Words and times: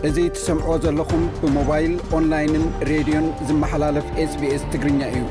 እዙ 0.10 0.18
ትሰምዕዎ 0.38 0.74
ዘለኹም 0.86 1.24
ብሞባይል 1.44 1.94
ኦንላይንን 2.20 2.66
ሬድዮን 2.92 3.28
ዝመሓላለፍ 3.50 4.08
ስbስ 4.34 4.64
ትግርኛ 4.74 5.02
እዩ 5.14 5.22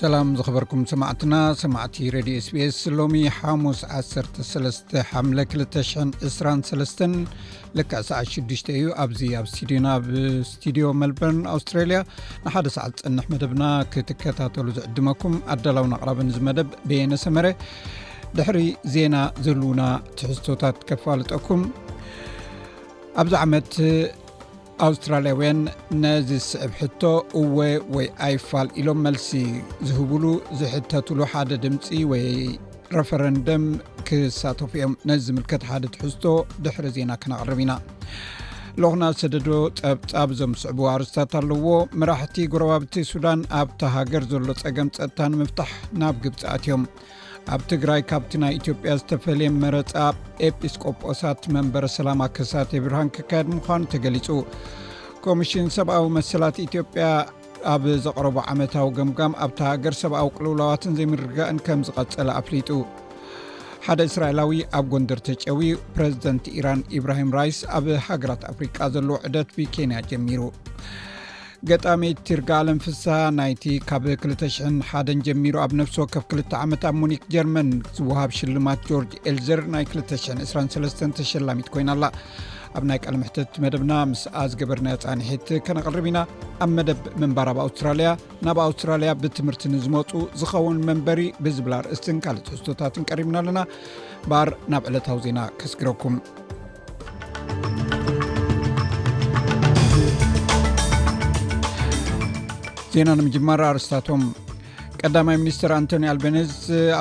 ሰላም 0.00 0.28
ዝኸበርኩም 0.38 0.80
ሰማዕትና 0.90 1.34
ሰማዕቲ 1.60 1.96
ረድ 2.14 2.28
ስቢስ 2.46 2.76
ሎሚ 2.98 3.14
ሓሙስ 3.36 3.78
13223 4.00 7.00
ልክዕ 7.78 8.00
ሰዓት 8.08 8.28
6 8.34 8.70
እዩ 8.74 8.84
ኣብዚ 9.04 9.20
ኣብ 9.38 9.46
ስድዮና 9.54 9.86
ኣብስድዮ 10.00 10.84
መልበርን 11.02 11.38
ኣውስትራልያ 11.54 11.98
ንሓደ 12.44 12.66
ሰዓት 12.76 12.94
ፅንሕ 13.04 13.26
መደብና 13.32 13.62
ክትከታተሉ 13.94 14.66
ዝዕድመኩም 14.78 15.34
ኣዳላውና 15.56 15.94
ቅራቢ 16.04 16.20
መደብ 16.50 16.68
ቤየነሰመረ 16.90 17.46
ድሕሪ 18.38 18.58
ዜና 18.96 19.16
ዘልውና 19.48 19.82
ትሕዝቶታት 20.20 20.76
ከፋልጠኩም 20.90 21.60
ኣዚ 23.22 23.32
መት 23.54 23.72
ኣውስትራልያውያን 24.86 25.60
ነዚ 26.04 26.28
ዝስዕብ 26.30 26.72
ሕቶ 26.80 27.02
እወ 27.40 27.56
ወይ 27.94 28.06
ኣይፋል 28.26 28.68
ኢሎም 28.80 28.98
መልሲ 29.06 29.28
ዝህብሉ 29.88 30.24
ዝሕተትሉ 30.58 31.18
ሓደ 31.32 31.50
ድምፂ 31.64 31.88
ወይ 32.10 32.26
ረፈረንደም 32.96 33.64
ክሳተፉ 34.08 34.70
እዮም 34.78 34.92
ነዚ 35.10 35.20
ዝምልከት 35.28 35.62
ሓደ 35.70 35.84
ትሕዝቶ 35.94 36.24
ድሕሪ 36.66 36.86
ዜና 36.96 37.10
ክነቅርብ 37.24 37.58
ኢና 37.64 37.72
ሎኹና 38.82 39.04
ሰደዶ 39.20 39.48
ፀብፃብ 39.80 40.30
ዞም 40.38 40.52
ዝስዕቦ 40.58 40.78
ኣርስታት 40.94 41.32
ኣለዎ 41.40 41.66
መራሕቲ 42.00 42.36
ጎረባብቲ 42.52 42.94
ሱዳን 43.12 43.40
ኣብታ 43.60 43.80
ሃገር 43.96 44.24
ዘሎ 44.32 44.48
ፀገም 44.62 44.90
ፀጥታ 44.98 45.18
ንምፍታሕ 45.32 45.72
ናብ 46.02 46.16
ግብፅኣት 46.26 46.64
እዮም 46.68 46.82
ኣብ 47.54 47.62
ትግራይ 47.72 48.00
ካብቲ 48.10 48.32
ናይ 48.42 48.52
ኢትዮጵያ 48.58 48.92
ዝተፈለየ 49.00 49.50
መረፃ 49.62 49.92
ኤጲስቆጶሳት 50.48 51.42
መንበረ 51.56 51.84
ሰላምከሳት 51.96 52.70
ብርሃን 52.84 53.08
ክካየድ 53.16 53.46
ምዃኑ 53.56 53.82
ተገሊፁ 53.94 54.26
ኮሚሽን 55.26 55.68
ሰብኣዊ 55.76 56.06
መሰላት 56.18 56.58
ኢትዮጵያ 56.66 57.04
ኣብ 57.74 57.84
ዘቕረቡ 58.06 58.36
ዓመታዊ 58.52 58.88
ገምጋም 58.98 59.32
ኣብቲ 59.46 59.58
ሃገር 59.70 59.94
ሰብኣዊ 60.02 60.28
ቅልውላዋትን 60.36 60.92
ዘይምርጋእን 60.98 61.58
ከም 61.68 61.80
ዝቐፀለ 61.88 62.28
ኣፍሊጡ 62.42 62.68
ሓደ 63.88 64.00
እስራኤላዊ 64.10 64.52
ኣብ 64.78 64.84
ጎንደር 64.92 65.20
ተጨዊ 65.28 65.60
ፕረዚደንት 65.96 66.44
ኢራን 66.58 66.80
ኢብራሂም 66.98 67.30
ራይስ 67.38 67.58
ኣብ 67.78 67.86
ሃገራት 68.08 68.42
አፍሪቃ 68.52 68.76
ዘለዉ 68.96 69.18
ዕደት 69.28 69.50
ብኬንያ 69.56 69.98
ጀሚሩ 70.10 70.40
ገጣሜይ 71.68 72.12
ትርጋ 72.26 72.48
ዓለም 72.62 72.76
ፍሳ 72.82 73.04
ናይቲ 73.38 73.64
ካብ 73.88 74.04
21ን 74.10 75.18
ጀሚሩ 75.26 75.54
ኣብ 75.62 75.72
ነፍሶ 75.80 75.96
ካብ 76.12 76.24
2ልተ 76.34 76.52
ዓመት 76.64 76.82
ኣብ 76.88 76.94
ሙኒክ 77.02 77.22
ጀርመን 77.34 77.70
ዝውሃብ 77.96 78.30
ሽልማት 78.38 78.84
ጆርጅ 78.90 79.12
ኤልዘር 79.30 79.60
ናይ 79.74 79.84
223 79.94 81.04
ተሸላሚት 81.18 81.68
ኮይና 81.74 81.90
ኣላ 81.96 82.04
ኣብ 82.78 82.84
ናይ 82.90 82.98
ቀለምሕተት 83.06 83.52
መደብና 83.64 83.92
ምስኣ 84.10 84.34
ዝገበርና 84.52 84.88
ፃንሒት 85.04 85.48
ከነቐርብ 85.68 86.06
ኢና 86.10 86.18
ኣብ 86.66 86.70
መደብ 86.78 87.00
መንባርብ 87.22 87.60
ኣውስትራልያ 87.66 88.10
ናብ 88.48 88.60
ኣውስትራልያ 88.68 89.10
ብትምህርቲ 89.22 89.64
ንዝመፁ 89.76 90.12
ዝኸውን 90.42 90.78
መንበሪ 90.90 91.22
ብዝብላ 91.46 91.74
ርእስትን 91.86 92.20
ካልት 92.26 92.48
ሕዝቶታትን 92.54 93.08
ቀሪብና 93.12 93.36
ኣለና 93.44 93.62
ባር 94.32 94.50
ናብ 94.74 94.86
ዕለታዊ 94.90 95.20
ዜና 95.26 95.42
ከስግረኩም 95.62 96.16
ዜና 102.98 103.12
ንምጅማር 103.18 103.60
ኣርስታቶም 103.66 104.22
ቀዳማይ 105.00 105.36
ሚኒስትር 105.42 105.70
ኣንቶኒ 105.76 106.04
ኣልቤነዝ 106.12 106.52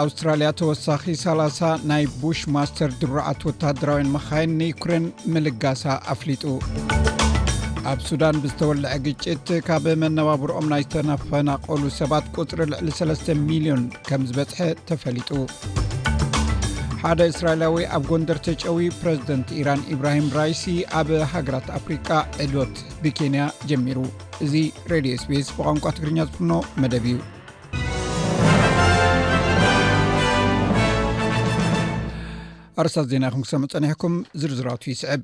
ኣውስትራልያ 0.02 0.50
ተወሳኺ 0.60 1.04
3ላ 1.22 1.62
ናይ 1.92 2.04
ቡሽ 2.22 2.40
ማስተር 2.56 2.92
ድሩዓት 3.02 3.40
ወታደራውያን 3.50 4.12
መካይን 4.16 4.54
ንዩኩሬን 4.62 5.06
ምልጋሳ 5.36 5.84
ኣፍሊጡ 6.16 6.44
ኣብ 7.94 8.00
ሱዳን 8.10 8.42
ብዝተወልዐ 8.46 8.92
ግጭት 9.08 9.48
ካብ 9.70 9.88
መነባብሮኦም 10.06 10.70
ናይ 10.76 10.84
ዝተነፈናቀሉ 10.88 11.82
ሰባት 12.00 12.28
ቁፅሪ 12.38 12.62
ልዕሊ 12.76 12.92
3 13.02 13.34
ሚሊዮን 13.50 13.84
ከም 14.10 14.26
ዝበጽሐ 14.32 14.60
ተፈሊጡ 14.92 15.32
ሓደ 17.02 17.22
እስራኤላዊ 17.32 17.76
ኣብ 17.96 18.04
ጎንደር 18.12 18.38
ተጨዊ 18.46 18.86
ፕረዚደንት 19.00 19.50
ኢራን 19.62 19.82
ኢብራሂም 19.94 20.28
ራይሲ 20.38 20.64
ኣብ 21.00 21.10
ሃገራት 21.34 21.68
ኣፍሪቃ 21.78 22.08
ዕድወት 22.44 22.76
ብኬንያ 23.04 23.42
ጀሚሩ 23.70 23.98
እዚ 24.46 24.54
ሬድዮ 24.92 25.14
ስፔስ 25.24 25.48
ብቋንቋ 25.58 25.86
ትግርኛ 25.98 26.20
ዝፍኖ 26.30 26.52
መደብ 26.84 27.06
እዩ 27.12 27.18
ኣርሳት 32.84 33.08
ዜና 33.14 33.24
ይኩም 33.32 33.46
ክሰም 33.48 33.66
ፀኒሕኩም 33.76 34.16
ዝርዝራት 34.42 34.86
ይስዕብ 34.94 35.24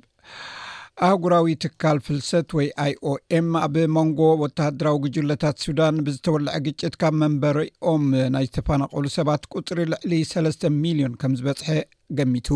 ኣህጉራዊ 1.05 1.53
ትካል 1.63 1.97
ፍልሰት 2.05 2.49
ወይ 2.57 2.67
ኣioኤm 2.83 3.47
ኣብ 3.61 3.75
መንጎ 3.95 4.19
ወተደራዊ 4.41 4.97
ግጅለታት 5.05 5.63
ሱዳን 5.65 5.95
ብዝተወልዐ 6.07 6.53
ግጭት 6.67 6.95
ካብ 7.03 7.15
መንበሪኦም 7.21 8.03
ናይ 8.35 8.45
ዝተፈናቀሉ 8.49 9.05
ሰባት 9.17 9.47
ቁፅሪ 9.59 9.79
ልዕሊ 9.93 10.11
3 10.35 10.69
ሚልዮን 10.83 11.15
ከም 11.23 11.33
ዝበጽሐ 11.39 11.69
ገሚቱ 12.17 12.47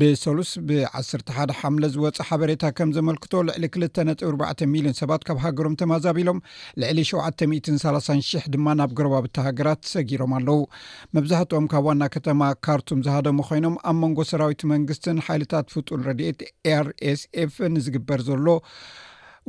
ብሰሉስ 0.00 0.50
ብ11 0.68 1.52
ሓምለ 1.58 1.84
ዝወፅእ 1.94 2.24
ሓበሬታ 2.28 2.62
ከም 2.76 2.90
ዘመልክቶ 2.96 3.32
ልዕሊ 3.48 3.64
2ጢ4 3.98 4.66
ሚልዮን 4.72 4.96
ሰባት 5.00 5.22
ካብ 5.28 5.38
ሃገሮም 5.44 5.74
ተማዛቢሎም 5.82 6.38
ልዕሊ 6.82 7.00
73000 7.10 8.46
ድማ 8.54 8.66
ናብ 8.80 8.92
ገረባብቲ 9.00 9.34
ሃገራት 9.48 9.82
ሰጊሮም 9.92 10.34
ኣለው 10.38 10.60
መብዛሕትኦም 11.16 11.66
ካብ 11.74 11.86
ዋና 11.90 12.02
ከተማ 12.16 12.40
ካርቱም 12.66 13.02
ዝሃደሞ 13.08 13.38
ኮይኖም 13.50 13.76
ኣብ 13.90 13.96
መንጎ 14.04 14.18
ሰራዊት 14.32 14.62
መንግስትን 14.72 15.22
ሓይልታት 15.28 15.68
ፍጡን 15.74 16.02
ረድኤት 16.08 16.40
ኤር 16.74 16.86
ኤስ 17.10 17.22
ፍ 17.54 17.70
ንዝግበር 17.76 18.22
ዘሎ 18.30 18.46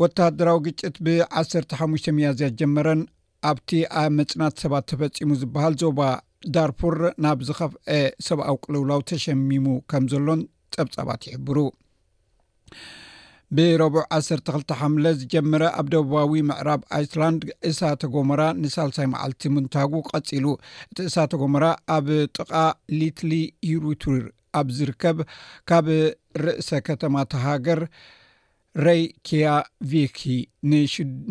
ወታደራዊ 0.01 0.59
ግጭት 0.67 0.95
ብ15 1.05 2.11
ሚያዝያት 2.17 2.53
ጀመረን 2.59 3.01
ኣብቲ 3.49 3.69
ኣብ 4.01 4.11
መፅናት 4.19 4.55
ሰባት 4.63 4.85
ተፈፂሙ 4.91 5.29
ዝበሃል 5.41 5.73
ዞባ 5.81 5.99
ዳርፑር 6.55 6.95
ናብ 7.23 7.39
ዝኸፍአ 7.47 7.79
ሰብኣዊ 8.27 8.55
ቁልውላው 8.65 9.01
ተሸሚሙ 9.09 9.65
ከም 9.91 10.03
ዘሎን 10.11 10.41
ፀብፀባት 10.75 11.21
ይሕብሩ 11.27 11.57
ብረብዑ 13.55 14.01
1ሰተ2ልተ 14.17 14.69
ሓምለ 14.79 15.05
ዝጀመረ 15.21 15.63
ኣብ 15.79 15.87
ደቡባዊ 15.93 16.33
ምዕራብ 16.49 16.81
ኣይስላንድ 16.97 17.41
እሳ 17.69 17.79
ተጎመራ 18.01 18.41
ንሳልሳይ 18.61 19.07
መዓልቲ 19.13 19.41
ሙንታጉ 19.55 19.93
ቀፂሉ 20.11 20.45
እቲ 20.91 20.99
እሳ 21.09 21.17
ተጎሞራ 21.33 21.65
ኣብ 21.95 22.07
ጥቃ 22.37 22.53
ሊትሊ 22.99 23.31
ዩሩቱር 23.71 24.21
ኣብ 24.59 24.69
ዝርከብ 24.77 25.17
ካብ 25.71 25.87
ርእሰ 26.45 26.69
ከተማ 26.87 27.15
ተሃገር 27.33 27.81
ረይ 28.85 29.01
ኬያ 29.27 29.47
ቪኪ 29.91 30.19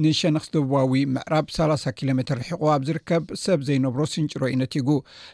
ንሸነክ 0.05 0.45
ዘቡባዊ 0.55 0.93
ምዕራብ 1.13 1.47
30 1.55 1.95
ኪሎሜትር 1.99 2.37
ርሒቁ 2.41 2.61
ኣብ 2.73 2.83
ዝርከብ 2.89 3.23
ሰብ 3.45 3.61
ዘይነብሮ 3.69 4.01
ስንጭሮ 4.15 4.43
ኢነት 4.55 4.75
ኢጉ 4.81 4.91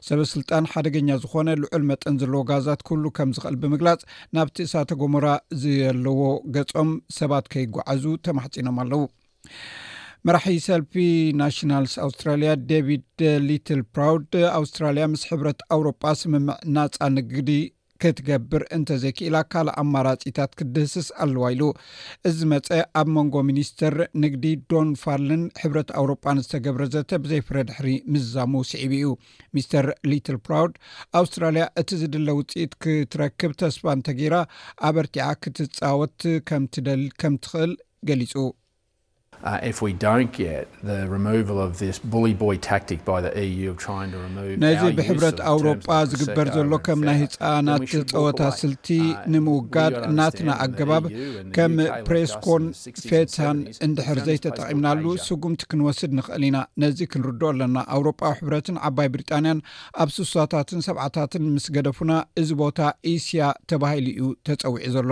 ሰበ 0.08 0.20
ስልጣን 0.34 0.68
ሓደገኛ 0.72 1.08
ዝኮነ 1.22 1.48
ልዑል 1.62 1.82
መጠን 1.90 2.18
ዘለዎ 2.22 2.42
ጋዛት 2.50 2.82
ኩሉ 2.90 3.02
ከም 3.16 3.32
ዝክእል 3.38 3.56
ብምግላፅ 3.62 4.02
ናብቲ 4.36 4.56
እሳተ 4.66 4.98
ጎሞራ 5.02 5.26
ዝለዎ 5.64 6.20
ገጾም 6.56 6.92
ሰባት 7.18 7.48
ከይጓዓዙ 7.54 8.04
ተማሕፂኖም 8.28 8.78
ኣለዉ 8.84 9.02
መራሒ 10.26 10.56
ሰልፊ 10.68 10.94
ናሽናልስ 11.40 11.92
ኣውስትራልያ 12.06 12.52
ደቪድ 12.70 13.04
ሊትል 13.48 13.82
ፕራውድ 13.94 14.32
ኣውስትራልያ 14.60 15.04
ምስ 15.14 15.24
ሕብረት 15.32 15.60
ኣውሮጳ 15.76 16.04
ስምምዕ 16.22 16.54
ናፃ 16.76 16.96
ንግዲ 17.16 17.50
ክትገብር 18.02 18.62
እንተ 18.76 18.88
ዘይክኢላ 19.02 19.36
ካልእ 19.52 19.76
ኣማራፂታት 19.82 20.50
ክትድህስስ 20.58 21.08
ኣለዋ 21.24 21.44
ኢሉ 21.54 21.62
እዚ 22.28 22.38
መፀ 22.52 22.68
ኣብ 23.00 23.08
መንጎ 23.16 23.34
ሚኒስትር 23.50 23.94
ንግዲ 24.24 24.44
ዶን 24.70 24.88
ፋልን 25.02 25.42
ሕብረት 25.62 25.90
ኣውሮጳን 26.00 26.42
ዝተገብረ 26.44 26.84
ዘተ 26.96 27.10
ብዘይ 27.24 27.42
ፍረድ 27.48 27.70
ሕሪ 27.78 27.88
ምዛሙ 28.14 28.52
ስዒብ 28.72 28.92
እዩ 28.98 29.08
ሚስተር 29.56 29.88
ሊትል 30.10 30.38
ፕራውድ 30.48 30.74
ኣውስትራልያ 31.22 31.66
እቲ 31.82 31.90
ዝድለ 32.02 32.28
ውፅኢት 32.40 32.74
ክትረክብ 32.84 33.54
ተስፋ 33.62 33.82
እንተ 33.98 34.16
ገይራ 34.20 34.36
ኣብ 34.88 34.96
ኣርትያ 35.04 35.26
ክትፃወት 35.42 36.18
ከምትደ 36.50 36.88
ከም 37.22 37.34
ትክእል 37.44 37.72
ገሊጹ 38.08 38.32
ነዚ 44.64 44.82
ብሕብረት 44.98 45.38
ኣውሮጳ 45.52 45.86
ዝግበር 46.12 46.46
ዘሎ 46.56 46.72
ከም 46.86 47.00
ናይ 47.08 47.16
ህፃናት 47.22 47.82
ፀወታ 48.12 48.40
ስልቲ 48.60 48.88
ንምውጋድ 49.34 49.94
እናትና 50.08 50.48
ኣገባብ 50.64 51.04
ከም 51.58 51.74
ፕሬስኮን 52.08 52.64
ፌታን 53.10 53.58
እንድሕርዘይ 53.88 54.38
ተጠቒምናሉ 54.48 55.04
ስጉምቲ 55.26 55.62
ክንወስድ 55.72 56.12
ንኽእል 56.20 56.44
ኢና 56.50 56.58
ነዚ 56.84 56.98
ክንርዶ 57.14 57.40
ኣለና 57.52 57.76
ኣውሮጳዊ 57.96 58.34
ሕብረትን 58.40 58.80
ዓባይ 58.90 59.10
ብሪጣንያን 59.14 59.62
ኣብ 60.04 60.10
ስሳታትን 60.18 60.84
ሰብዓታትን 60.88 61.46
ምስ 61.56 61.68
ገደፉና 61.78 62.12
እዚ 62.42 62.50
ቦታ 62.64 62.78
ኢስያ 63.14 63.52
ተባሂሉ 63.72 64.06
እዩ 64.16 64.26
ተጸዊዒ 64.48 64.86
ዘሎ 64.96 65.10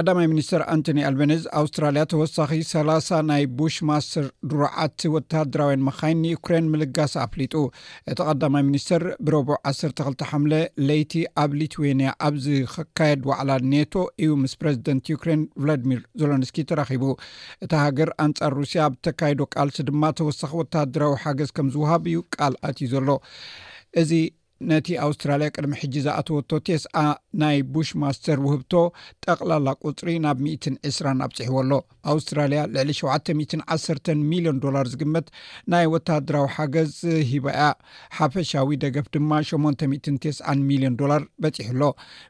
ቀዳማይ 0.00 0.26
ሚኒስትር 0.32 0.60
ኣንቶኒ 0.72 0.98
ኣልቤነዝ 1.06 1.42
ኣውስትራልያ 1.58 2.02
ተወሳኺ 2.12 2.50
ሰላ0 2.70 3.18
ናይ 3.30 3.42
ቦሽ 3.58 3.74
ማስተር 3.88 4.26
ድሩዓት 4.50 5.02
ወተሃደራውያን 5.14 5.82
መካይን 5.88 6.20
ንዩክራን 6.26 6.70
ምልጋሲ 6.74 7.14
ኣፍሊጡ 7.24 7.54
እቲ 8.12 8.18
ቀዳማይ 8.28 8.64
ሚኒስትር 8.68 9.02
ብሮቦ 9.26 9.50
12ተ 9.72 10.26
ሓምለ 10.30 10.54
ለይቲ 10.90 11.12
ኣብ 11.44 11.50
ሊትዌንያ 11.62 12.12
ኣብዚ 12.28 12.46
ክካየድ 12.74 13.22
ዋዕላ 13.30 13.50
ኔቶ 13.74 13.92
እዩ 14.22 14.30
ምስ 14.44 14.54
ፕረዚደንት 14.62 15.10
ክሬን 15.24 15.42
ቭላድሚር 15.64 16.00
ዘሎንስኪ 16.22 16.56
ተራኺቡ 16.70 17.04
እቲ 17.66 17.72
ሃገር 17.84 18.12
ኣንጻር 18.26 18.54
ሩስያ 18.60 18.86
ብተካይዶ 18.94 19.40
ቃልሲ 19.56 19.78
ድማ 19.90 20.02
ተወሳኺ 20.20 20.52
ወተሃድራዊ 20.62 21.14
ሓገዝ 21.24 21.52
ከም 21.58 21.68
ዝውሃብ 21.76 22.06
እዩ 22.12 22.22
ቃልኣት 22.38 22.78
እዩ 22.82 22.90
ዘሎ 22.94 23.08
እዚ 24.02 24.12
ነቲ 24.70 24.86
ኣውስትራልያ 25.04 25.46
ቅድሚ 25.56 25.72
ሕጂ 25.82 25.94
ዝኣተወቶ 26.04 26.50
ቴስኣ 26.68 26.96
ናይ 27.42 27.56
ቡሽ 27.74 27.88
ማስተር 28.02 28.38
ውህብቶ 28.46 28.72
ጠቕላላ 29.24 29.66
ቁፅሪ 29.88 30.08
ናብ 30.24 30.38
12ስ 30.46 30.98
ኣብፅሕዎ 31.26 31.56
ኣሎ 31.62 31.72
ኣውስትራልያ 32.12 32.60
ልዕሊ 32.74 32.90
71 32.98 34.12
ሚልዮን 34.30 34.60
ዶላር 34.64 34.86
ዝግመት 34.92 35.26
ናይ 35.74 35.86
ወታደራዊ 35.94 36.46
ሓገዝ 36.56 36.92
ዝሂባ 37.00 37.46
ያ 37.60 37.64
ሓፈሻዊ 38.18 38.72
ደገፍ 38.84 39.08
ድማ 39.16 39.32
8 39.50 39.86
ሚሊዮን 40.70 40.96
ዶላር 41.02 41.24
በፂሕሎ 41.44 41.82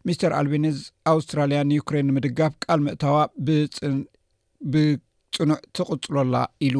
ሚስተር 0.08 0.34
ኣልቤነዝ 0.40 0.80
ኣውስትራልያ 1.14 1.60
ንዩክሬን 1.70 2.08
ንምድጋፍ 2.12 2.54
ቃል 2.66 2.82
ምእታዋ 2.86 3.16
ብፅኑዕ 4.74 5.60
ትቕፅሎላ 5.78 6.34
ኢሉ 6.68 6.76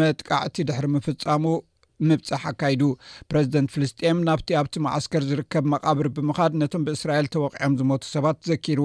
መጥቃዕቲ 0.00 0.56
ድሕሪ 0.68 0.86
ምፍጻሙ 0.96 1.44
ምብፅሕ 2.08 2.42
ኣካይዱ 2.50 2.82
ፕረዚደንት 3.30 3.70
ፍልስጥም 3.74 4.18
ናብቲ 4.28 4.48
ኣብቲ 4.60 4.74
መእስከር 4.86 5.22
ዝርከብ 5.28 5.64
መቃብር 5.72 6.06
ብምኻድ 6.16 6.52
ነቶም 6.62 6.82
ብእስራኤል 6.86 7.26
ተወቂዖም 7.34 7.76
ዝሞቱ 7.80 8.04
ሰባት 8.14 8.36
ትዘኪሩ 8.42 8.80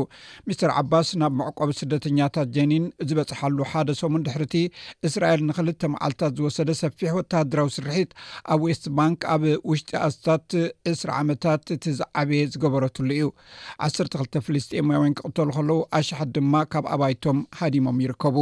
ምስትር 0.48 0.72
ዓባስ 0.82 1.10
ናብ 1.22 1.34
መዕቆብ 1.42 1.72
ስደተኛታት 1.80 2.50
ጀኒን 2.58 2.86
ዝበፅሓሉ 3.12 3.60
ሓደ 3.72 3.90
ሰሙን 4.02 4.26
ድሕርቲ 4.28 4.56
እስራኤል 5.10 5.44
ንክልተ 5.50 5.82
መዓልትታት 5.94 6.36
ዝወሰደ 6.40 6.70
ሰፊሕ 6.84 7.12
ወተሃድራዊ 7.20 7.70
ስርሒት 7.78 8.12
ኣብ 8.56 8.62
ዌስት 8.72 8.86
ባንክ 9.00 9.20
ኣብ 9.36 9.44
ውሽጢ 9.72 9.92
ኣስታት 10.08 10.48
እስሪ 10.94 11.12
ዓመታት 11.22 11.64
እትዝዓብየ 11.78 12.42
ዝገበረትሉ 12.54 13.10
እዩ 13.18 13.28
1ሰተ2ተ 13.88 14.44
ፍልስጥማ 14.46 14.90
ወይን 15.02 15.18
ክቕተሉ 15.20 15.50
ከለዉ 15.58 15.80
ኣሸሓት 16.00 16.30
ድማ 16.38 16.54
ካብ 16.74 16.86
ኣባይቶም 16.96 17.40
ሃዲሞም 17.62 17.98
ይርከቡ 18.06 18.38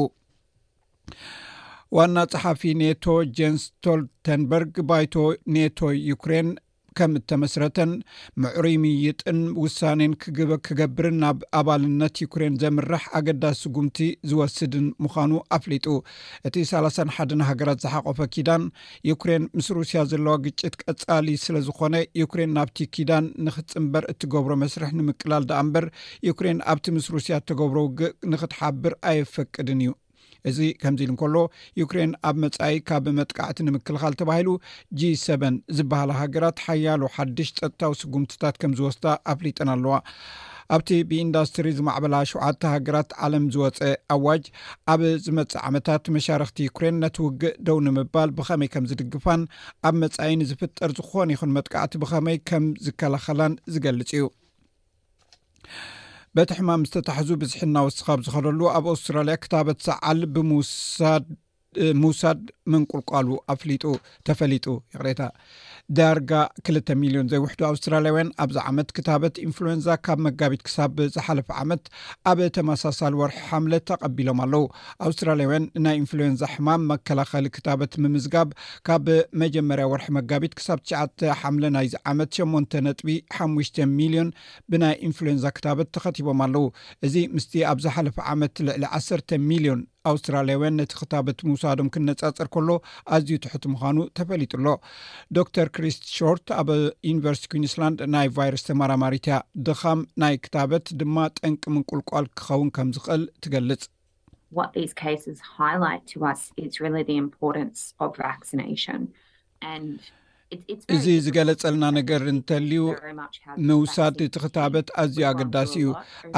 ዋና 1.97 2.17
ፀሓፊ 2.33 2.61
ኔቶ 2.81 3.05
ጀንስ 3.37 3.63
ስቶልተንበርግ 3.69 4.75
ባይቶ 4.89 5.15
ኔቶ 5.55 5.79
ዩክሬን 6.11 6.47
ከም 6.97 7.13
እተመስረተን 7.19 7.91
ምዕሩ 8.41 8.65
ምይጥን 8.81 9.39
ውሳኔን 9.63 10.11
ክግበክገብርን 10.23 11.17
ናብ 11.23 11.39
ኣባልነት 11.59 12.21
ዩክሬን 12.23 12.53
ዘምርሕ 12.61 13.03
ኣገዳሲ 13.19 13.61
ጉምቲ 13.75 13.97
ዝወስድን 14.29 14.85
ምዃኑ 15.05 15.31
ኣፍሊጡ 15.57 15.85
እቲ 16.49 16.55
ሳሳ 16.69 16.95
ሓደን 17.15 17.43
ሃገራት 17.49 17.81
ዝሓቆፈ 17.85 18.19
ኪዳን 18.35 18.65
ዩክሬን 19.09 19.45
ምስ 19.57 19.67
ሩስያ 19.79 20.03
ዘለዋ 20.13 20.35
ግጭት 20.45 20.77
ቀጻሊ 20.85 21.27
ስለ 21.45 21.59
ዝኮነ 21.67 21.95
ዩክሬን 22.21 22.55
ናብቲ 22.59 22.77
ኪዳን 22.97 23.27
ንኽፅምበር 23.47 24.05
እትገብሮ 24.13 24.53
መስርሕ 24.63 24.91
ንምቅላል 25.01 25.45
ደኣምበር 25.51 25.87
ዩክሬን 26.29 26.61
ኣብቲ 26.73 26.87
ምስ 26.97 27.09
ሩስያ 27.17 27.39
እተገብሮ 27.43 27.77
ውግእ 27.89 28.15
ንክትሓብር 28.33 28.95
ኣይፈቅድን 29.11 29.81
እዩ 29.85 29.91
እዚ 30.49 30.59
ከምዚ 30.81 31.01
ኢል 31.05 31.11
እንከሎ 31.13 31.35
ዩክሬን 31.81 32.11
ኣብ 32.29 32.35
መጻኢ 32.43 32.73
ካብ 32.87 33.05
መጥቃዕቲ 33.19 33.57
ንምክልኻል 33.67 34.13
ተባሂሉ 34.19 34.49
g7 34.99 35.43
ዝበሃላ 35.77 36.11
ሃገራት 36.23 36.57
ሓያሉ 36.65 37.01
ሓድሽ 37.15 37.49
ፀጥታዊ 37.61 37.93
ስጉምትታት 38.01 38.57
ከም 38.63 38.73
ዝወስዳ 38.79 39.05
ኣፍሊጠን 39.33 39.71
ኣለዋ 39.75 39.95
ኣብቲ 40.75 40.89
ብኢንዳስትሪ 41.09 41.67
ዝማዕበላ 41.79 42.15
7ተ 42.29 42.61
ሃገራት 42.75 43.09
ዓለም 43.25 43.43
ዝወፀ 43.55 43.81
ኣዋጅ 44.15 44.45
ኣብ 44.93 45.01
ዝመፅእ 45.25 45.59
ዓመታት 45.67 46.05
መሻርክቲ 46.15 46.59
ዩክሬን 46.69 46.97
ነቲውግእ 47.03 47.57
ደው 47.67 47.79
ንምባል 47.87 48.31
ብኸመይ 48.37 48.69
ከም 48.75 48.87
ዝድግፋን 48.91 49.41
ኣብ 49.89 49.95
መጻኢ 50.03 50.31
ንዝፍጠር 50.43 50.93
ዝኾነ 50.99 51.29
ይኹን 51.35 51.53
መጥቃዕቲ 51.57 51.93
ብኸመይ 52.05 52.39
ከም 52.51 52.65
ዝከላኸላን 52.85 53.55
ዝገልፅ 53.75 54.11
እዩ 54.17 54.25
በቲ 56.37 56.49
ሕማም 56.61 56.81
ዝተታሕዙ 56.87 57.27
ብዝሕ 57.41 57.59
ና 57.73 57.81
ውስኻብ 57.87 58.17
ዝኸለሉ 58.25 58.61
ኣብ 58.77 58.85
ኣስትራልያ 58.93 59.33
ክታበት 59.43 59.77
ሳዓል 59.87 60.19
ብሳምውሳድ 60.35 62.41
ምንቁልቋሉ 62.71 63.29
ኣፍጡተፈሊጡ 63.53 64.65
ይቕሬታ 64.95 65.21
ዳርጋ 65.97 66.31
2ል 66.67 66.87
ሚልዮን 67.01 67.27
ዘይውሕዱ 67.31 67.61
ኣውስትራልያውያን 67.71 68.29
ኣብዚ 68.43 68.57
ዓመት 68.69 68.87
ክታበት 68.97 69.35
ኢንፍሉዌንዛ 69.45 69.87
ካብ 70.05 70.19
መጋቢት 70.27 70.61
ክሳብ 70.67 70.95
ዝሓለፈ 71.15 71.47
ዓመት 71.63 71.83
ኣብ 72.31 72.39
ተመሳሳሊ 72.55 73.13
ወርሒ 73.21 73.37
ሓምለ 73.49 73.73
ተቐቢሎም 73.89 74.39
ኣለው 74.45 74.63
ኣውስትራልያውያን 75.07 75.65
ናይ 75.85 75.97
ኢንፍሉዌንዛ 76.01 76.41
ሕማም 76.55 76.85
መከላኸሊ 76.93 77.47
ክታበት 77.57 77.93
ምምዝጋብ 78.05 78.49
ካብ 78.89 79.07
መጀመርያ 79.43 79.85
ወርሒ 79.93 80.07
መጋቢት 80.19 80.55
ክሳብ 80.61 80.81
ትሽዓ 80.89 81.03
ሓምለ 81.41 81.65
ናይዚ 81.77 81.93
ዓመት 82.13 82.31
8 82.45 82.77
ነጥቢ 82.89 83.13
5ሽ 83.43 83.73
ሚልዮን 83.99 84.31
ብናይ 84.73 84.95
ኢንፍሉንዛ 85.09 85.45
ክታበት 85.59 85.91
ተኸቲቦም 85.97 86.41
ኣለው 86.47 86.65
እዚ 87.07 87.15
ምስቲ 87.35 87.53
ኣብ 87.73 87.77
ዝሓለፈ 87.85 88.17
ዓመት 88.33 88.55
ልዕሊ 88.69 88.83
1 89.01 89.41
ሚልዮን 89.51 89.81
ኣውስትራሊያውያን 90.11 90.77
ነቲ 90.79 90.91
ክታበት 91.01 91.39
ምውሳዶም 91.47 91.89
ክነፃፀር 91.93 92.47
ከሎ 92.55 92.69
ኣዝዩ 93.15 93.37
ትሕት 93.45 93.63
ምዃኑ 93.73 93.97
ተፈሊጡኣሎ 94.17 94.67
ዶ 95.37 95.45
ር 95.67 95.67
ክሪስ 95.75 95.97
ሾርት 96.15 96.47
ኣብ 96.61 96.69
ዩኒቨርስቲ 97.11 97.45
ኩንስላንድ 97.53 97.99
ናይ 98.15 98.29
ቫይረስ 98.37 98.63
ተማራማሪትእያ 98.69 99.37
ድኻም 99.69 100.01
ናይ 100.23 100.35
ክታበት 100.47 100.87
ድማ 101.01 101.17
ጠንቂ 101.39 101.61
ምንቁልቋል 101.75 102.27
ክኸውን 102.41 102.69
ከም 102.77 102.89
ዝክእል 102.97 103.25
ትገልጽ 103.45 103.83
እዚ 110.95 111.05
ዝገለፀልና 111.25 111.85
ነገር 111.97 112.21
እንተልዩ 112.31 112.73
ምውሳድ 113.67 114.17
እቲ 114.25 114.35
ክታበት 114.43 114.87
ኣዝዩ 115.01 115.19
ኣገዳሲ 115.29 115.71
እዩ 115.81 115.87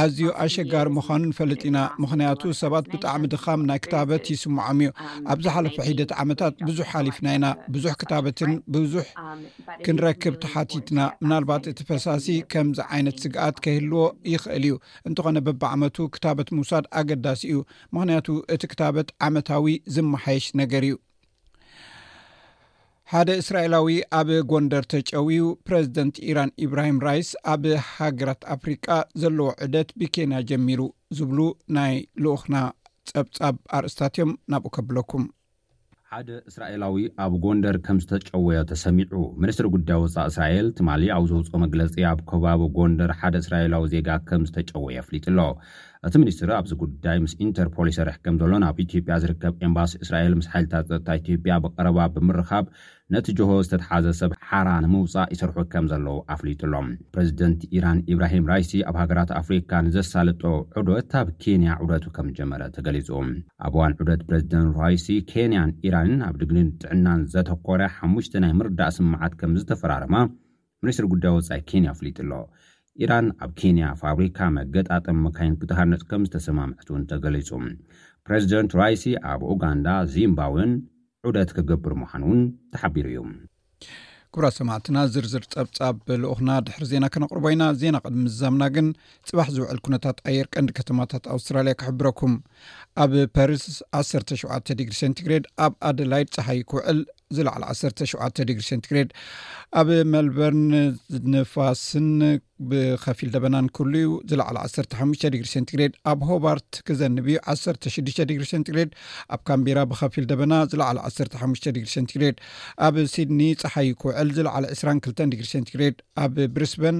ኣዝዩ 0.04 0.20
ኣሸጋሪ 0.44 0.88
ምዃኑን 0.98 1.32
ፈልጥ 1.38 1.60
ኢና 1.70 1.80
ምክንያቱ 2.04 2.42
ሰባት 2.62 2.86
ብጣዕሚ 2.94 3.24
ድኻም 3.34 3.62
ናይ 3.70 3.80
ክታበት 3.86 4.24
ይስምዖም 4.34 4.80
እዩ 4.84 4.90
um, 4.92 5.02
ኣብዝሓለፈ 5.34 5.76
ሒደት 5.90 6.12
ዓመታት 6.24 6.54
ብዙሕ 6.70 6.88
ሓሊፍና 6.96 7.28
ኢና 7.38 7.46
ብዙሕ 7.76 7.94
ክታበትን 8.02 8.54
ብዙሕ 8.76 9.06
um, 9.26 9.42
ክንረክብ 9.88 10.36
ተሓቲትና 10.46 11.00
ምናልባት 11.26 11.64
እቲ 11.72 11.80
ፈሳሲ 11.90 12.28
ከምዚ 12.54 12.80
ዓይነት 12.94 13.18
ስግኣት 13.26 13.60
ከይህልዎ 13.66 14.04
ይኽእል 14.34 14.66
እዩ 14.70 14.76
እንትኾነ 15.10 15.38
በብዓመቱ 15.50 15.98
ክታበት 16.18 16.52
ምውሳድ 16.60 16.88
ኣገዳሲ 17.02 17.42
እዩ 17.52 17.60
ምክንያቱ 17.98 18.30
እቲ 18.58 18.64
ክታበት 18.76 19.12
ዓመታዊ 19.30 19.76
ዝመሓየሽ 19.98 20.48
ነገር 20.64 20.84
እዩ 20.90 20.96
ሓደ 23.12 23.30
እስራኤላዊ 23.42 23.90
ኣብ 24.20 24.30
ጎንደር 24.52 24.86
ተጨውዩ 24.94 25.38
ፕረዚደንት 25.68 26.16
ኢራን 26.30 26.50
ኢብራሂም 26.66 26.98
ራይስ 27.08 27.30
ኣብ 27.52 27.64
ሃገራት 27.92 28.42
ኣፍሪቃ 28.56 28.88
ዘለዎ 29.22 29.48
ዕደት 29.66 29.92
ብኬንያ 30.02 30.40
ጀሚሩ 30.50 30.82
ዝብሉ 31.18 31.40
ናይ 31.78 31.94
ልኡክና 32.24 32.58
ፀብፃብ 33.12 33.58
አርእስታት 33.78 34.14
እዮም 34.18 34.34
ናብኡ 34.54 34.72
ከብለኩም 34.78 35.24
ሓደ 36.12 36.30
እስራኤላዊ 36.50 36.98
ኣብ 37.24 37.34
ጎንደር 37.46 37.78
ከም 37.86 37.98
ዝተጨወዮ 38.04 38.60
ተሰሚዑ 38.72 39.22
ምኒስትሪ 39.44 39.68
ጉዳይ 39.74 39.98
ወፃ 40.04 40.16
እስራኤል 40.32 40.68
ትማ 40.78 40.90
ኣብ 41.16 41.24
ዝውፅኦ 41.32 41.58
መግለፂ 41.64 41.96
ኣብ 42.12 42.20
ከባቢ 42.30 42.62
ጎንደር 42.78 43.12
ሓደ 43.22 43.34
እስራኤላዊ 43.44 43.84
ዜጋ 43.94 44.10
ከምዝተጨወየ 44.28 45.00
ኣፍሊጥ 45.04 45.26
ኣሎ 45.32 45.40
እቲ 46.08 46.14
ሚኒስትሪ 46.24 46.50
ኣብዚ 46.60 46.72
ጉዳይ 46.84 47.18
ምስ 47.24 47.34
ኢንተርፖል 47.46 47.88
ይሰርሕ 47.92 48.18
ከም 48.26 48.36
ዘሎናብ 48.44 48.78
ኢትዮጵያ 48.86 49.14
ዝርከብ 49.24 49.54
ኤምባሲ 49.70 49.94
እስራኤል 50.06 50.34
ምስ 50.40 50.48
ሓይልት 50.54 50.74
ፀታ 50.92 51.08
ኢትጵያ 51.22 51.56
ብቀረባ 51.66 52.00
ብምርካብ 52.16 52.66
ነቲ 53.14 53.28
ጆሆ 53.40 53.50
ዝተተሓዘ 53.66 54.08
ሰብ 54.20 54.32
ሓራ 54.48 54.70
ንምውፃእ 54.84 55.30
ይሰርሑ 55.34 55.58
ከም 55.74 55.86
ዘለዉ 55.92 56.16
ኣፍሊጡሎም 56.34 56.88
ፕረዚደንት 57.14 57.62
ኢራን 57.78 58.00
ኢብራሂም 58.14 58.48
ራይሲ 58.52 58.72
ኣብ 58.90 58.96
ሃገራት 59.02 59.30
ኣፍሪካ 59.42 59.70
ንዘሳልጦ 59.86 60.42
ዑደት 60.82 61.12
ኣብ 61.20 61.28
ኬንያ 61.44 61.70
ዑደቱ 61.84 62.04
ከም 62.16 62.28
ጀመረ 62.38 62.62
ተገሊጹ 62.78 63.10
ኣብ 63.68 63.76
እዋን 63.78 63.94
ዑደት 64.02 64.24
ፕረዚደንት 64.32 64.74
ራይሲ 64.84 65.06
ኬንያን 65.32 65.72
ኢራንን 65.88 66.24
ኣብ 66.28 66.36
ድግንን 66.42 66.68
ጥዕናን 66.82 67.22
ዘተኮረ 67.36 67.82
ሓሙሽቲ 67.98 68.36
ናይ 68.46 68.52
ምርዳእ 68.62 68.92
ስምዓት 68.98 69.36
ከም 69.44 69.54
ዝተፈራረማ 69.62 70.16
ሚኒስትሪ 70.84 71.08
ጉዳይ 71.14 71.34
ወፃኢ 71.38 71.62
ኬንያ 71.72 71.90
ኣፍሊጡሎ 71.96 72.32
ኢራን 73.06 73.30
ኣብ 73.46 73.50
ኬንያ 73.64 73.86
ፋብሪካ 74.04 74.38
መገጣጠም 74.58 75.22
መካይን 75.28 75.56
ክተሃነፅ 75.64 76.04
ከም 76.12 76.26
ዝተሰማምዐትእውን 76.28 77.08
ተገሊጹ 77.14 77.50
ፕረዚደንት 78.28 78.72
ራይሲ 78.84 79.06
ኣብ 79.32 79.42
ኡጋንዳ 79.56 79.88
ዚምባብን 80.14 80.74
ዑደት 81.26 81.50
ክገብር 81.58 81.94
ምኳኑ 82.02 82.22
እውን 82.28 82.42
ተሓቢሩ 82.74 83.06
እዩ 83.12 83.20
ጉብራ 84.34 84.46
ሰማዕትና 84.58 84.98
ዝርዝር 85.14 85.44
ፀብፃብ 85.54 85.98
ልኡክና 86.24 86.50
ድሕሪ 86.66 86.84
ዜና 86.92 87.06
ከነቕርበ 87.14 87.46
ኢና 87.54 87.64
ዜና 87.82 87.96
ቅድሚ 88.06 88.22
ምዛምና 88.26 88.64
ግን 88.76 88.88
ፅባሕ 89.28 89.48
ዝውዕል 89.56 89.80
ኩነታት 89.86 90.18
ኣየር 90.30 90.48
ቀንዲ 90.56 90.72
ከተማታት 90.80 91.24
ኣውስትራልያ 91.36 91.74
ክሕብረኩም 91.82 92.34
ኣብ 93.04 93.14
ፓሪስ 93.38 93.66
1ሸ 94.02 94.74
ድግሪ 94.80 94.96
ሴንቲግሬድ 95.02 95.46
ኣብ 95.66 95.74
ኣደላይድ 95.90 96.30
ፀሓይ 96.38 96.62
ክውዕል 96.72 97.00
ዝለዕለ 97.36 97.64
1ሰ 97.72 97.82
7ተ 98.12 98.38
ዲግሪ 98.50 98.64
ሰንቲግሬድ 98.70 99.10
ኣብ 99.80 99.88
መልበርን 100.12 100.62
ንፋስን 101.34 102.08
ብከፊል 102.70 103.30
ደበናንክህሉ 103.36 103.94
እዩ 104.02 104.10
ዝለዕለ 104.30 104.56
1ሰሓሙሽተ 104.68 105.32
ዲግሪ 105.34 105.48
ሴንትግሬድ 105.56 105.94
ኣብ 106.12 106.22
ሆባርት 106.30 106.80
ክዘንብ 106.90 107.26
ዩ 107.34 107.40
1ሰ 107.56 107.66
6ዱሽተ 107.96 108.28
ዲግሪ 108.32 108.46
ሰንትግሬድ 108.54 108.92
ኣብ 109.36 109.42
ካምቢራ 109.50 109.80
ብከፊል 109.92 110.28
ደበና 110.32 110.54
ዝለዕለ 110.74 110.98
1ሰ 111.10 111.18
ሓሙሽተ 111.44 111.68
ዲግሪ 111.78 111.90
ሴንቲ 111.96 112.12
ግሬድ 112.20 112.38
ኣብ 112.88 112.96
ሲድኒ 113.16 113.42
ፀሓይ 113.64 113.92
ኩውዕል 114.04 114.32
ዝለዕለ 114.40 114.64
2ስራ 114.74 114.88
2ተ 115.04 115.20
ዲግሪ 115.34 115.48
ሴንቲ 115.54 115.70
ግሬድ 115.78 115.98
ኣብ 116.24 116.36
ብሪስበን 116.56 116.98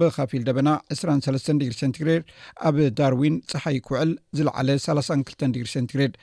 ብካፊል 0.00 0.42
ደበና 0.48 0.68
23 0.98 1.44
ሰንቲግድ 1.80 2.22
ኣብ 2.68 2.76
ዳርዊን 2.98 3.34
ፀሓይ 3.50 3.76
ክውዕል 3.86 4.10
ዝለዓለ 4.38 4.68
32 4.84 5.44
ዲ 5.56 5.64
ሰንቲግሬድ 5.74 6.14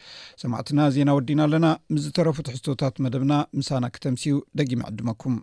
ሰማዕትና 0.44 0.80
ዜና 0.96 1.10
ወዲና 1.18 1.42
ኣለና 1.48 1.68
ምስ 1.94 2.02
ዝተረፉትሕዝቶታት 2.08 2.96
መደብና 3.06 3.34
ምሳና 3.60 3.86
ክተምሲዩ 3.98 4.36
ደጊመ 4.60 4.82
ዕድመኩም 4.92 5.38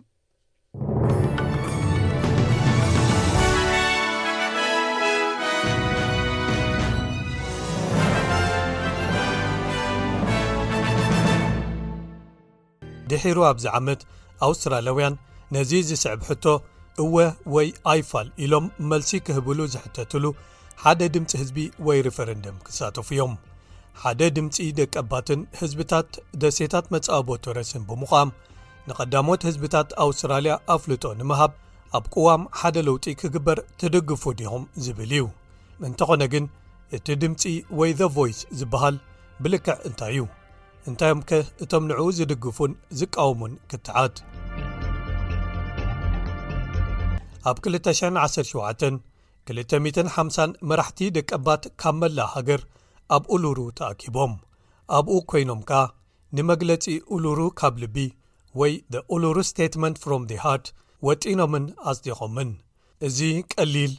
ድሒሩ 13.11 13.39
ኣብዚ 13.49 13.65
ዓመት 13.77 14.01
ኣውስትራልያ 14.45 14.91
ውያን 14.95 15.13
ነዚ 15.55 15.71
ዝስዕብ 15.89 16.21
ሕቶ 16.29 16.45
እወ 17.03 17.15
ወይ 17.53 17.67
ኣይፋል 17.91 18.27
ኢሎም 18.43 18.65
መልሲ 18.91 19.09
ክህብሉ 19.25 19.59
ዘሕተትሉ 19.73 20.23
ሓደ 20.83 21.01
ድምፂ 21.13 21.29
ህዝቢ 21.41 21.57
ወይ 21.87 21.99
ሪፈረንድም 22.07 22.57
ክሳትፉ 22.65 23.07
እዮም 23.15 23.33
ሓደ 24.01 24.21
ድምፂ 24.37 24.57
ደቀባትን 24.79 25.41
ህዝብታት 25.59 26.09
ደሴታት 26.41 26.85
መጻኣቦ 26.95 27.29
ረስን 27.57 27.83
ብምዃም 27.89 28.29
ንቐዳሞት 28.89 29.41
ህዝብታት 29.49 29.89
ኣውስትራልያ 30.05 30.55
ኣፍልጦ 30.75 31.03
ንምሃብ 31.19 31.53
ኣብ 31.99 32.05
ቅዋም 32.13 32.43
ሓደ 32.61 32.77
ለውጢ 32.87 33.05
ክግበር 33.21 33.59
ትድግፉ 33.81 34.23
ዲኹም 34.41 34.65
ዝብል 34.87 35.11
እዩ 35.17 35.25
እንተኾነ 35.89 36.21
ግን 36.33 36.47
እቲ 36.97 37.07
ድምፂ 37.23 37.41
ወይ 37.81 37.93
ዘ 38.01 38.09
vይስ 38.17 38.41
ዝብሃል 38.61 38.97
ብልክዕ 39.45 39.77
እንታይ 39.89 40.13
እዩ 40.17 40.25
እንታይዮም 40.89 41.21
ከ 41.29 41.41
እቶም 41.65 41.85
ንዕኡ 41.91 42.01
ዝድግፉን 42.19 42.73
ዝቃወሙን 43.01 43.55
ክትዓት 43.71 44.15
ኣብ 47.49 47.57
217 47.73 48.87
250 49.49 50.53
መራሕቲ 50.69 50.99
ደቀባት 51.17 51.63
ካብ 51.81 51.95
መላእ 52.01 52.29
ሃገር 52.35 52.61
ኣብ 53.15 53.23
ኡሉሩ 53.35 53.59
ተኣኪቦም 53.77 54.33
ኣብኡ 54.97 55.13
ኰይኖም 55.35 55.61
ከኣ 55.69 55.83
ንመግለጺ 56.37 56.85
ኡሉሩ 57.15 57.39
ካብ 57.59 57.75
ልቢ 57.83 57.95
ወይ 58.59 58.73
ደ 58.93 59.01
ኡሉሩ 59.13 59.37
ስቴትመንት 59.51 59.97
ፍሮም 60.03 60.23
h 60.29 60.33
ሃርት 60.45 60.67
ወጢኖምን 61.07 61.65
ኣስዴቖምን 61.91 62.51
እዚ 63.09 63.19
ቀሊል 63.53 63.93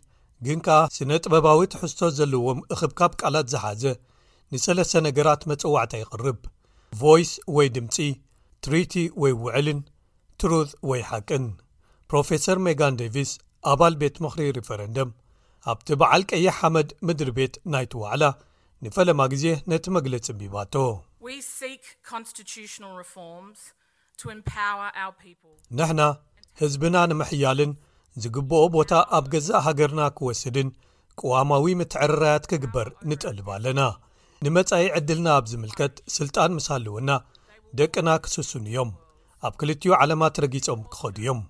ግን 0.46 0.58
ከኣ 0.66 0.78
ስነ 0.96 1.10
ጥበባዊ 1.24 1.60
ትሕዝቶ 1.74 2.00
ዘለዎም 2.18 2.60
እኽብካብ 2.76 3.12
ቃላት 3.22 3.46
ዝሓዘ 3.52 3.84
ንሰለስተ 4.54 4.94
ነገራት 5.06 5.42
መጽዋዕተ 5.52 5.92
ይቕርብ 6.02 6.40
ቫይስ 7.04 7.32
ወይ 7.58 7.68
ድምጺ 7.78 7.96
ትሪቲ 8.66 8.94
ወይ 9.24 9.34
ውዕልን 9.44 9.80
ትሩት 10.40 10.70
ወይ 10.90 11.02
ሓቅን 11.12 11.46
ፕሮፌሰር 12.12 12.58
ሜጋን 12.66 12.94
ዴቪስ 13.00 13.30
ኣባል 13.70 13.94
ቤት 14.00 14.16
ምኽሪ 14.24 14.44
ሪፈረንድም 14.58 15.08
ኣብቲ 15.72 15.88
በዓል 16.00 16.22
ቀይ 16.30 16.44
ሓመድ 16.58 16.90
ምድሪ 17.06 17.30
ቤት 17.38 17.54
ናይቲውዕላ 17.74 18.24
ንፈለማ 18.84 19.20
ግዜ 19.32 19.44
ነቲ 19.70 19.84
መግለጺ 19.96 20.26
ቢባቶንሕና 20.40 21.10
ህዝብና 26.62 26.96
ንምሕያልን 27.10 27.72
ዚግብኦ 28.24 28.60
ቦታ 28.76 28.92
ኣብ 29.18 29.26
ገዛእ 29.34 29.62
ሃገርና 29.66 30.00
ኪወስድን 30.20 30.70
ቅዋማዊ 31.20 31.66
ምትዕርራያት 31.82 32.44
ኪግበር 32.54 32.88
ንጠልብ 33.12 33.48
ኣለና 33.56 33.80
ንመጻኢ 34.46 34.88
ዕድልና 35.00 35.28
ኣብ 35.38 35.44
ዚምልከት 35.52 35.94
ስልጣን 36.16 36.56
ምሳል 36.60 36.86
እውና 36.92 37.10
ደቅና 37.80 38.08
ክስስኑ 38.24 38.64
እዮም 38.72 38.90
ኣብ 39.48 39.54
ክልትዩ 39.60 39.92
ዓለማት 40.02 40.42
ረጊጾም 40.46 40.82
ኪኸዱ 40.94 41.16
እዮም 41.24 41.40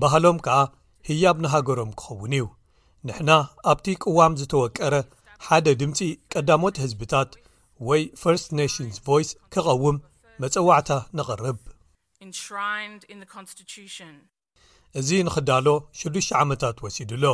ባህሎም 0.00 0.36
ከኣ 0.44 0.58
ህያብ 1.08 1.36
ንሃገሮም 1.44 1.90
ክኸውን 2.00 2.32
እዩ 2.36 2.44
ንሕና 3.06 3.30
ኣብቲ 3.72 3.86
ቅዋም 4.04 4.34
ዝተወቀረ 4.40 4.94
ሓደ 5.46 5.66
ድምፂ 5.80 5.98
ቀዳሞት 6.32 6.76
ህዝብታት 6.84 7.30
ወይ 7.88 8.02
ፈርስት 8.20 8.48
ናሽንስ 8.58 8.96
ይስ 9.22 9.30
ክቐውም 9.54 9.96
መፀዋዕታ 10.42 10.90
ንቕርብ 11.18 11.58
እዚ 15.00 15.08
ንኽዳሎ 15.28 15.66
6ዱሽ 16.00 16.26
ዓመታት 16.42 16.76
ወሲድኣሎ 16.84 17.24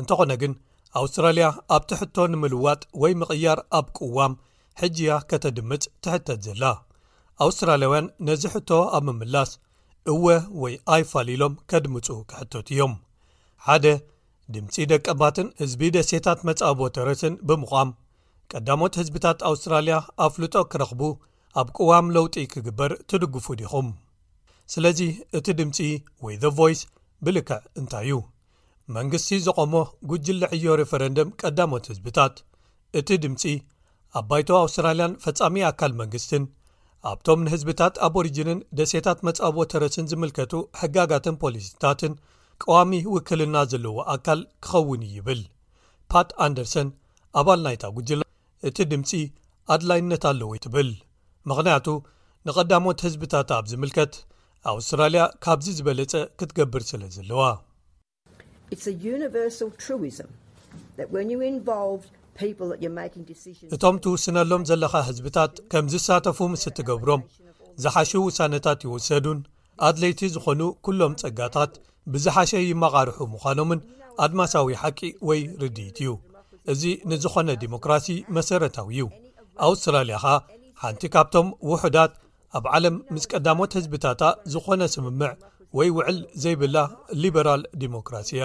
እንተኾነ 0.00 0.32
ግን 0.42 0.54
ኣውስትራልያ 1.00 1.46
ኣብቲ 1.76 1.90
ሕቶ 2.00 2.16
ንምልዋጥ 2.32 2.80
ወይ 3.02 3.12
ምቕያር 3.20 3.58
ኣብ 3.78 3.86
ቅዋም 3.98 4.32
ሕጂያ 4.80 5.12
ከተድምፅ 5.30 5.84
ትሕተት 6.04 6.40
ዘላ 6.46 6.64
ኣውስትራልያውያን 7.44 8.06
ነዚ 8.28 8.42
ሕቶ 8.54 8.70
ኣብ 8.96 9.02
ምምላስ 9.08 9.50
እወ 10.12 10.26
ወይ 10.62 10.74
ኣይ 10.94 11.02
ፋሊሎም 11.10 11.54
ከድምፁ 11.70 12.06
ክሕቶት 12.30 12.66
እዮም 12.72 12.92
1ደ 13.74 13.86
ድምፂ 14.54 14.74
ደቀባትን 14.90 15.48
ህዝቢ 15.60 15.82
ደሴታት 15.96 16.40
መጻቦተረትን 16.48 17.34
ብምዃም 17.48 17.90
ቀዳሞት 18.52 18.94
ህዝብታት 19.00 19.38
ኣውስትራልያ 19.50 19.96
ኣፍልጦ 20.26 20.54
ኪረኽቡ 20.72 21.02
ኣብ 21.60 21.68
ቅዋም 21.76 22.06
ለውጢ 22.16 22.34
ኪግበር 22.52 22.90
ትድግፉ 23.10 23.46
ዲኹም 23.60 23.88
ስለዚ 24.74 25.00
እቲ 25.38 25.46
ድምፂ 25.60 25.78
ወይ 26.26 26.36
ዘ 26.42 26.46
ቫይስ 26.58 26.80
ብልክዕ 27.24 27.60
እንታይ 27.80 28.06
እዩ 28.10 28.16
መንግስቲ 28.96 29.28
ዝቐሞ 29.46 29.74
ጕጅል 30.10 30.38
ሊዕዮ 30.44 30.66
ሪፈረንድም 30.82 31.28
ቀዳሞት 31.42 31.84
ህዝብታት 31.92 32.34
እቲ 33.00 33.08
ድምፂ 33.24 33.42
ኣብ 34.18 34.24
ባይቶ 34.30 34.48
ኣውስትራልያን 34.64 35.18
ፈጻሚ 35.24 35.56
ኣካል 35.70 35.92
መንግስትን 36.02 36.42
ኣብቶም 37.10 37.40
ንህዝብታት 37.46 37.94
ኣብ 38.06 38.14
ሪጅንን 38.26 38.60
ደሴታት 38.78 39.18
መጻቦ 39.26 39.56
ተረስን 39.72 40.06
ዚምልከቱ 40.12 40.52
ሕጋጋትን 40.80 41.36
ፖሊሲታትን 41.42 42.12
ቀዋሚ 42.62 42.92
ውክልና 43.14 43.56
ዘለዎ 43.72 43.96
ኣካል 44.14 44.40
ኪኸውን 44.66 45.00
እዩ 45.08 45.14
ይብል 45.18 45.40
ፓት 46.12 46.28
ኣንደርሰን 46.46 46.88
ኣባል 47.40 47.60
ናይ 47.66 47.76
ታ 47.82 47.90
ጕጅላ 47.96 48.22
እቲ 48.68 48.78
ድምጺ 48.92 49.10
ኣድላይነት 49.74 50.24
ኣለዎ 50.30 50.50
ትብል 50.64 50.90
ምኽንያቱ 51.50 51.86
ንቐዳሞት 52.48 53.00
ህዝብታት 53.06 53.48
ኣብ 53.58 53.64
ዚምልከት 53.72 54.14
ኣውስትራልያ 54.72 55.22
ካብዚ 55.46 55.66
ዝበለጸ 55.78 56.12
ክትገብር 56.40 56.82
ስለ 56.90 57.02
ዘለዋ 57.16 57.42
እቶም 63.74 63.96
ትውስነሎም 64.04 64.62
ዘለኻ 64.70 64.94
ህዝብታት 65.08 65.52
ከም 65.72 65.84
ዝሳተፉ 65.92 66.38
ምስ 66.52 66.62
እትገብሮም 66.70 67.22
ዝሓሹ 67.82 68.10
ውሳነታት 68.26 68.80
ይወሰዱን 68.86 69.38
ኣድለይቲ 69.88 70.20
ዝኾኑ 70.34 70.60
ኵሎም 70.86 71.12
ጸጋታት 71.20 71.72
ብዝሓሸ 72.12 72.52
ይመቓርሑ 72.70 73.16
ምዃኖምን 73.34 73.80
ኣድማሳዊ 74.24 74.68
ሓቂ 74.82 75.00
ወይ 75.28 75.40
ርዲይት 75.62 75.98
እዩ 76.02 76.10
እዚ 76.72 76.82
ንዝኾነ 77.10 77.48
ዲሞክራሲ 77.64 78.06
መሰረታዊ 78.36 78.88
እዩ 79.02 79.06
ኣውስትራልያ 79.68 80.16
ኸ 80.24 80.34
ሓንቲ 80.82 81.02
ካብቶም 81.14 81.48
ውሑዳት 81.70 82.12
ኣብ 82.58 82.64
ዓለም 82.76 82.96
ምስ 83.14 83.24
ቀዳሞት 83.32 83.72
ህዝብታታ 83.78 84.22
ዝኾነ 84.54 84.80
ስምምዕ 84.96 85.32
ወይ 85.78 85.88
ውዕል 85.96 86.18
ዘይብላ 86.44 86.76
ሊበራል 87.22 87.62
ዲሞክራሲያ 87.84 88.42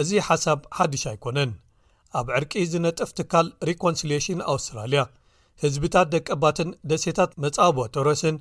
እዚ 0.00 0.10
ሓሳብ 0.26 0.58
ሓዱሽ 0.76 1.02
ኣይኰነን 1.10 1.50
ኣብ 2.18 2.26
ዕርቂ 2.36 2.52
ዝነጥፍ 2.72 3.10
ትካል 3.18 3.46
ሪኮንስልሽን 3.68 4.40
ኣውስትራልያ 4.52 5.00
ህዝብታት 5.62 6.08
ደቀባትን 6.14 6.68
ደሴታት 6.90 7.32
መጻቦ 7.44 7.78
ተረስን 7.94 8.36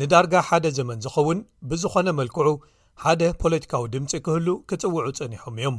ንዳርጋ 0.00 0.34
ሓደ 0.48 0.64
ዘመን 0.78 0.98
ዝኸውን 1.04 1.38
ብዝኾነ 1.68 2.08
መልክዑ 2.20 2.48
ሓደ 3.02 3.22
ፖለቲካዊ 3.42 3.84
ድምፂ 3.94 4.10
ክህሉ 4.26 4.48
ክጽውዑ 4.70 5.06
ጸኒሖም 5.18 5.54
እዮም 5.60 5.76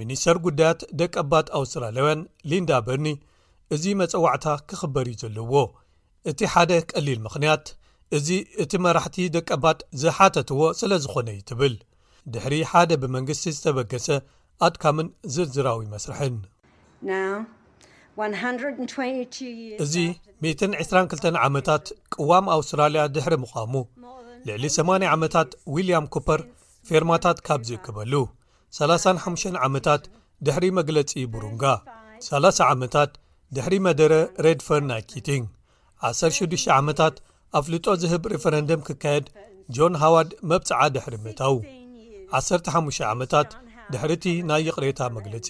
ሚኒስተር 0.00 0.36
ጉዳያት 0.46 0.80
ደቀባት 1.00 1.46
ኣውስትራልያውያን 1.58 2.20
ሊንዳ 2.50 2.70
በርኒ 2.88 3.08
እዚ 3.74 3.84
መጽዋዕታ 4.02 4.46
ክኽበር 4.68 5.06
እዩ 5.12 5.18
ዘለውዎ 5.24 5.62
እቲ 6.32 6.40
ሓደ 6.54 6.70
ቀሊል 6.92 7.18
ምኽንያት 7.26 7.66
እዚ 8.18 8.28
እቲ 8.62 8.72
መራሕቲ 8.84 9.16
ደቀባጥ 9.38 9.78
ዝሓተትዎ 10.02 10.62
ስለ 10.80 10.92
ዝኾነ 11.06 11.28
እዩ 11.36 11.40
ትብል 11.50 11.74
ድሕሪ 12.32 12.54
ሓደ 12.72 12.90
ብመንግስቲ 13.02 13.44
ዝተበገሰ 13.56 14.06
ኣድካምን 14.66 15.06
ዝዝራዊ 15.34 15.78
ይመስርሕን 15.86 16.34
እዚ 19.84 19.94
122 20.46 21.28
ዓመታት 21.46 21.84
ቅዋም 22.14 22.46
ኣውስትራልያ 22.56 23.02
ድሕሪ 23.14 23.34
ምቋሙ 23.44 23.74
ልዕሊ 24.48 24.64
8 24.76 25.06
ዓመታት 25.14 25.48
ዊልያም 25.76 26.06
ኩፐር 26.14 26.40
ፌርማታት 26.88 27.38
ካብ 27.46 27.62
ዚእክበሉ 27.68 28.12
35 28.80 29.56
ዓመታት 29.66 30.02
ድሕሪ 30.46 30.66
መግለጺ 30.80 31.10
ብሩንጋ 31.32 31.64
30 32.28 32.64
ዓመታት 32.72 33.10
ድሕሪ 33.56 33.74
መደረ 33.86 34.14
ረድፈር 34.46 34.82
ናይ 34.90 35.02
ኪቲንግ 35.12 35.44
16 36.10 36.72
ዓመታት 36.78 37.14
ኣፍልጦ 37.58 37.86
ዚህብ 38.02 38.24
ሪፈረንድም 38.34 38.84
ክካየድ 38.88 39.26
ጆን 39.76 39.94
ሃዋርድ 40.02 40.32
መብጽዓ 40.52 40.80
ድሕሪ 40.96 41.14
ምእተው 41.24 41.56
15 42.38 43.02
ዓመታት 43.12 43.48
ድሕሪ 43.92 44.12
እቲ 44.16 44.26
ናይ 44.48 44.62
ይቕሬታ 44.68 45.00
መግለጺ 45.14 45.48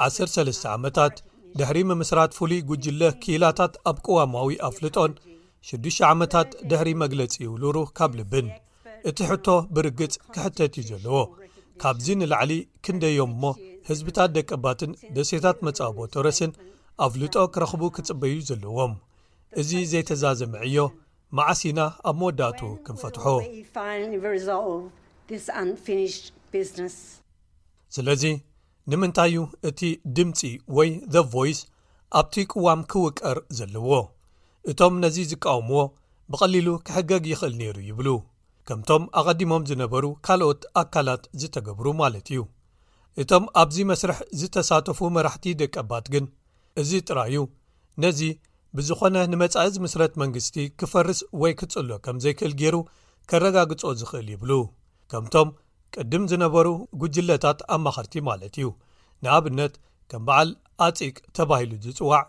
103 0.00 0.64
ዓመታት 0.76 1.14
ድሕሪ 1.58 1.78
ምምስራት 1.90 2.30
ፍሉይ 2.38 2.60
ጕጅለ 2.70 3.02
ክላታት 3.22 3.74
ኣብ 3.90 3.96
ቀዋማዊ 4.06 4.48
ኣፍልጦን 4.68 5.12
6 5.68 6.02
ዓመታት 6.10 6.48
ድሕሪ 6.70 6.90
መግለጺ 7.02 7.32
ይውሉሩ 7.44 7.76
ካብ 7.98 8.12
ልብን 8.18 8.48
እቲ 9.10 9.18
ሕቶ 9.30 9.46
ብርግጽ 9.76 10.14
ክሕተት 10.34 10.74
እዩ 10.80 10.84
ዘለዎ 10.90 11.18
ካብዚ 11.82 12.06
ንላዕሊ 12.20 12.52
ክንደዮም 12.84 13.32
እሞ 13.36 13.44
ህዝብታት 13.90 14.30
ደቀባትን 14.36 14.92
ደሴታት 15.18 15.58
መጻቦ 15.68 15.96
ረስን 16.26 16.52
ኣፍልጦ 17.06 17.34
ኪረኽቡ 17.56 17.82
ክጽበዩ 17.96 18.36
ዘለዎም 18.50 18.94
እዚ 19.62 19.70
ዘይተዛዘምዕዮ 19.94 20.76
መዓሲና 21.38 21.80
ኣብ 22.10 22.16
መወዳእቱ 22.20 22.60
ክንፈትሖ 22.88 23.26
ስለዚ 27.96 28.22
ንምንታይ 28.90 29.30
እዩ 29.34 29.40
እቲ 29.68 29.80
ድምፂ 30.16 30.38
ወይ 30.76 30.90
ዘ 31.14 31.22
ቨይስ 31.34 31.58
ኣብቲ 32.20 32.34
ቅዋም 32.52 32.80
ክውቀር 32.92 33.38
ዘለዎ 33.58 33.92
እቶም 34.70 34.94
ነዚ 35.02 35.16
ዝቃውምዎ 35.30 35.80
ብቐሊሉ 36.32 36.68
ኪሕገግ 36.86 37.24
ይኽእል 37.32 37.54
ነይሩ 37.60 37.76
ይብሉ 37.88 38.08
ከምቶም 38.68 39.02
ኣቐዲሞም 39.20 39.66
ዝነበሩ 39.70 40.04
ካልኦት 40.26 40.62
ኣካላት 40.82 41.22
ዝተገብሩ 41.40 41.86
ማለት 42.02 42.26
እዩ 42.32 42.40
እቶም 43.22 43.44
ኣብዚ 43.62 43.76
መስርሕ 43.90 44.18
ዝተሳተፉ 44.40 44.98
መራሕቲ 45.16 45.44
ደቀባት 45.62 46.06
ግን 46.14 46.24
እዚ 46.82 46.90
ጥራይዩ 47.08 47.40
ነዚ 48.04 48.20
ብዝዀነ 48.78 49.16
ንመጻኢዚ 49.32 49.74
ምስረት 49.84 50.14
መንግስቲ 50.22 50.56
ክፈርስ 50.80 51.18
ወይ 51.42 51.52
ክጽሎ 51.60 51.88
ከም 52.06 52.16
ዘይክእል 52.24 52.54
ገይሩ 52.62 52.76
ኬረጋግጾ 53.32 53.82
ዚኽእል 54.00 54.30
ይብሉ 54.34 54.52
ከምቶም 55.12 55.50
ቅድም 56.02 56.22
ዝነበሩ 56.30 56.68
ጕጅለታት 57.00 57.58
ኣብ 57.74 57.80
ማኸርቲ 57.86 58.14
ማለት 58.28 58.54
እዩ 58.60 58.66
ንኣብነት 59.24 59.74
ከም 60.10 60.22
በዓል 60.28 60.48
ኣጺቅ 60.86 61.14
ተባሂሉ 61.38 61.70
ዝጽዋዕ 61.84 62.22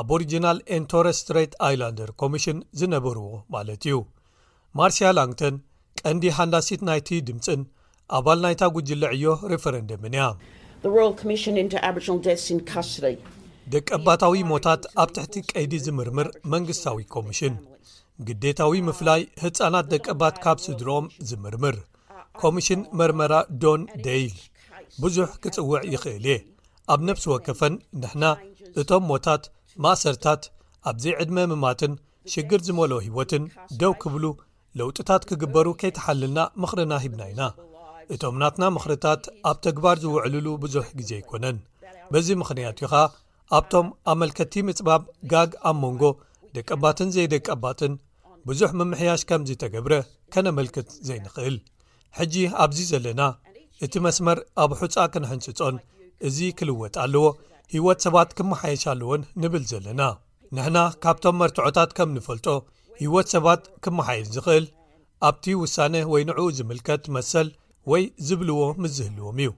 ኣብ 0.00 0.10
ሪጅናል 0.22 0.58
ኤንቶረ 0.76 1.06
ስትሬት 1.18 1.52
ኣይላንደር 1.66 2.10
ኮሚሽን 2.22 2.58
ዝነበርዎ 2.82 3.26
ማለት 3.56 3.84
እዩ 3.88 3.96
ማርስያ 4.80 5.08
ላንተን 5.16 5.56
ቀንዲ 6.02 6.24
ሃንዳሲት 6.38 6.82
ናይቲ 6.88 7.08
ድምፅን 7.28 7.62
ኣባል 8.18 8.38
ናይታ 8.44 8.62
ጕጅለ 8.76 9.04
ዕዮ 9.16 9.32
ሪፈረንድምን 9.54 10.16
እያ 10.18 10.26
ደቀባታዊ 13.72 14.36
ሞታት 14.52 14.82
ኣብ 15.02 15.08
ትሕቲ 15.16 15.34
ቀይዲ 15.50 15.74
ዝምርምር 15.86 16.28
መንግስታዊ 16.54 17.00
ኮሚሽን 17.16 17.54
ግዴታዊ 18.28 18.78
ምፍላይ 18.88 19.20
ህፃናት 19.42 19.86
ደቀባት 19.94 20.36
ካብ 20.44 20.58
ስድሮኦም 20.64 21.06
ዝምርምር 21.28 21.76
ኮሚሽን 22.42 22.80
መርመራ 22.98 23.34
ዶን 23.62 23.82
ደይል 24.04 24.36
ብዙሕ 25.02 25.28
ክጽውዕ 25.42 25.80
ይኽእል 25.94 26.24
እየ 26.30 26.36
ኣብ 26.92 27.00
ነፍሲ 27.08 27.24
ወከፈን 27.32 27.74
ንሕና 28.02 28.24
እቶም 28.80 29.02
ሞታት 29.10 29.42
ማእሰርታት 29.84 30.42
ኣብዘይ 30.90 31.14
ዕድመ 31.22 31.38
ምማትን 31.50 31.92
ሽግር 32.32 32.60
ዝመለ 32.66 32.92
ህወትን 33.06 33.44
ደው 33.80 33.92
ክብሉ 34.02 34.24
ለውጢታት 34.78 35.22
ክግበሩ 35.30 35.66
ከይተሓልልና 35.80 36.40
ምኽርና 36.62 36.92
ሂብና 37.04 37.22
ኢና 37.32 37.42
እቶም 38.14 38.36
ናትና 38.42 38.64
ምኽርታት 38.76 39.22
ኣብ 39.50 39.56
ተግባር 39.66 39.96
ዝውዕልሉ 40.04 40.46
ብዙሕ 40.64 40.86
ግዜ 41.00 41.10
ኣይኮነን 41.20 41.58
በዚ 42.12 42.28
ምኽንያት 42.42 42.78
እዩ 42.80 42.86
ኸ 42.92 43.02
ኣብቶም 43.58 43.86
ኣመልከቲ 44.12 44.54
ምፅባብ 44.68 45.02
ጋግ 45.32 45.50
ኣብ 45.70 45.76
መንጎ 45.84 46.02
ደቀባትን 46.56 47.10
ዘይደቀባትን 47.16 47.94
ብዙሕ 48.48 48.70
ምምሕያሽ 48.80 49.22
ከምዝተገብረ 49.30 49.94
ከነመልክት 50.34 50.88
ዘይንኽእል 51.08 51.56
ሕጂ 52.18 52.34
ኣብዚ 52.62 52.78
ዘለና 52.92 53.20
እቲ 53.84 53.94
መስመር 54.06 54.38
ኣብ 54.62 54.70
ሑፃ 54.80 54.94
ክንሕንፅፆን 55.12 55.76
እዚ 56.28 56.38
ክልወጥ 56.58 56.94
ኣለዎ 57.04 57.24
ሂወት 57.74 57.98
ሰባት 58.06 58.30
ክመሓየሻኣለዎን 58.38 59.22
ንብል 59.42 59.64
ዘለና 59.70 60.00
ንሕና 60.56 60.78
ካብቶም 61.02 61.36
መርትዖታት 61.40 61.90
ከም 61.98 62.08
ንፈልጦ 62.16 62.46
ሂወት 63.02 63.28
ሰባት 63.34 63.62
ክመሓየሽ 63.84 64.26
ዝኽእል 64.34 64.66
ኣብቲ 65.28 65.44
ውሳነ 65.62 65.94
ወይ 66.12 66.22
ንዕኡ 66.30 66.42
ዝምልከት 66.58 67.02
መሰል 67.16 67.48
ወይ 67.90 68.02
ዝብልዎ 68.28 68.58
ምዝህልዎም 68.82 69.38
እዩ 69.44 69.50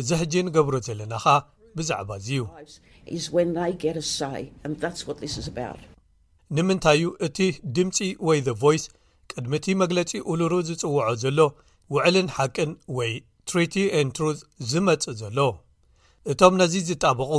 እዚ 0.00 0.08
ሕጂ 0.22 0.32
ንገብሮ 0.48 0.74
ዘለና 0.86 1.12
ኸ 1.24 1.36
ብዛዕባ 1.76 2.10
እዚ 2.20 2.28
ዩ 2.38 2.42
ንምንታይ 6.56 7.00
እዩ 7.00 7.06
እቲ 7.26 7.38
ድምፂ 7.76 7.96
ወይ 8.26 8.38
ዘ 8.46 8.50
ቨይስ 8.62 8.84
ቅድሚ 9.30 9.54
እቲ 9.60 9.66
መግለፂ 9.80 10.10
ኡሉሩ 10.32 10.52
ዝጽውዖ 10.68 11.00
ዘሎ 11.22 11.38
ውዕልን 11.94 12.26
ሓቅን 12.36 12.70
ወይ 12.98 13.12
ትሪቲ 13.50 13.74
ኤንትሩዝ 14.00 14.38
ዝመጽእ 14.70 15.14
ዘሎ 15.20 15.38
እቶም 16.32 16.54
ነዚ 16.60 16.74
ዚጣበቑ 16.88 17.32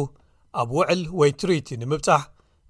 ኣብ 0.61 0.69
ውዕል 0.77 1.01
ወይ 1.19 1.31
ትሪቲ 1.41 1.67
ንምብጻሕ 1.81 2.23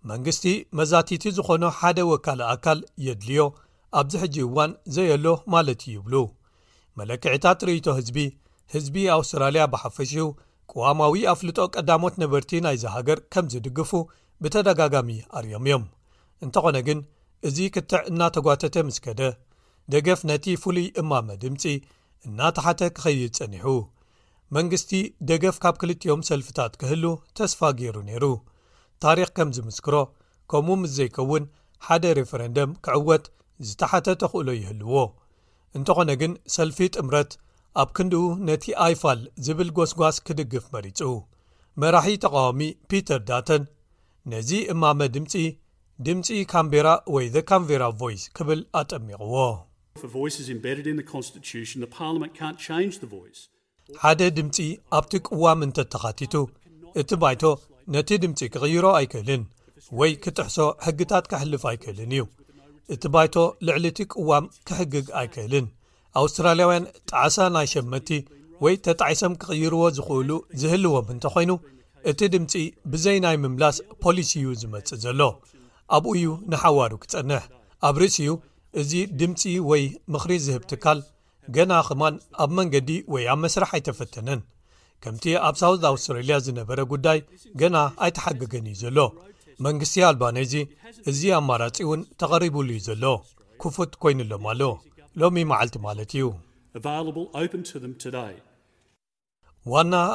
መንግስቲ 0.09 0.43
መዛቲቲ 0.79 1.23
ዝዀኑ 1.37 1.63
ሓደ 1.77 1.99
ወካል 2.11 2.39
ኣካል 2.53 2.79
የድልዮ 3.05 3.43
ኣብዚ 3.99 4.13
ሕጂ 4.23 4.35
እዋን 4.47 4.71
ዘየየሎ 4.95 5.25
ማለት 5.53 5.79
እዩ 5.85 5.93
ይብሉ 5.95 6.15
መለክዕታት 6.99 7.59
ርእይቶ 7.67 7.87
ህዝቢ 7.99 8.17
ህዝቢ 8.73 8.95
ኣውስትራልያ 9.17 9.63
ብሓፈሽዩ 9.73 10.25
ቅዋማዊ 10.71 11.13
ኣፍልጦ 11.33 11.57
ቀዳሞት 11.75 12.15
ነበርቲ 12.23 12.51
ናይ 12.65 12.75
ዚሃገር 12.83 13.19
ከም 13.33 13.45
ዚድግፉ 13.53 13.91
ብተደጋጋሚ 14.43 15.09
ኣርእዮም 15.37 15.63
እዮም 15.69 15.85
እንተ 16.45 16.55
ዀነ 16.67 16.77
ግን 16.89 16.99
እዚ 17.47 17.57
ክትዕ 17.75 18.01
እናተጓተተ 18.11 18.75
ምስ 18.87 18.97
ከደ 19.05 19.21
ደገፍ 19.93 20.19
ነቲ 20.29 20.45
ፍሉይ 20.63 20.87
እማመ 21.01 21.27
ድምጺ 21.43 21.63
እናተ 22.27 22.57
ሓተ 22.65 22.81
ክኸይድ 22.95 23.21
ጸኒሑ 23.37 23.67
መንግስቲ 24.55 24.91
ደገፍ 25.29 25.55
ካብ 25.63 25.75
ክልጥኦም 25.81 26.21
ሰልፊታት 26.29 26.73
ኪህሉ 26.81 27.05
ተስፋ 27.37 27.59
ገይሩ 27.79 27.95
ነይሩ 28.09 28.25
ታሪኽ 29.03 29.29
ከም 29.37 29.49
ዚምስክሮ 29.57 29.95
ከምኡ 30.51 30.75
ምስ 30.81 30.91
ዘይከውን 30.97 31.43
ሓደ 31.87 32.05
ሬፈረንደም 32.19 32.71
ኪዕወት 32.87 33.25
ዝተሓተተ 33.69 34.21
ኽእሎ 34.33 34.47
ይህልዎ 34.59 34.95
እንተዀነ 35.77 36.11
ግን 36.21 36.33
ሰልፊ 36.55 36.77
ጥምረት 36.95 37.31
ኣብ 37.83 37.89
ክንድኡ 37.97 38.23
ነቲ 38.49 38.65
ኣይፋል 38.85 39.19
ዚብል 39.47 39.69
ጐስጓስ 39.79 40.15
ኪድግፍ 40.27 40.67
መሪጹ 40.75 40.99
መራሒ 41.83 42.09
ተቓዋሚ 42.25 42.61
ፒተር 42.91 43.21
ዳተን 43.31 43.65
ነዚ 44.33 44.51
እማመ 44.75 44.99
ድምጺ 45.15 45.33
ድምጺ 46.07 46.27
ካምቤራ 46.53 46.87
ወይ 47.15 47.27
ዘ 47.35 47.45
ካምቬራ 47.53 47.83
ቮይስ 48.01 48.23
ክብል 48.39 48.59
ኣጠሚቕዎ 48.81 49.35
ሓደ 54.01 54.21
ድምፂ 54.37 54.57
ኣብቲ 54.97 55.13
ቅዋም 55.27 55.59
እንተ 55.65 55.77
ተኻቲቱ 55.93 56.33
እቲ 57.01 57.09
ባይቶ 57.21 57.43
ነቲ 57.93 58.09
ድምፂ 58.23 58.39
ክቕይሮ 58.53 58.85
ኣይክእልን 58.99 59.43
ወይ 59.99 60.11
ክትሕሶ 60.23 60.57
ሕግታት 60.85 61.25
ካሕልፍ 61.31 61.63
ኣይክእልን 61.71 62.11
እዩ 62.15 62.21
እቲ 62.95 63.03
ባይቶ 63.15 63.35
ልዕሊ 63.67 63.85
እቲ 63.93 63.99
ቅዋም 64.13 64.45
ክሕግግ 64.67 65.07
ኣይክእልን 65.21 65.65
ኣውስትራልያውያን 66.21 66.85
ጣዓሳ 67.11 67.37
ናይ 67.55 67.67
ሸመድቲ 67.73 68.11
ወይ 68.65 68.75
ተጣዒሶም 68.85 69.33
ክቕይርዎ 69.41 69.81
ዝኽእሉ 69.97 70.31
ዝህልዎም 70.61 71.07
እንተ 71.13 71.25
ኮይኑ 71.33 71.51
እቲ 72.11 72.19
ድምፂ 72.35 72.53
ብዘይ 72.91 73.17
ናይ 73.25 73.35
ምምላስ 73.43 73.77
ፖሊስ 74.03 74.29
እዩ 74.39 74.47
ዝመጽእ 74.61 74.99
ዘሎ 75.05 75.19
ኣብኡ 75.97 76.07
እዩ 76.19 76.27
ንሓዋዱ 76.51 76.93
ክጸንሕ 77.03 77.43
ኣብ 77.87 77.95
ርእሲ 78.01 78.17
እዩ 78.23 78.31
እዚ 78.81 78.91
ድምፂ 79.19 79.41
ወይ 79.69 79.83
ምኽሪ 80.13 80.31
ዝህብ 80.45 80.63
ትካል 80.71 80.99
ገና 81.55 81.71
ክማን 81.87 82.15
ኣብ 82.43 82.49
መንገዲ 82.59 82.89
ወይ 83.13 83.23
ኣብ 83.33 83.39
መስራሕ 83.45 83.69
ኣይተፈተነን 83.77 84.41
ከምቲ 85.03 85.25
ኣብ 85.47 85.55
ሳውት 85.61 85.83
ኣውስትራልያ 85.91 86.35
ዝነበረ 86.45 86.79
ጉዳይ 86.93 87.19
ገና 87.61 87.75
ኣይተሓገገን 88.05 88.65
እዩ 88.71 88.75
ዘሎ 88.83 88.97
መንግስቲ 89.65 89.95
ኣልባን 90.09 90.37
እዚ 90.43 90.53
እዚ 91.11 91.21
ኣማራጺ 91.39 91.77
እውን 91.85 92.01
ተቐሪቡሉ 92.21 92.67
እዩ 92.75 92.81
ዘሎ 92.87 93.03
ክፉት 93.63 93.91
ኮይኑኣሎም 94.03 94.45
ኣሎ 94.53 94.61
ሎሚ 95.21 95.37
መዓልቲ 95.51 95.75
ማለት 95.87 96.11
እዩዋና 96.15 96.93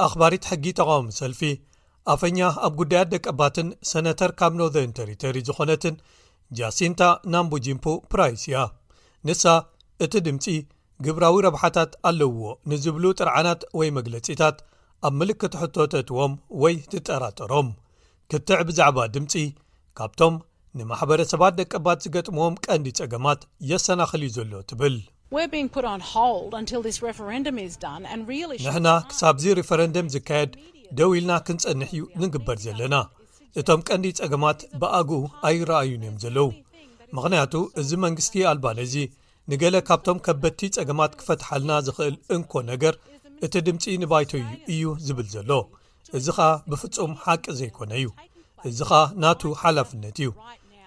ኣኽባሪት 0.07 0.45
ሕጊ 0.51 0.65
ተቃወሚ 0.81 1.09
ሰልፊ 1.21 1.41
ኣፈኛ 2.13 2.39
ኣብ 2.67 2.73
ጉዳያት 2.81 3.09
ደቀባትን 3.15 3.69
ሰነተር 3.91 4.31
ካብ 4.39 4.53
ኖዘርን 4.61 4.93
ተሪተሪ 4.99 5.37
ዝኾነትን 5.49 5.95
ጃሲንታ 6.59 7.03
ናምቡጂምፑ 7.33 7.85
ፕራይስ 8.13 8.43
እያ 8.49 8.59
ንሳ 9.29 9.43
እቲ 10.05 10.13
ድምፂ 10.27 10.47
ግብራዊ 11.05 11.37
ረብሓታት 11.47 11.93
ኣለውዎ 12.09 12.45
ንዝብሉ 12.71 13.05
ጥርዓናት 13.19 13.63
ወይ 13.79 13.89
መግለጺታት 13.99 14.57
ኣብ 15.07 15.15
ምልክት 15.21 15.55
ሕቶተትዎም 15.63 16.35
ወይ 16.65 16.75
ትጠራጠሮም 16.93 17.69
ክትዕ 18.33 18.61
ብዛዕባ 18.69 18.99
ድምፂ 19.15 19.33
ካብቶም 19.99 20.37
ንማሕበረሰባት 20.79 21.55
ደቅባት 21.63 21.99
ዝገጥምዎም 22.05 22.55
ቀንዲ 22.67 22.89
ጸገማት 23.01 23.41
የሰናኽልዩ 23.73 24.31
ዘሎ 24.37 24.53
ትብል 24.71 24.97
ንሕና 28.65 28.89
ክሳብዚ 29.11 29.45
ሪፈረንደም 29.61 30.11
ዝካየድ 30.15 30.53
ደዊ 30.99 31.11
ኢልና 31.21 31.33
ክንጸንሕ 31.47 31.91
እዩ 31.97 32.03
ንግበር 32.23 32.59
ዘለና 32.65 32.95
እቶም 33.61 33.81
ቀንዲ 33.89 34.05
ጸገማት 34.19 34.61
ብኣግኡ 34.81 35.11
ኣይረኣዩን 35.49 36.03
እዮም 36.05 36.17
ዘለዉ 36.23 36.49
ምኽንያቱ 37.17 37.55
እዚ 37.81 37.91
መንግስቲ 38.05 38.35
ኣልባን 38.51 38.79
እዚ 38.85 38.95
ንገለ 39.51 39.77
ካብቶም 39.89 40.19
ከበድቲ 40.27 40.61
ፀገማት 40.77 41.13
ክፈትሓልና 41.21 41.73
ዝኽእል 41.87 42.17
እንኮ 42.37 42.53
ነገር 42.71 42.95
እቲ 43.47 43.55
ድምፂ 43.67 43.85
ንባይቶ 44.03 44.33
እዩ 44.75 44.83
ዝብል 45.07 45.29
ዘሎ 45.35 45.51
እዚ 46.19 46.27
ኸዓ 46.39 46.49
ብፍጹም 46.71 47.13
ሓቂ 47.25 47.45
ዘይኮነ 47.61 47.93
እዩ 48.01 48.09
እዚ 48.71 48.79
ኸዓ 48.91 49.01
ናቱ 49.25 49.43
ሓላፍነት 49.63 50.19
እዩ 50.23 50.31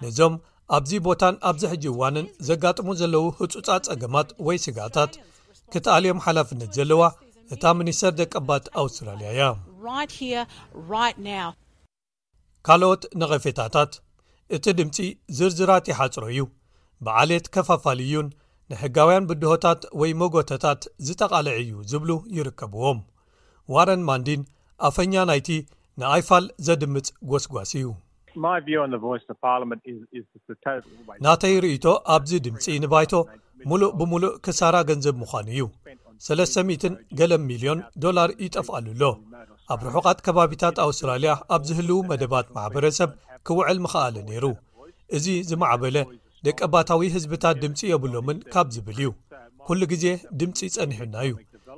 ነዞም 0.03 0.35
ኣብዚ 0.77 0.91
ቦታን 1.07 1.35
ኣብዚ 1.49 1.63
ሕጂ 1.73 1.83
እዋንን 1.93 2.27
ዘጋጥሙ 2.47 2.87
ዘለው 3.01 3.25
ህፁፃ 3.39 3.67
ጸገማት 3.87 4.29
ወይ 4.47 4.57
ስጋታት 4.65 5.13
ክተኣልዮም 5.73 6.21
ሓላፍነት 6.25 6.71
ዘለዋ 6.79 7.01
እታ 7.55 7.63
ሚኒስተር 7.79 8.13
ደቀባት 8.21 8.65
ኣውስትራልያ 8.83 9.29
እያ 9.37 10.43
ካልኦት 12.67 13.03
ነቐፌታታት 13.21 13.91
እቲ 14.55 14.63
ድምጺ 14.79 14.97
ዝርዝራት 15.37 15.85
ይሓጽሮ 15.91 16.23
እዩ 16.31 16.39
ብዓልየት 17.05 17.45
ኬፋፋልዩን 17.55 18.27
ንሕጋውያን 18.71 19.27
ብድሆታት 19.29 19.81
ወይ 20.01 20.11
መጐተታት 20.21 20.81
ዝጠቓልዐእዩ 21.07 21.69
ዚብሉ 21.91 22.11
ይርከብዎም 22.37 22.99
ዋረን 23.73 24.03
ማንዲን 24.09 24.41
ኣፈኛ 24.89 25.13
ናይቲ 25.29 25.49
ንኣይፋል 26.01 26.47
ዜድምጽ 26.69 27.07
ጐስጓስ 27.33 27.71
እዩ 27.81 27.85
ናተይ 31.27 31.55
ርእይቶ 31.65 31.85
ኣብዚ 32.15 32.31
ድምጺ 32.47 32.65
ንባይቶ 32.85 33.13
ሙሉእ 33.71 33.93
ብምሉእ 34.01 34.35
ኪሳራ 34.47 34.75
ገንዘብ 34.89 35.15
ምዃኑ 35.23 35.47
እዩ 35.57 35.65
300 36.25 36.91
ገለም 37.19 37.43
,ልዮን 37.53 37.79
ዶላር 38.03 38.29
ይጠፍኣሉኣሎ 38.43 39.01
ኣብ 39.73 39.79
ርሑቓት 39.87 40.19
ከባቢታት 40.25 40.75
ኣውስትራልያ 40.85 41.31
ኣብ 41.53 41.61
ዝህልው 41.69 41.99
መደባት 42.09 42.47
ማሕበረሰብ 42.55 43.09
ክውዕል 43.47 43.77
ምኽኣለ 43.83 44.15
ነይሩ 44.29 44.45
እዚ 45.17 45.25
ዝማዕበለ 45.49 45.97
ደቀ 46.45 46.59
ባታዊ 46.73 47.01
ህዝብታት 47.15 47.55
ድምፂ 47.63 47.79
የብሎምን 47.91 48.37
ካብ 48.53 48.67
ዝብል 48.75 48.97
እዩ 49.01 49.09
ኩሉ 49.67 49.81
ግዜ 49.91 50.05
ድምፂ 50.39 50.59
ጸኒሑና 50.75 51.15
እዩ 51.27 51.33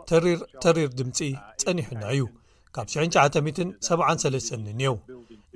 ተሪር 0.09 0.39
ተሪር 0.63 0.89
ድምፂ 0.99 1.19
ጸኒሕና 1.61 2.03
እዩ 2.15 2.23
ካብ 2.75 2.87
19073እን 2.93 4.81
አው 4.89 4.95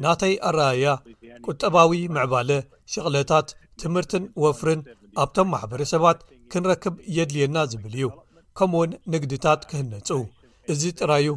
ናተይ 0.04 0.34
ኣረኣያ 0.50 0.88
ቁጠባዊ 1.48 1.92
ምዕባለ 2.16 2.52
ሸቕለታት 2.94 3.50
ትምህርትን 3.82 4.24
ወፍርን 4.44 4.82
ኣብቶም 5.24 5.50
ማሕበረሰባት 5.54 6.20
ክንረክብ 6.52 6.96
የድልየና 7.18 7.58
ዝብል 7.72 7.96
እዩ 8.00 8.06
ከምኡ 8.58 8.80
ውን 8.84 8.92
ንግድታት 9.16 9.62
ክህነፁ 9.70 10.10
እዚ 10.74 10.82
ጥራዩ 11.00 11.28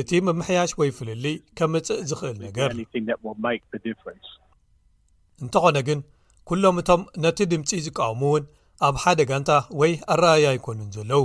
እቲ 0.00 0.10
መምሕያሽ 0.26 0.70
ወይ 0.80 0.90
ፍልሊ 0.98 1.26
ከምፅእ 1.58 2.00
ዝኽእል 2.10 2.36
ነገር 2.46 2.70
እንተኾነ 5.44 5.76
ግን 5.88 6.00
ኵሎም 6.50 6.76
እቶም 6.80 7.02
ነቲ 7.24 7.38
ድምፂ 7.52 7.68
ዝቃወሙ 7.86 8.22
እውን 8.28 8.44
ኣብ 8.86 8.96
ሓደ 9.02 9.20
ጋንታ 9.30 9.50
ወይ 9.80 9.92
ኣረኣያ 10.12 10.46
ኣይኮኑን 10.52 10.88
ዘለዉ 10.96 11.24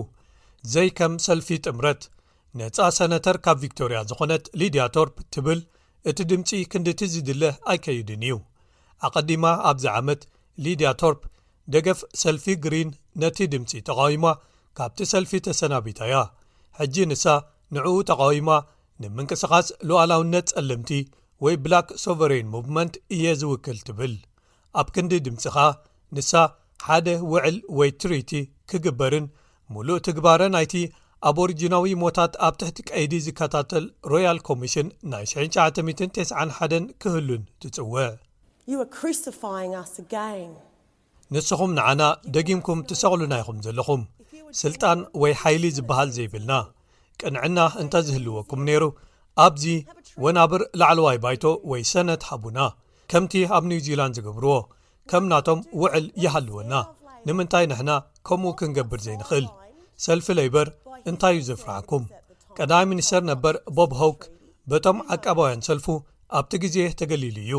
ዘይ 0.74 0.90
ከም 0.98 1.14
ሰልፊ 1.26 1.48
ጥምረት 1.66 2.02
ነፃ 2.60 2.88
ሰነተር 2.98 3.38
ካብ 3.46 3.58
ቪክቶርያ 3.64 4.00
ዝኾነት 4.10 4.44
ሊድያ 4.60 4.84
ቶርፕ 4.96 5.16
ትብል 5.34 5.60
እቲ 6.10 6.18
ድምፂ 6.32 6.50
ክንዲ 6.72 6.88
ቲ 7.00 7.10
ዝድለ 7.14 7.44
ኣይከይድን 7.72 8.24
እዩ 8.28 8.36
ኣቐዲማ 9.08 9.46
ኣብዚ 9.72 9.86
ዓመት 10.00 10.22
ሊድያ 10.66 10.92
ቶርፕ 11.02 11.22
ደገፍ 11.76 12.00
ሰልፊ 12.24 12.46
ግሪን 12.66 12.90
ነቲ 13.24 13.38
ድምፂ 13.54 13.72
ተቓዊማ 13.90 14.26
ካብቲ 14.80 15.00
ሰልፊ 15.14 15.32
ተሰናቢታእያ 15.48 16.20
ሕጂ 16.80 16.96
ንሳ 17.12 17.26
ንዕኡ 17.76 17.88
ተቃዊማ 18.10 18.50
ንምንቅስኻስ 19.04 19.68
ሉኣላውነት 19.88 20.46
ጸልምቲ 20.52 20.92
ወይ 21.46 21.56
ብላክ 21.64 21.88
ሶቨሬን 22.04 22.48
ማቭመንት 22.54 22.94
እየ 23.16 23.26
ዝውክል 23.40 23.80
ትብል 23.88 24.14
ኣብ 24.82 24.88
ክንዲ 24.96 25.12
ድምፂኻ 25.26 25.58
ንሳ 26.18 26.32
ሓደ 26.86 27.08
ውዕል 27.32 27.58
ወይ 27.80 27.90
ትሪቲ 28.04 28.32
ክግበርን 28.72 29.26
ምሉእ 29.76 30.00
ትግባረ 30.08 30.42
ኣይቲ 30.60 30.74
ኣብ 31.30 31.38
ሪጅናዊ 31.52 31.94
ሞታት 32.04 32.34
ኣብ 32.48 32.56
ትሕቲ 32.62 32.80
ቀይዲ 32.92 33.14
ዝከታተል 33.26 33.86
ሮያል 34.14 34.40
ኮሚሽን 34.50 34.88
ናይ 35.12 35.26
991 35.34 36.96
ክህሉን 37.04 37.44
ትጽውዕ 37.64 38.08
ንስኹም 41.36 41.72
ንዓና 41.78 42.02
ደጊምኩም 42.36 42.80
ትሰቕሉና 42.90 43.34
ይኹም 43.44 43.58
ዘለኹም 43.68 44.04
ስልጣን 44.64 45.00
ወይ 45.22 45.34
ሓይሊ 45.44 45.64
ዝብሃል 45.78 46.10
ዘይብልና 46.18 46.52
ቅንዕና 47.26 47.60
እንታይ 47.82 48.04
ዝህልወኩም 48.08 48.60
ነይሩ 48.70 48.84
ኣብዚ 49.46 49.64
ወናብር 50.24 50.62
ላዕለዋይ 50.80 51.18
ባይቶ 51.24 51.44
ወይ 51.72 51.82
ሰነት 51.92 52.22
ሃቡና 52.30 52.60
ከምቲ 53.12 53.34
ኣብ 53.56 53.64
ኒውዚላንድ 53.72 54.16
ዝገብርዎ 54.18 54.54
ከም 55.12 55.24
ናቶም 55.32 55.60
ውዕል 55.82 56.06
ይሃልወና 56.24 56.74
ንምንታይ 57.28 57.66
ንሕና 57.72 57.92
ከምኡ 58.28 58.52
ክንገብር 58.60 59.00
ዘይንኽእል 59.06 59.46
ሰልፊ 60.06 60.28
ለይበር 60.40 60.68
እንታይ 61.10 61.34
ዩ 61.38 61.42
ዘፍርዓኩም 61.50 62.04
ቀዳማይ 62.58 62.88
ሚኒስተር 62.92 63.24
ነበር 63.32 63.56
ቦብ 63.78 63.92
ሆውክ 64.02 64.22
በቶም 64.72 64.98
ዓቀባውያን 65.16 65.64
ሰልፉ 65.70 65.86
ኣብቲ 66.40 66.52
ግዜ 66.64 66.78
ተገሊሉ 67.00 67.38
እዩ 67.46 67.54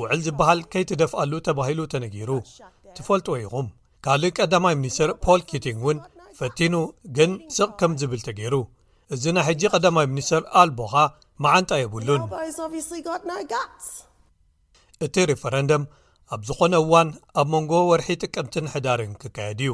ውዕል 0.00 0.20
ዝበሃል 0.26 0.60
ከይትደፍኣሉ 0.72 1.32
ተባሂሉ 1.48 1.80
ተነጊሩ 1.92 2.30
ትፈልጥ 2.98 3.26
ወ 3.32 3.36
ይኹም 3.44 3.68
ካልእ 4.06 4.34
ቀዳማይ 4.40 4.74
ሚኒስተር 4.82 5.10
ፖል 5.24 5.40
ኪቲንግ 5.50 5.80
እውን 5.84 5.98
ፈቲኑ 6.40 6.74
ግን 7.16 7.32
ስቕ 7.58 7.70
ከም 7.80 7.92
ዝብል 8.02 8.20
ተገይሩ 8.28 8.54
እዚ 9.14 9.24
ናይ 9.36 9.44
ሕጂ 9.48 9.62
ቐዳማይ 9.74 10.06
ምኒስትር 10.10 10.42
ኣልቦኻ 10.62 10.92
መዓንጣ 11.44 11.70
የብሉን 11.80 12.22
እቲ 15.04 15.14
ሪፈረንድም 15.30 15.84
ኣብ 16.34 16.40
ዝዀነ 16.48 16.74
እዋን 16.82 17.08
ኣብ 17.40 17.46
መንጎ 17.54 17.72
ወርሒ 17.90 18.08
ጥቅምትን 18.22 18.66
ሕዳርን 18.74 19.12
ክካየድ 19.20 19.60
እዩ 19.64 19.70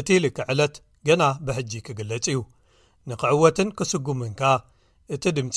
እቲ 0.00 0.08
ኢልክዕለት 0.20 0.76
ገና 1.08 1.22
ብሕጂ 1.46 1.72
ኪግለጽ 1.88 2.26
እዩ 2.32 2.38
ንኽዕወትን 3.10 3.70
ኪስጕምንካ 3.80 4.40
እቲ 5.16 5.24
ድምጺ 5.38 5.56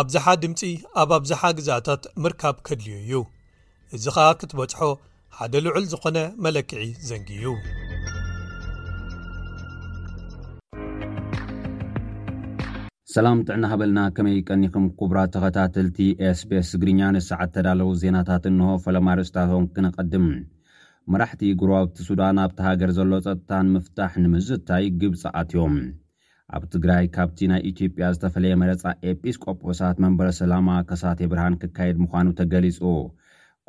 ኣብዝሓ 0.00 0.24
ድምጺ 0.44 0.60
ኣብ 1.02 1.10
ኣብዝሓ 1.18 1.42
ግዛእታት 1.60 2.02
ምርካብ 2.24 2.56
ኬድልዩ 2.68 3.00
እዩ 3.04 3.22
እዚ 3.96 4.04
ኸኣ 4.16 4.28
ክትበጽሖ 4.40 4.80
ሓደ 5.38 5.52
ልዑል 5.66 5.84
ዝዀነ 5.94 6.18
መለክዒ 6.44 6.84
ዘንጊ 7.10 7.28
ዩ 7.44 7.56
ሰላም 13.14 13.38
ጥዕና 13.46 13.64
ሃበልና 13.70 14.00
ከመይ 14.16 14.36
ቀኒኹም 14.48 14.84
ኩቡራት 14.98 15.30
ተኸታተልቲ 15.34 15.96
ኤስቤስ 16.26 16.68
እግርኛ 16.76 17.00
ንሽ 17.14 17.24
ሰዓት 17.30 17.50
ተዳለዉ 17.56 17.88
ዜናታት 18.02 18.44
እንሆ 18.50 18.66
ፈለማርስታቶም 18.84 19.64
ክነቐድም 19.76 20.26
መራሕቲ 21.14 21.42
ጉሩውቲ 21.62 21.96
ሱዳን 22.08 22.38
ኣብቲ 22.44 22.58
ሃገር 22.66 22.90
ዘሎ 22.98 23.10
ጸጥታን 23.26 23.72
ምፍታሕ 23.76 24.14
ንምዝታይ 24.24 24.86
ግብፃ 25.00 25.22
ኣትዮም 25.40 25.74
ኣብ 26.58 26.62
ትግራይ 26.76 27.04
ካብቲ 27.16 27.40
ናይ 27.54 27.62
ኢትዮጵያ 27.72 28.12
ዝተፈለየ 28.16 28.58
መረፃ 28.62 28.84
ኤጲስቆጶሳት 29.14 29.98
መንበረ 30.06 30.28
ሰላማ 30.40 30.68
ከሳቴ 30.90 31.20
ብርሃን 31.34 31.58
ክካየድ 31.64 31.98
ምዃኑ 32.04 32.26
ተገሊጹ 32.40 32.78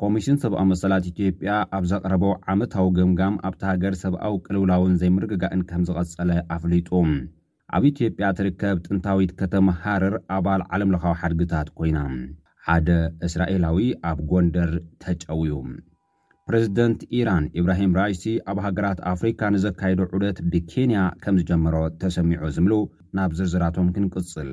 ኮሚሽን 0.02 0.40
ሰብኣዊ 0.46 0.66
መሰላት 0.74 1.04
ኢትጵያ 1.12 1.52
ኣብ 1.78 1.84
ዘቐረቦ 1.94 2.24
ዓመታዊ 2.54 2.88
ግምጋም 3.00 3.40
ኣብቲ 3.48 3.62
ሃገር 3.72 3.96
ሰብኣዊ 4.06 4.36
ቅልውላውን 4.46 4.98
ዘይምርግጋእን 5.02 5.64
ከም 5.72 5.84
ዝቐጸለ 5.90 6.30
ኣፍሊጡ 6.58 6.90
ኣብ 7.76 7.84
ኢትዮጵያ 7.90 8.24
እትርከብ 8.32 8.76
ጥንታዊት 8.86 9.30
ከተመሃርር 9.40 10.14
ኣባል 10.36 10.62
ዓለምለኻዊ 10.74 11.14
ሓድግታት 11.20 11.68
ኮይና 11.78 11.98
ሓደ 12.66 12.88
እስራኤላዊ 13.26 13.78
ኣብ 14.10 14.18
ጐንደር 14.30 14.70
ተጨውዩ 15.02 15.54
ፕረዚደንት 16.48 17.00
ኢራን 17.18 17.44
ኢብራሂም 17.60 17.94
ራይሲ 18.00 18.24
ኣብ 18.52 18.58
ሃገራት 18.66 18.98
ኣፍሪካ 19.12 19.40
ንዘካይዶ 19.54 20.00
ዑደት 20.18 20.38
ብኬንያ 20.52 21.00
ከም 21.22 21.38
ዝጀመሮ 21.40 21.76
ተሰሚዑ 22.02 22.44
ዝምሉእ 22.56 22.84
ናብ 23.18 23.32
ዝርዝራቶም 23.40 23.88
ክንቅፅል 23.96 24.52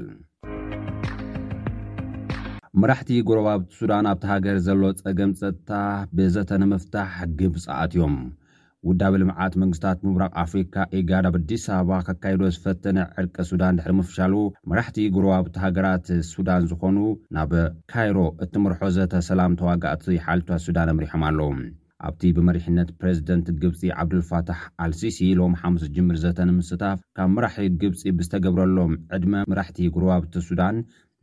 መራሕቲ 2.82 3.12
ጉረባብቲ 3.27 3.69
ሱዳን 3.82 4.05
ኣብቲ 4.13 4.25
ሃገር 4.34 4.58
ዘሎ 4.67 4.84
ጸገም 5.01 5.32
ጸጥታ 5.41 5.71
ብዘተነምፍታሕ 6.17 7.13
ግብፃኣትዮም 7.41 8.15
ውዳበ 8.88 9.13
ልምዓት 9.22 9.54
መንግስታት 9.62 9.98
ምብራቕ 10.08 10.32
ኣፍሪካ 10.44 10.76
ኤጋድ 10.98 11.26
ኣብ 11.30 11.36
ኣዲስ 11.39 11.63
ኣበባ 11.78 11.98
ካብ 12.08 12.18
ካይዶ 12.24 12.42
ዝፈተነ 12.56 12.98
ዕርቂ 13.22 13.36
ሱዳን 13.50 13.78
ድሕሪ 13.78 13.94
ምፍሻሉ 14.00 14.34
መራሕቲ 14.70 14.98
ጉርባብቲ 15.15 15.56
ሃገራት 15.63 16.08
ሱዳን 16.34 16.62
ዝኾኑ 16.70 16.98
ናብ 17.38 17.52
ካይሮ 17.92 18.18
እትምርሖ 18.46 18.80
ዘተ 18.98 19.13
ሰላም 19.30 19.58
ተዋጋእቲ 19.62 20.06
ይሓልትት 20.18 20.63
ሱዳን 20.68 20.92
ኣምሪሖም 20.94 21.24
ኣለዉ 21.30 21.50
ኣብቲ 22.08 22.22
ብመሪሕነት 22.38 22.89
ፕረዚደንት 23.00 23.48
ግብፂ 23.62 23.82
ዓብዱልፋታሕ 24.02 24.60
ኣልሲሲ 24.84 25.20
ሎም 25.39 25.54
ሓሙስ 25.62 25.84
ጅምር 25.96 26.18
ዘተንምስታፍ 26.24 27.00
ካብ 27.18 27.30
መራሒት 27.36 27.74
ግብፂ 27.82 28.02
ብዝተገብረሎም 28.20 28.94
ዕድመ 29.18 29.34
መራሕቲ 29.52 29.80
ጉርባብቲ 29.96 30.36
ሱዳን 30.50 30.78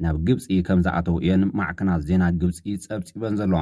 ናብ 0.04 0.16
ግብፂ 0.28 0.46
ከም 0.66 0.80
ዝኣተው 0.86 1.16
እየን 1.24 1.42
ማዕከናት 1.60 2.02
ዜና 2.10 2.22
ግብፂ 2.42 2.62
ጸብጺበን 2.84 3.38
ዘለዎ 3.40 3.60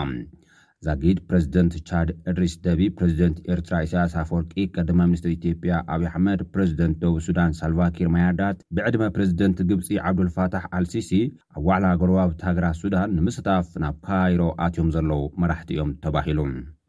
ዛጊድ 0.85 1.19
ፕረዚደንት 1.29 1.75
ቻድ 1.89 2.09
ዕድሪስ 2.31 2.55
ደቢ 2.67 2.81
ፕሬዚደንት 2.99 3.37
ኤርትራ 3.53 3.75
ኢሳያስፍ 3.87 4.29
ወርቂ 4.37 4.53
ቀደማ 4.77 4.99
ሚኒስትር 5.11 5.31
ኢትዮጵያ 5.37 5.73
ኣብዪ 5.95 6.07
ኣሕመድ 6.11 6.41
ፕረዚደንት 6.55 6.97
ደቡ 7.05 7.15
ሱዳን 7.27 7.55
ሳልቫኪር 7.61 8.09
ማያዳት 8.15 8.59
ብዕድመ 8.79 9.05
ፕሬዚደንት 9.17 9.61
ግብፂ 9.71 9.89
ዓብዱልፋታሕ 10.11 10.67
አልሲሲ 10.79 11.11
ኣብ 11.57 11.63
ዋዕላ 11.71 11.87
ገርባብቲ 12.03 12.41
ሃግራ 12.51 12.67
ሱዳን 12.83 13.15
ንምስታፍ 13.19 13.71
ናብ 13.85 13.99
ካይሮ 14.09 14.43
ኣትዮም 14.67 14.91
ዘለዉ 14.97 15.23
መራሕቲ 15.45 15.71
እዮም 15.77 15.93
ተባሂሉ 16.07 16.41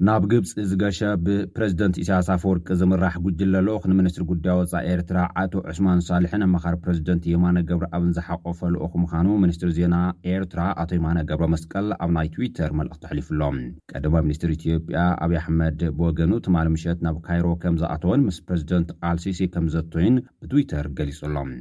ናብ 0.07 0.23
ግብፂ 0.31 0.53
ዝገሸ 0.69 0.99
ብፕረዚደንት 1.25 1.97
እሳያሳፈወርቂ 2.01 2.65
ዝምራሕ 2.79 3.13
ጉጅለሎክ 3.25 3.83
ንምኒስትሪ 3.89 4.23
ጉዳይ 4.31 4.55
ወፃ 4.57 4.73
ኤርትራ 4.93 5.19
ኣቶ 5.41 5.53
ዑስማን 5.71 6.01
ሳልሕን 6.07 6.43
ኣምኻሪ 6.47 6.75
ፕረዚደንት 6.83 7.23
የማነ 7.33 7.57
ገብሪ 7.69 7.85
ኣብን 7.97 8.11
ዝሓቆፈልኦኹ 8.17 8.91
ምዃኑ 9.03 9.27
ሚኒስትሪ 9.43 9.69
ዜና 9.79 9.97
ኤርትራ 10.33 10.61
ኣቶ 10.83 10.91
የማነ 10.97 11.17
ገብረ 11.29 11.47
መስቀል 11.53 11.87
ኣብ 12.05 12.11
ናይ 12.17 12.29
ትዊተር 12.33 12.73
መልእኽ 12.79 12.97
ተሕሊፉ 13.03 13.29
ሎም 13.41 13.57
ቀደማ 13.93 14.15
ሚኒስትር 14.27 14.51
ኢትዮጵያ 14.57 14.99
ኣብይዪ 15.25 15.39
ኣሕመድ 15.43 15.79
ብወገኑ 15.99 16.33
ትማል 16.47 16.69
ምሸት 16.75 16.99
ናብ 17.07 17.17
ካይሮ 17.27 17.47
ከም 17.63 17.77
ዝኣተወን 17.83 18.25
ምስ 18.29 18.39
ፕረዚደንት 18.49 18.91
ኣልሲሲ 19.11 19.41
ከም 19.55 19.67
ዘትይን 19.75 20.17
ብትዊተር 20.41 20.85
ገሊጹ 20.99 21.21
ሎም 21.37 21.51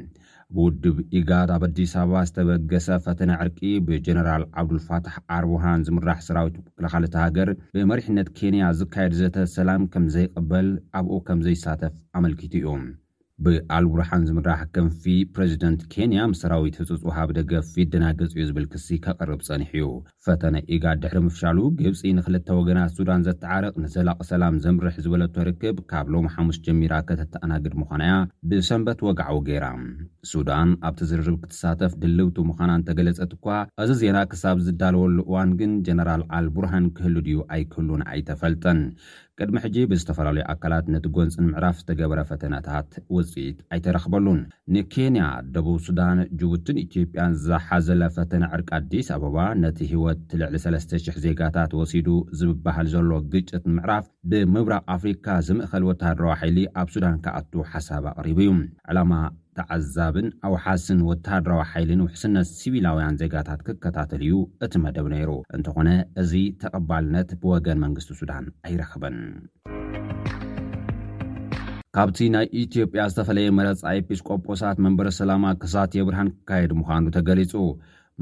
ብውድብ 0.56 0.96
ኢጋድ 1.18 1.48
ኣብ 1.54 1.62
አዲስ 1.66 1.92
ኣበባ 2.00 2.16
ዝተበገሰ 2.28 2.86
ፈተነ 3.04 3.30
ዕርቂ 3.44 3.58
ብጀነራል 3.86 4.42
ዓብዱልፋትሕ 4.62 5.14
ኣርቦውሃን 5.36 5.84
ዝምራሕ 5.86 6.18
ስራዊት 6.28 6.54
ምክልኻልእቲ 6.66 7.14
ሃገር 7.24 7.50
ብመሪሕነት 7.76 8.28
ኬንያ 8.38 8.62
ዝካየድ 8.80 9.14
ዘተ 9.20 9.36
ሰላም 9.58 9.84
ከም 9.94 10.06
ዘይቐበል 10.16 10.68
ኣብኡ 11.00 11.16
ከም 11.30 11.40
ዘይሳተፍ 11.48 11.94
ኣመልኪቱ 12.18 12.52
እዩ 12.60 12.66
ብኣል 13.44 13.84
ቡርሃን 13.92 14.24
ዝምራሕ 14.28 14.60
ከንፊ 14.74 15.02
ፕረዚደንት 15.34 15.80
ኬንያ 15.92 16.18
ምስ 16.32 16.40
ሰራዊት 16.42 16.76
ህጹጽ 16.80 17.00
ወሃብ 17.08 17.30
ደገፍ 17.38 17.64
ፊደና 17.74 18.04
ገጽኡ 18.18 18.38
ዝብል 18.48 18.66
ክሲ 18.72 18.86
ከቐርብ 19.04 19.40
ጸኒሕ 19.48 19.70
እዩ 19.78 19.86
ፈተነ 20.26 20.56
ኢጋ 20.74 20.84
ድሕሪ 21.02 21.20
ምፍሻሉ 21.28 21.58
ግብፂ 21.80 22.02
ንክልተ 22.18 22.48
ወገናት 22.58 22.92
ሱዳን 22.98 23.24
ዘተዓርቕ 23.28 23.74
ንዘላቀ 23.84 24.20
ሰላም 24.30 24.60
ዘምርሕ 24.66 24.94
ዝበለቶ 25.06 25.34
ርክብ 25.48 25.78
ካብ 25.92 26.06
ሎም 26.14 26.28
ሓሙስ 26.34 26.58
ጀሚራ 26.68 26.92
ከተተኣናግድ 27.08 27.74
ምዃና 27.82 28.02
ያ 28.12 28.20
ብሰንበት 28.52 29.02
ወጋዓዊ 29.08 29.40
ገራ 29.50 29.64
ሱዳን 30.34 30.70
ኣብቲ 30.88 31.00
ዝርብ 31.10 31.34
ክትሳተፍ 31.42 31.92
ድልብቱ 32.04 32.36
ምዃና 32.52 32.70
እንተገለጸት 32.78 33.32
እኳ 33.38 33.44
እዚ 33.84 33.90
ዜና 34.04 34.18
ክሳብ 34.34 34.56
ዝዳለወሉ 34.68 35.18
እዋን 35.28 35.52
ግን 35.62 35.74
ጀነራል 35.88 36.24
ኣል 36.36 36.48
ቡርሃን 36.56 36.86
ክህልድ 36.96 37.28
ዩ 37.34 37.38
ኣይክህሉን 37.54 38.04
ኣይተፈልጠን 38.12 38.80
ቅድሚ 39.42 39.56
ሕጂ 39.62 39.76
ብዝተፈላለዩ 39.90 40.42
ኣካላት 40.52 40.86
ነቲ 40.94 41.04
ጎንፅ 41.14 41.34
ንምዕራፍ 41.42 41.76
ዝተገበረ 41.80 42.20
ፈተናታት 42.28 42.90
ውፅኢት 43.14 43.58
ኣይተረኽበሉን 43.74 44.40
ንኬንያ 44.74 45.24
ደቡብ 45.54 45.78
ሱዳን 45.86 46.18
ጅቡትን 46.40 46.78
ኢትዮጵያን 46.84 47.36
ዘሓዘለ 47.46 48.02
ፈተነ 48.16 48.42
ዕርቂ 48.58 48.68
ኣዲስ 48.78 49.08
ኣበባ 49.16 49.38
ነቲ 49.62 49.78
ህይወት 49.92 50.22
ልዕሊ 50.42 50.54
3,00 50.66 51.20
ዜጋታት 51.24 51.74
ወሲዱ 51.80 52.08
ዝበሃል 52.40 52.88
ዘሎ 52.94 53.10
ግጭት 53.34 53.62
ንምዕራፍ 53.72 54.06
ብምብራቅ 54.32 54.82
ኣፍሪካ 54.96 55.26
ዝምእኸል 55.48 55.86
ወታሃድሮ 55.90 56.28
ሓይሊ 56.42 56.58
ኣብ 56.82 56.88
ሱዳን 56.96 57.20
ከኣቱ 57.26 57.52
ሓሳብ 57.72 58.06
ኣቕሪቡ 58.14 58.38
እዩ 58.44 58.52
ዕላማ 58.90 59.12
ተዓዛብን 59.58 60.28
ኣውሓስን 60.46 61.00
ወተሃድራዊ 61.08 61.60
ሓይልን 61.70 62.00
ውሕስነት 62.04 62.48
ሲቢላውያን 62.58 63.18
ዜጋታት 63.20 63.60
ክከታተል 63.66 64.22
እዩ 64.28 64.36
እቲ 64.66 64.72
መደብ 64.84 65.06
ነይሩ 65.14 65.30
እንተኾነ 65.56 65.90
እዚ 66.22 66.32
ተቐባልነት 66.62 67.30
ብወገን 67.42 67.78
መንግስቲ 67.84 68.12
ሱዳን 68.20 68.46
ኣይረክበን 68.68 69.18
ካብቲ 71.96 72.18
ናይ 72.34 72.46
ኢትዮጵያ 72.62 73.02
ዝተፈለየ 73.10 73.48
መረፃ 73.58 73.82
ኤጲስቆጶሳት 73.98 74.78
መንበሪ 74.84 75.08
ሰላማ 75.20 75.44
ክሳትየ 75.62 76.04
ብርሃን 76.06 76.30
ክካየድ 76.38 76.72
ምዃኑ 76.78 77.04
ተገሊፁ 77.16 77.52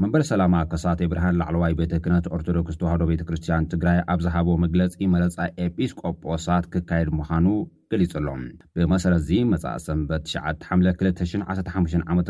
መንበር 0.01 0.21
ሰላማ 0.29 0.53
ከሳቴ 0.69 0.99
ብርሃን 1.09 1.35
ላዕለዋይ 1.39 1.73
ቤተ 1.79 1.91
ህክነት 1.97 2.27
ኦርቶዶክስ 2.35 2.77
ተዋህዶ 2.81 3.03
ቤተ 3.09 3.21
ክርስትያን 3.29 3.67
ትግራይ 3.73 3.97
ኣብ 4.11 4.19
ዝሃቦ 4.25 4.47
መግለፂ 4.63 4.95
መረፃ 5.13 5.35
ኤጲስቆጶሳት 5.65 6.65
ክካየድ 6.73 7.09
ምዃኑ 7.17 7.45
ገሊጹ 7.91 8.13
ኣሎም 8.21 8.41
ብመሰረት 8.77 9.21
እዚ 9.23 9.29
መፃ 9.51 9.63
ሰንበት 9.85 10.23
215ዓ 10.31 12.09
ምት 12.19 12.29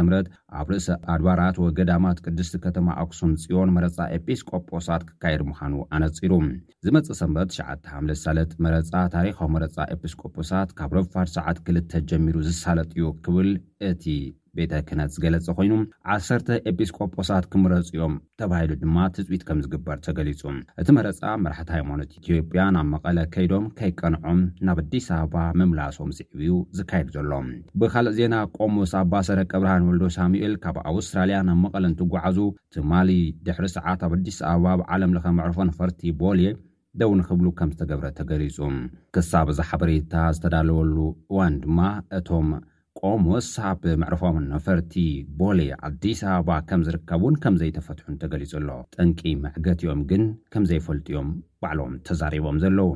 ኣብ 0.59 0.67
ርእስ 0.73 0.87
ኣድባራት 1.15 1.57
ወገዳማት 1.65 2.19
ቅድስቲ 2.25 2.55
ከተማ 2.67 2.87
ኣክሱም 3.05 3.31
ፅዮን 3.45 3.73
መረፃ 3.77 3.97
ኤጲስቆጶሳት 4.17 5.05
ክካየድ 5.11 5.43
ምዃኑ 5.53 5.73
ኣነጺሩ 5.95 6.31
ዝመጽእ 6.87 7.17
ሰንበት 7.23 7.55
ሓ 7.69 8.13
ሳለጥ 8.25 8.51
መረፃ 8.67 8.91
ታሪኻዊ 9.17 9.49
መረፃ 9.57 9.77
ኤጲስቆጶሳት 9.97 10.69
ካብ 10.79 10.91
ረፋር 10.99 11.27
ሰዓት 11.37 11.57
ክልተ 11.67 11.91
ጀሚሩ 12.11 12.35
ዝሳለጥ 12.49 12.91
ዩ 13.01 13.05
ክብል 13.27 13.51
እቲ 13.91 14.05
ቤተ 14.57 14.73
ክነት 14.87 15.09
ዝገለጸ 15.13 15.47
ኮይኑ 15.57 15.73
1ሰተ 16.15 16.47
ኤጲስቆጶሳት 16.69 17.45
ክምረፂኦም 17.51 18.15
ተባሂሉ 18.39 18.71
ድማ 18.81 18.97
ትፅኢት 19.13 19.43
ከም 19.47 19.59
ዝግበር 19.65 19.97
ተገሊጹ 20.05 20.41
እቲ 20.81 20.87
መረፃ 20.97 21.21
መራሕቲ 21.43 21.69
ሃይማኖት 21.77 22.09
ኢትዮጵያ 22.19 22.65
ናብ 22.75 22.85
መቐለ 22.93 23.17
ከይዶም 23.35 23.65
ከይቀንዖም 23.77 24.41
ናብ 24.67 24.79
ኣዲስ 24.83 25.07
ኣበባ 25.19 25.37
ምምላሶም 25.59 26.11
ስዕብ 26.17 26.39
ዩ 26.49 26.57
ዝካየድ 26.79 27.09
ዘሎም 27.15 27.47
ብካልእ 27.81 28.15
ዜና 28.19 28.35
ቆሞስ 28.57 28.93
ኣባሰረቂ 29.01 29.51
ብርሃን 29.63 29.87
ወልዶ 29.89 30.03
ሳሙኤል 30.17 30.53
ካብ 30.65 30.77
ኣውስትራልያ 30.91 31.39
ናብ 31.49 31.59
መቐለ 31.65 31.83
እንትጓዓዙ 31.91 32.37
ትማሊ 32.75 33.09
ድሕሪ 33.47 33.67
ሰዓት 33.77 34.03
ኣብ 34.07 34.13
ኣዲስ 34.19 34.37
ኣበባ 34.51 34.69
ብዓለም 34.81 35.15
ለከ 35.17 35.25
መዕርፎ 35.39 35.57
ንፈርቲ 35.71 36.01
ቦል 36.21 36.41
ደውን 37.01 37.21
ክብሉ 37.27 37.45
ከም 37.59 37.69
ዝተገብረ 37.75 38.05
ተገሊፁ 38.17 38.57
ክሳብ 39.15 39.47
እዛ 39.53 39.59
ሓበሬታ 39.71 40.13
ዝተዳለወሉ 40.37 40.95
እዋን 41.31 41.55
ድማ 41.63 41.79
እቶም 42.19 42.49
ኦምወስ 43.07 43.47
ኣብ 43.67 43.81
መዕርፋምን 44.01 44.43
ነፈርቲ 44.51 44.93
ቦሊ 45.39 45.59
ኣዲስ 45.87 46.19
ኣበባ 46.33 46.51
ከም 46.69 46.81
ዝርከብ 46.87 47.21
ውን 47.25 47.35
ከምዘይተፈትሑንተገሊጹ 47.43 48.51
ኣሎ 48.59 48.69
ጠንቂ 48.95 49.19
መዕገትኦም 49.45 50.01
ግን 50.09 50.23
ከምዘይፈልጥዮም 50.53 51.29
ባዕሎም 51.63 51.93
ተዛሪቦም 52.07 52.59
ዘለዉ 52.63 52.91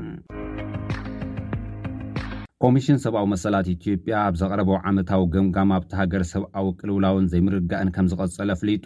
ኮሚሽን 2.66 3.02
ሰብኣዊ 3.06 3.26
መሰላት 3.34 3.68
ኢትዮጵያ 3.76 4.14
ኣብ 4.28 4.38
ዘቐረበ 4.44 4.72
ዓመታዊ 4.92 5.26
ገምጋም 5.36 5.74
ኣብቲ 5.80 5.92
ሃገር 6.02 6.24
ሰብኣዊ 6.34 6.70
ቅልውላውን 6.80 7.30
ዘይምርጋእን 7.34 7.94
ከም 7.98 8.08
ዝቐጸለ 8.14 8.50
ኣፍሊጡ 8.58 8.86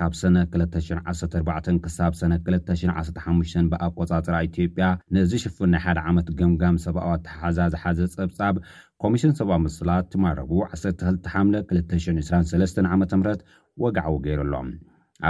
ካብ 0.00 0.12
ሰነ 0.18 0.36
214 0.52 1.74
ክሳብ 1.84 2.12
ሰነ 2.20 2.32
215 2.44 3.64
ብኣቆጻፅራ 3.72 4.34
ኢትዮጵያ 4.48 4.84
ንዝሽፍን 5.14 5.70
ናይ 5.74 5.80
ሓደ 5.86 5.98
ዓመት 6.10 6.28
ገምጋም 6.38 6.76
ሰብኣዊ 6.84 7.10
ኣተሓዛ 7.16 7.58
ዝሓዘ 7.74 7.98
ፀብጻብ 8.14 8.54
ኮሚሽን 9.02 9.32
ሰብኣዊ 9.38 9.58
ምስላት 9.66 10.04
ትማረቡ 10.12 10.50
12ሓ223 10.68 12.80
ዓ 12.92 12.94
ምህት 13.22 13.40
ወጋዓዊ 13.82 14.14
ገይሩ 14.26 14.38
ኣሎም 14.46 14.68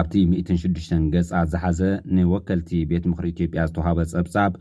ኣብቲ 0.01 0.13
16 0.45 1.07
ገጻ 1.15 1.33
ዝሓዘ 1.53 1.81
ንወከልቲ 2.17 2.71
ቤት 2.93 3.05
ምክሪ 3.11 3.27
ኢትዮጵያ 3.35 3.61
ዝተዋሃበ 3.71 3.99
ፀብጻብ 4.17 4.53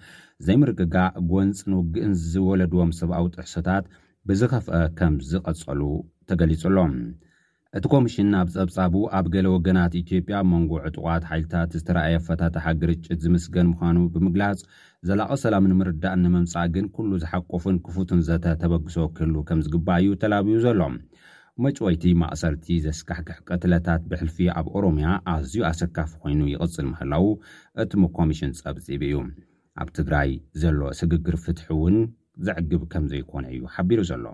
ዘይምርግጋ 0.45 0.95
ጎንፅ 1.31 1.59
ንውግእን 1.73 2.13
ዝወለድዎም 2.31 2.91
ሰብኣዊ 3.01 3.25
ጥዕሶታት 3.35 3.83
ብዝኸፍአ 4.29 4.71
ከም 4.97 5.13
ዝቐጸሉ 5.31 5.81
ተገሊጹሎም 6.31 6.91
እቲ 7.77 7.85
ኮሚሽን 7.91 8.31
ኣብ 8.37 8.47
ፀብጻቡ 8.53 8.93
ኣብ 9.17 9.25
ገሌ 9.33 9.45
ወገናት 9.53 9.93
ኢትዮጵያ 9.99 10.37
መንጎ 10.51 10.71
ዕጡቃት 10.87 11.23
ሓይልታት 11.29 11.75
ዝተረኣየ 11.79 12.15
ፈታታሓ 12.25 12.65
ግርጭት 12.81 13.19
ዝምስገን 13.25 13.67
ምዃኑ 13.73 13.97
ብምግላፅ 14.13 14.59
ዘላቐ 15.07 15.29
ሰላም 15.43 15.65
ን 15.69 15.75
ምርዳእ 15.79 16.15
ንምምጻእ 16.23 16.67
ግን 16.75 16.85
ኩሉ 16.95 17.11
ዝሓቆፉን 17.21 17.77
ክፉትን 17.85 18.23
ዘተተበግሶ 18.27 18.95
ክህሉ 19.15 19.35
ከም 19.49 19.61
ዝግባእ 19.67 20.01
እዩ 20.03 20.11
ተላብዩ 20.23 20.55
ዘሎ 20.65 20.81
መጪወይቲ 21.65 22.03
ማእሰርቲ 22.23 22.67
ዘስካሕክሕ 22.87 23.37
ቅትለታት 23.49 24.03
ብሕልፊ 24.09 24.37
ኣብ 24.57 24.67
ኦሮምያ 24.79 25.07
ኣዝዩ 25.33 25.55
ኣሰካፍ 25.71 26.11
ኮይኑ 26.23 26.41
ይቅፅል 26.53 26.85
ምህላው 26.91 27.25
እቲምኮሚሽን 27.83 28.55
ፀብፂብ 28.63 29.01
እዩ 29.11 29.15
ኣብ 29.83 29.89
ትግራይ 29.99 30.31
ዘሎ 30.63 30.79
ስግግር 31.01 31.37
ፍትሒ 31.45 31.65
እውን 31.77 31.97
ዘዕግብ 32.47 32.83
ከም 32.93 33.05
ዘይኮነ 33.13 33.45
እዩ 33.55 33.63
ሓቢሩ 33.77 34.01
ዘሎ 34.11 34.25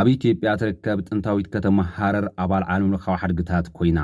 ኣብ 0.00 0.06
ኢትዮጵያ 0.12 0.50
ትርከብ 0.60 0.98
ጥንታዊት 1.06 1.46
ከተማ 1.54 1.78
ሓረር 1.96 2.26
ኣባል 2.42 2.62
ዓለም 2.74 2.92
ልካብ 2.94 3.16
ሓድግታት 3.22 3.66
ኮይና 3.78 3.98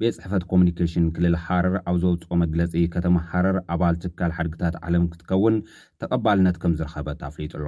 ቤት 0.00 0.14
ፅሕፈት 0.18 0.44
ኮሙኒኬሽን 0.50 1.04
ክልል 1.16 1.34
ሓረር 1.46 1.74
ኣብ 1.90 1.96
ዘውፅኦ 2.02 2.32
መግለፂ 2.42 2.72
ከተማ 2.94 3.16
ሓረር 3.30 3.56
ኣባል 3.74 3.96
ትካል 4.02 4.32
ሓድግታት 4.36 4.74
ዓለም 4.86 5.04
ክትከውን 5.12 5.56
ተቐባልነት 6.02 6.56
ከም 6.62 6.74
ዝረኸበት 6.78 7.20
ኣፍሊጡ 7.28 7.52
ኣሎ 7.58 7.66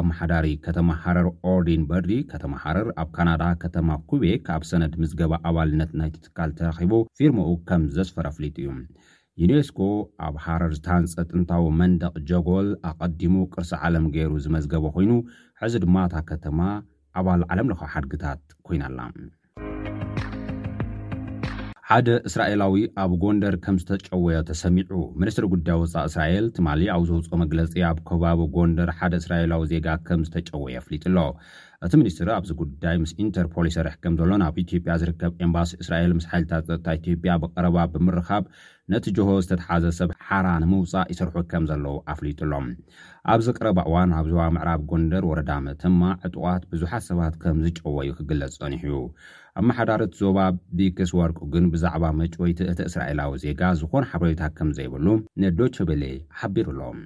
ኣመሓዳሪ 0.00 0.46
ከተማ 0.66 0.88
ሓረር 1.02 1.26
ኦርዲን 1.52 1.82
በርዲ 1.90 2.12
ከተማ 2.32 2.52
ሓረር 2.64 2.88
ኣብ 3.02 3.08
ካናዳ 3.18 3.44
ከተማ 3.64 3.88
ኩቤ 4.10 4.24
ኣብ 4.54 4.64
ሰነድ 4.70 4.96
ምዝገባ 5.02 5.32
ኣባልነት 5.50 5.92
ናይቲ 6.00 6.16
ትካል 6.26 6.52
ተረኺቡ 6.60 6.92
ፊርሙኡ 7.20 7.48
ከም 7.68 7.84
ዘስፈረ 7.98 8.26
ኣፍሊጡ 8.32 8.56
እዩ 8.64 8.68
ዩነስኮ 9.42 9.78
ኣብ 10.26 10.34
ሓረር 10.46 10.74
ዝተሃንፀ 10.78 11.14
ጥንታዊ 11.30 11.62
መንደቕ 11.82 12.14
ጀጎል 12.32 12.68
ኣቐዲሙ 12.90 13.34
ቅርሲ 13.54 13.70
ዓለም 13.90 14.08
ገይሩ 14.16 14.32
ዝመዝገበ 14.46 14.84
ኮይኑ 14.98 15.14
ሕዚ 15.62 15.74
ድማ 15.86 15.96
እታ 16.08 16.16
ከተማ 16.32 16.60
ኣባል 17.20 17.40
ዓለም 17.52 17.68
ለካ 17.70 17.82
ሓድጊታት 17.94 18.40
ኮይናላ 18.66 19.00
ሓደ 21.88 22.08
እስራኤላዊ 22.28 22.74
ኣብ 23.02 23.12
ጎንደር 23.22 23.54
ከም 23.64 23.76
ዝተጨወዮ 23.80 24.36
ተሰሚዑ 24.50 25.00
ምንስትሪ 25.20 25.44
ጉዳይ 25.54 25.76
ወፃኢ 25.80 26.04
እስራኤል 26.10 26.46
ትማሊ 26.56 26.82
ኣብ 26.94 27.02
ዝውፅኦ 27.08 27.36
መግለፂ 27.42 27.74
ኣብ 27.88 27.98
ከባቢ 28.08 28.40
ጎንደር 28.56 28.90
ሓደ 29.00 29.12
እስራኤላዊ 29.22 29.62
ዜጋ 29.72 29.88
ከም 30.06 30.22
ዝተጨወየ 30.28 30.80
ኣፍሊጡ 30.82 31.02
ኣሎ 31.10 31.18
እቲ 31.86 31.94
ሚኒስትሪ 32.00 32.28
ኣብዚ 32.36 32.50
ጉዳይ 32.60 32.94
ምስ 33.00 33.10
ኢንተርፖል 33.22 33.66
ይሰርሕ 33.68 33.94
ከም 34.02 34.14
ዘሎ 34.20 34.30
ናብ 34.42 34.54
ኢትዮጵያ 34.62 34.92
ዝርከብ 35.00 35.32
ኤምባሲ 35.44 35.70
እስራኤል 35.82 36.12
ምስ 36.18 36.24
ሓይልታት 36.30 36.62
ፀጥታ 36.68 36.86
ኢትዮጵያ 36.98 37.32
ብቀረባ 37.42 37.76
ብምርካብ 37.94 38.44
ነቲ 38.92 39.04
ጆሆዝ 39.16 39.40
ዝተተሓዘ 39.44 39.84
ሰብ 39.98 40.10
ሓራ 40.28 40.46
ንምውፃእ 40.62 41.08
ይሰርሑ 41.12 41.36
ከም 41.50 41.64
ዘለዉ 41.70 41.94
ኣፍሊጡሎም 42.12 42.66
ኣብዚ 43.32 43.46
ቀረባ 43.58 43.78
እዋን 43.90 44.14
ኣብ 44.18 44.26
ዞባ 44.32 44.46
ምዕራብ 44.56 44.80
ጎንደር 44.92 45.26
ወረዳ 45.30 45.50
ምትማ 45.66 46.00
ዕጡቓት 46.28 46.64
ብዙሓት 46.72 47.04
ሰባት 47.10 47.36
ከምዝጨወዩ 47.42 48.10
ክግለጽ 48.20 48.54
ጸኒሑዩ 48.62 48.96
ኣመሓዳሪት 49.62 50.14
ዞባ 50.22 50.38
ብክስ 50.78 51.12
ወርቁ 51.20 51.38
ግን 51.56 51.66
ብዛዕባ 51.74 52.04
መጪወይቲ 52.22 52.60
እቲ 52.72 52.80
እስራኤላዊ 52.92 53.34
ዜጋ 53.44 53.62
ዝኮነ 53.82 54.04
ሓበሬታት 54.12 54.54
ከም 54.60 54.70
ዘይብሉ 54.80 55.06
ነዶቸ 55.44 55.76
በሌ 55.90 56.04
ሓቢሩኣሎም 56.40 56.98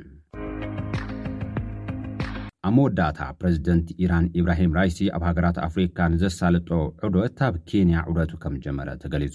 ኣብ 2.66 2.72
መወዳእታ 2.76 3.18
ፕረዚደንት 3.40 3.88
ኢራን 4.04 4.24
ኢብራሂም 4.38 4.72
ራይሲ 4.78 4.98
ኣብ 5.16 5.22
ሃገራት 5.26 5.56
ኣፍሪካ 5.66 5.98
ንዘሳልጦ 6.12 6.68
ዑደት 7.08 7.38
ኣብ 7.48 7.54
ኬንያ 7.68 7.98
ዑደቱ 8.10 8.32
ከም 8.42 8.54
ጀመረ 8.64 8.88
ተገሊጹ 9.02 9.34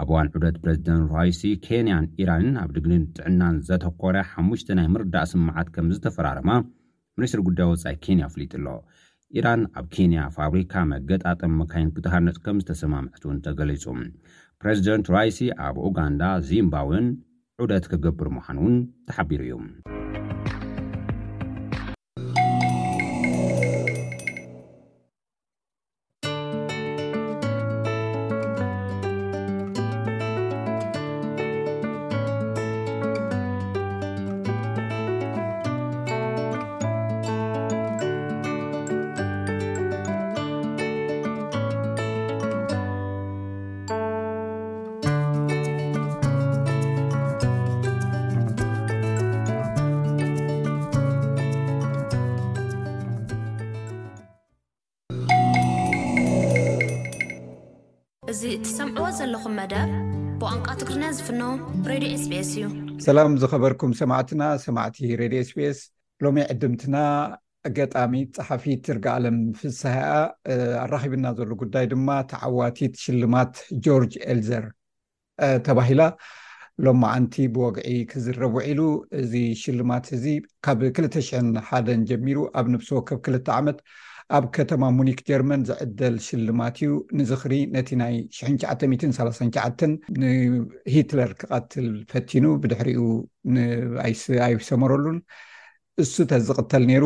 ኣብ 0.00 0.08
እዋን 0.12 0.28
ዑደት 0.38 0.56
ፕረዚደንት 0.64 1.04
ራይሲ 1.16 1.42
ኬንያን 1.66 2.06
ኢራንን 2.22 2.56
ኣብ 2.62 2.70
ድግንን 2.76 3.04
ጥዕናን 3.18 3.56
ዘተኰረ 3.68 4.16
ሓሙሽቲ 4.32 4.70
ናይ 4.78 4.88
ምርዳእ 4.94 5.28
ስምዓት 5.32 5.68
ከም 5.76 5.90
ዝተፈራረማ 5.96 6.50
ሚኒስትሪ 7.18 7.42
ጉዳይ 7.48 7.68
ወፃኢ 7.72 7.94
ኬንያ 8.06 8.24
ፍሊጡ 8.34 8.52
ኣሎ 8.60 8.66
ኢራን 9.38 9.62
ኣብ 9.78 9.86
ኬንያ 9.96 10.18
ፋብሪካ 10.38 10.74
መገጣጠም 10.92 11.56
መካይን 11.62 11.92
ክትሃነፅ 11.96 12.36
ከም 12.46 12.58
ዝተሰማምዐትእውን 12.64 13.40
ተገሊጹ 13.46 13.84
ፕረዚደንት 14.62 15.06
ራይሲ 15.16 15.40
ኣብ 15.68 15.78
ኡጋንዳ 15.88 16.24
ዚምባብን 16.48 17.06
ዑደት 17.64 17.86
ክገብር 17.92 18.30
ምዃኑ 18.38 18.58
እውን 18.64 18.74
ተሓቢሩ 19.10 19.40
እዩ 19.48 19.54
ሰላም 63.06 63.32
ዝኸበርኩም 63.40 63.90
ሰማዕትና 63.98 64.42
ሰማዕቲ 64.62 64.96
ሬድዮ 65.20 65.40
ስቤኤስ 65.48 65.80
ሎሚ 66.24 66.36
ዕድምትና 66.52 66.96
ኣጋጣሚት 67.68 68.30
ፀሓፊት 68.38 68.80
ዝርጋ 68.88 69.04
ኣለም 69.18 69.36
ፍሳኣ 69.58 70.00
ኣራኺብና 70.84 71.26
ዘሎ 71.38 71.50
ጉዳይ 71.62 71.84
ድማ 71.92 72.08
ተዓዋቲት 72.32 72.94
ሽልማት 73.02 73.52
ጆርጅ 73.86 74.14
ኤልዘር 74.32 74.64
ተባሂላ 75.68 76.02
ሎም 76.86 76.98
መዓንቲ 77.04 77.36
ብወግዒ 77.56 77.92
ክዝረብ 78.12 78.54
ውዒሉ 78.58 78.80
እዚ 79.20 79.34
ሽልማት 79.62 80.08
እዚ 80.18 80.24
ካብ 80.66 80.82
2ልሽ0 80.88 81.56
ሓደን 81.68 82.02
ጀሚሩ 82.12 82.38
ኣብ 82.58 82.66
ንብሶ 82.74 82.90
ከብ 83.10 83.20
2ልተ 83.28 83.48
ዓመት 83.60 83.78
ኣብ 84.36 84.44
ከተማ 84.56 84.84
ሙኒክ 84.98 85.18
ጀርመን 85.28 85.60
ዝዕደል 85.68 86.14
ሽልማት 86.26 86.76
እዩ 86.84 86.92
ንዝኽሪ 87.18 87.52
ነቲ 87.74 87.88
ናይ 88.00 88.14
ሽሸ3ሸዓ 88.36 89.66
ንሂትለር 90.20 91.32
ክቐትል 91.40 91.88
ፈቲኑ 92.12 92.44
ብድሕሪኡ 92.62 93.02
ንኣይሰመረሉን 93.56 95.18
እሱ 96.02 96.14
እተዝቕተል 96.24 96.82
ነይሩ 96.90 97.04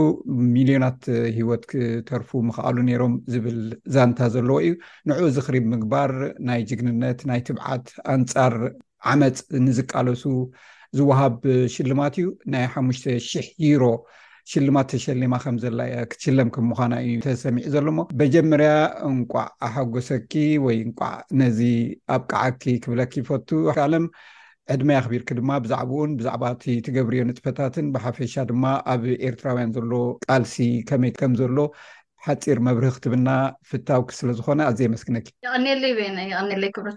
ሚልዮናት 0.54 1.02
ሂወት 1.36 1.64
ክተርፉ 1.72 2.30
ምኽኣሉ 2.46 2.76
ነሮም 2.88 3.12
ዝብል 3.32 3.58
ዛንታ 3.94 4.18
ዘለዎ 4.36 4.56
እዩ 4.64 4.72
ንዑኡ 5.10 5.26
ዚኽሪ 5.36 5.56
ምግባር 5.72 6.12
ናይ 6.48 6.62
ጅግንነት 6.70 7.20
ናይ 7.30 7.42
ትብዓት 7.48 7.86
ኣንፃር 8.14 8.56
ዓመፅ 9.12 9.38
ንዝቃለሱ 9.66 10.24
ዝወሃብ 10.98 11.36
ሽልማት 11.76 12.16
እዩ 12.22 12.28
ናይ 12.54 12.66
ሓሙሽ00 12.74 13.54
ዩሮ 13.68 13.84
ሽልማ 14.50 14.78
ተሸሊማ 14.90 15.34
ከምዘላየ 15.42 15.94
ክትሽለም 16.10 16.48
ክምምኳና 16.54 16.94
እዩ 17.04 17.12
ተሰሚዑ 17.26 17.66
ዘሎሞ 17.74 17.98
መጀመርያ 18.22 18.68
እንቋዕ 19.08 19.44
ኣሓጎሰኪ 19.66 20.32
ወይ 20.64 20.76
እንቋዕ 20.84 21.12
ነዚ 21.40 21.60
ኣብ 22.14 22.22
ቃዓኪ 22.32 22.64
ክብለኪ 22.84 23.12
ይፈቱ 23.22 23.48
ኣለም 23.84 24.06
ዕድመይ 24.74 24.96
ኣኽቢርኪ 25.00 25.28
ድማ 25.40 25.50
ብዛዕባእውን 25.66 26.12
ብዛዕባ 26.18 26.42
እ 26.72 26.74
ትገብርዮ 26.88 27.22
ንጥፈታትን 27.28 27.86
ብሓፈሻ 27.94 28.34
ድማ 28.50 28.64
ኣብ 28.94 29.04
ኤርትራውያን 29.28 29.74
ዘሎ 29.76 29.92
ቃልሲ 30.28 30.56
ከመይ 30.90 31.12
ከምዘሎ 31.20 31.56
ሓፂር 32.26 32.58
መብር 32.66 32.84
ክትብና 32.96 33.28
ፍታውኪ 33.70 34.08
ስለዝኮነ 34.20 34.60
ኣዝ 34.70 34.80
መስክነኪ 34.94 35.28
ቀኒለይ 35.52 35.92
ኒይ 36.16 36.70
ክብ 36.76 36.88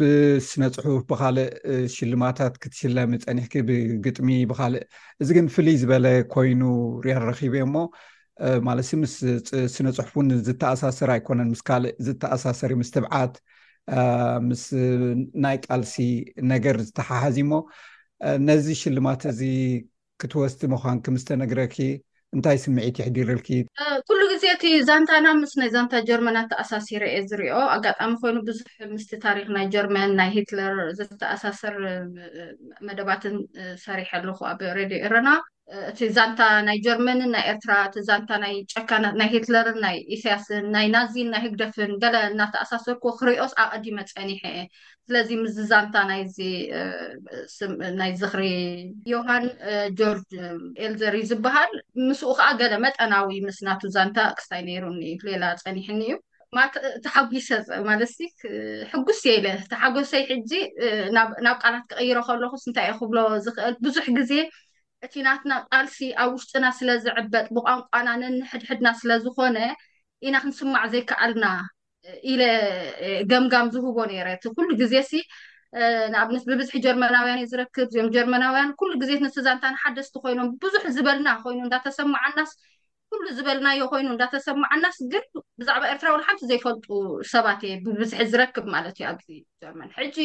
ብስነ 0.00 0.62
ፅሑፍ 0.76 1.00
ብካልእ 1.10 1.50
ሽልማታት 1.96 2.54
ክትሽለሚ 2.62 3.10
ፀኒሕኪ 3.24 3.54
ብግጥሚ 3.68 4.28
ብካልእ 4.50 4.84
እዚ 5.22 5.28
ግን 5.36 5.46
ፍልይ 5.54 5.76
ዝበለ 5.82 6.06
ኮይኑ 6.34 6.62
ርኣ 7.06 7.14
ረኪብእእሞ 7.28 7.74
ማለት 8.66 8.88
ምስ 9.02 9.14
ስነ 9.74 9.86
ፅሑፍ 9.96 10.12
ን 10.28 10.30
ዝተኣሳሰር 10.46 11.10
ኣይኮነን 11.14 11.48
ምስ 11.54 11.62
ካልእ 11.68 11.94
ዝተኣሳሰር 12.06 12.72
ምስ 12.80 12.90
ትብዓት 12.96 13.34
ምስ 14.48 14.62
ናይ 15.44 15.56
ቃልሲ 15.66 15.94
ነገር 16.52 16.76
ዝተሓሓዚሞ 16.86 17.52
ነዚ 18.48 18.66
ሽልማት 18.82 19.22
እዚ 19.32 19.40
ክትወስቲ 20.20 20.60
ምኳን 20.74 20.98
ክምዝተነግረኪ 21.04 21.74
እንታይ 22.36 22.56
ስምዒት 22.62 22.96
ይሕዲርልኪ 23.00 23.48
ኩሉ 24.08 24.20
ግዜ 24.32 24.44
እቲ 24.54 24.64
ዛንታና 24.88 25.26
ምስ 25.38 25.52
ናይ 25.60 25.68
ዛንታ 25.76 25.92
ጀርመና 26.08 26.38
ተኣሳሲረ 26.50 27.04
እየ 27.10 27.20
ዝሪኦ 27.30 27.58
ኣጋጣሚ 27.74 28.10
ኮይኑ 28.22 28.36
ብዙሕ 28.48 28.72
ምስቲ 28.94 29.10
ታሪክ 29.26 29.46
ናይ 29.56 29.64
ጀርመን 29.74 30.10
ናይ 30.18 30.28
ሂትለር 30.34 30.74
ዝተኣሳሰር 30.98 31.76
መደባትን 32.88 33.36
ሰሪሐ 33.86 34.10
ኣለኩ 34.20 34.40
ኣብ 34.50 34.60
ሬድዮ 34.78 34.98
ኤረና 35.08 35.30
እቲ 35.90 35.98
ዛንታ 36.16 36.40
ናይ 36.68 36.78
ጀርመንን 36.88 37.32
ናይ 37.36 37.44
ኤርትራ 37.52 37.72
እቲ 37.88 37.96
ዛንታ 38.10 38.30
ናይ 38.44 38.54
ጨካ 38.72 38.90
ናይ 39.20 39.28
ሂትለርን 39.36 39.78
ናይ 39.86 39.96
ኢስያስን 40.16 40.64
ናይ 40.76 40.86
ናዚን 40.96 41.28
ናይ 41.34 41.42
ህግደፍን 41.46 41.90
ገለ 42.04 42.14
እናተኣሳሰርኮ 42.30 43.04
ክሪኦስ 43.20 43.54
ኣብ 43.64 43.68
ቀዲመ 43.76 43.96
ፀኒሐ 44.14 44.42
እየ 44.54 44.62
ስለዚ 45.08 45.28
ምዚ 45.42 45.56
ዛንታ 45.70 45.94
ናናይ 46.08 46.22
ዝኽሪ 48.20 48.42
ዮሃን 49.12 49.44
ጆርጅ 50.00 50.26
ኤልዘር 50.86 51.14
ዝበሃል 51.30 51.72
ምስኡ 52.08 52.30
ከዓ 52.38 52.48
ገለ 52.62 52.72
መጠናዊ 52.84 53.28
ምስናቱ 53.48 53.82
ዛንታ 53.94 54.18
ክስታይ 54.38 54.62
ነይሩኒእዩ 54.68 55.16
ሌላ 55.28 55.44
ፀኒሕኒ 55.62 56.02
እዩ 56.08 56.14
ተሓጉሰማለሲ 57.06 58.16
ሕጉስ 58.92 59.20
የኢ 59.28 59.38
ለ 59.44 59.46
ተሓጎሰይ 59.72 60.22
ሕዚ 60.32 60.52
ናብ 61.46 61.56
ቃላት 61.62 61.84
ክቅይሮ 61.90 62.18
ከለኩ 62.28 62.52
ስንታይ 62.66 62.88
እክብሎ 62.92 63.18
ዝኽእል 63.46 63.74
ብዙሕ 63.86 64.06
ግዜ 64.18 64.32
እቲናትና 65.06 65.52
ቃልሲ 65.72 65.98
ኣብ 66.22 66.30
ውሽጢና 66.36 66.64
ስለዝዕበጥ 66.80 67.46
ብቋንቋና 67.56 68.08
ነንሕድሕድና 68.22 68.88
ስለዝኮነ 69.00 69.56
ኢና 70.26 70.34
ክንስማዕ 70.44 70.84
ዘይከኣልና 70.94 71.44
ኢለ 72.32 72.42
ገምጋም 73.30 73.66
ዝህቦ 73.74 73.96
ነረ 74.10 74.28
እቲ 74.36 74.44
ኩሉ 74.56 74.68
ግዜ 74.82 74.94
ብብዝሒ 76.48 76.76
ጀርመናውያን 76.84 77.38
እዩ 77.42 77.48
ዝረክብ 77.52 77.80
እዚኦም 77.86 78.06
ጀርመናውያን 78.14 78.70
ኩሉ 78.80 78.90
ግዜ 79.02 79.10
ንዛንታን 79.24 79.74
ሓደስቲ 79.82 80.14
ኮይኖም 80.24 80.48
ብዙሕ 80.62 80.82
ዝበልና 80.96 81.28
ኮይኑ 81.42 81.60
እዳተሰማዓናስ 81.68 82.50
ኩሉ 83.12 83.22
ዝበልናዮ 83.38 83.82
ኮይኑ 83.92 84.08
እዳተሰማዓናስ 84.16 84.96
ግን 85.12 85.24
ብዛዕባ 85.60 85.82
ኤርትራውን 85.92 86.24
ሓንቲ 86.26 86.42
ዘይፈልጡ 86.50 86.86
ሰባት 87.32 87.60
እየ 87.68 87.74
ብብዝሒ 87.84 88.24
ዝረክብ 88.32 88.66
ማለት 88.74 88.96
እዩ 89.00 89.06
ኣዚ 89.10 89.26
ጀርመን 89.62 89.90
ሕጂ 89.98 90.18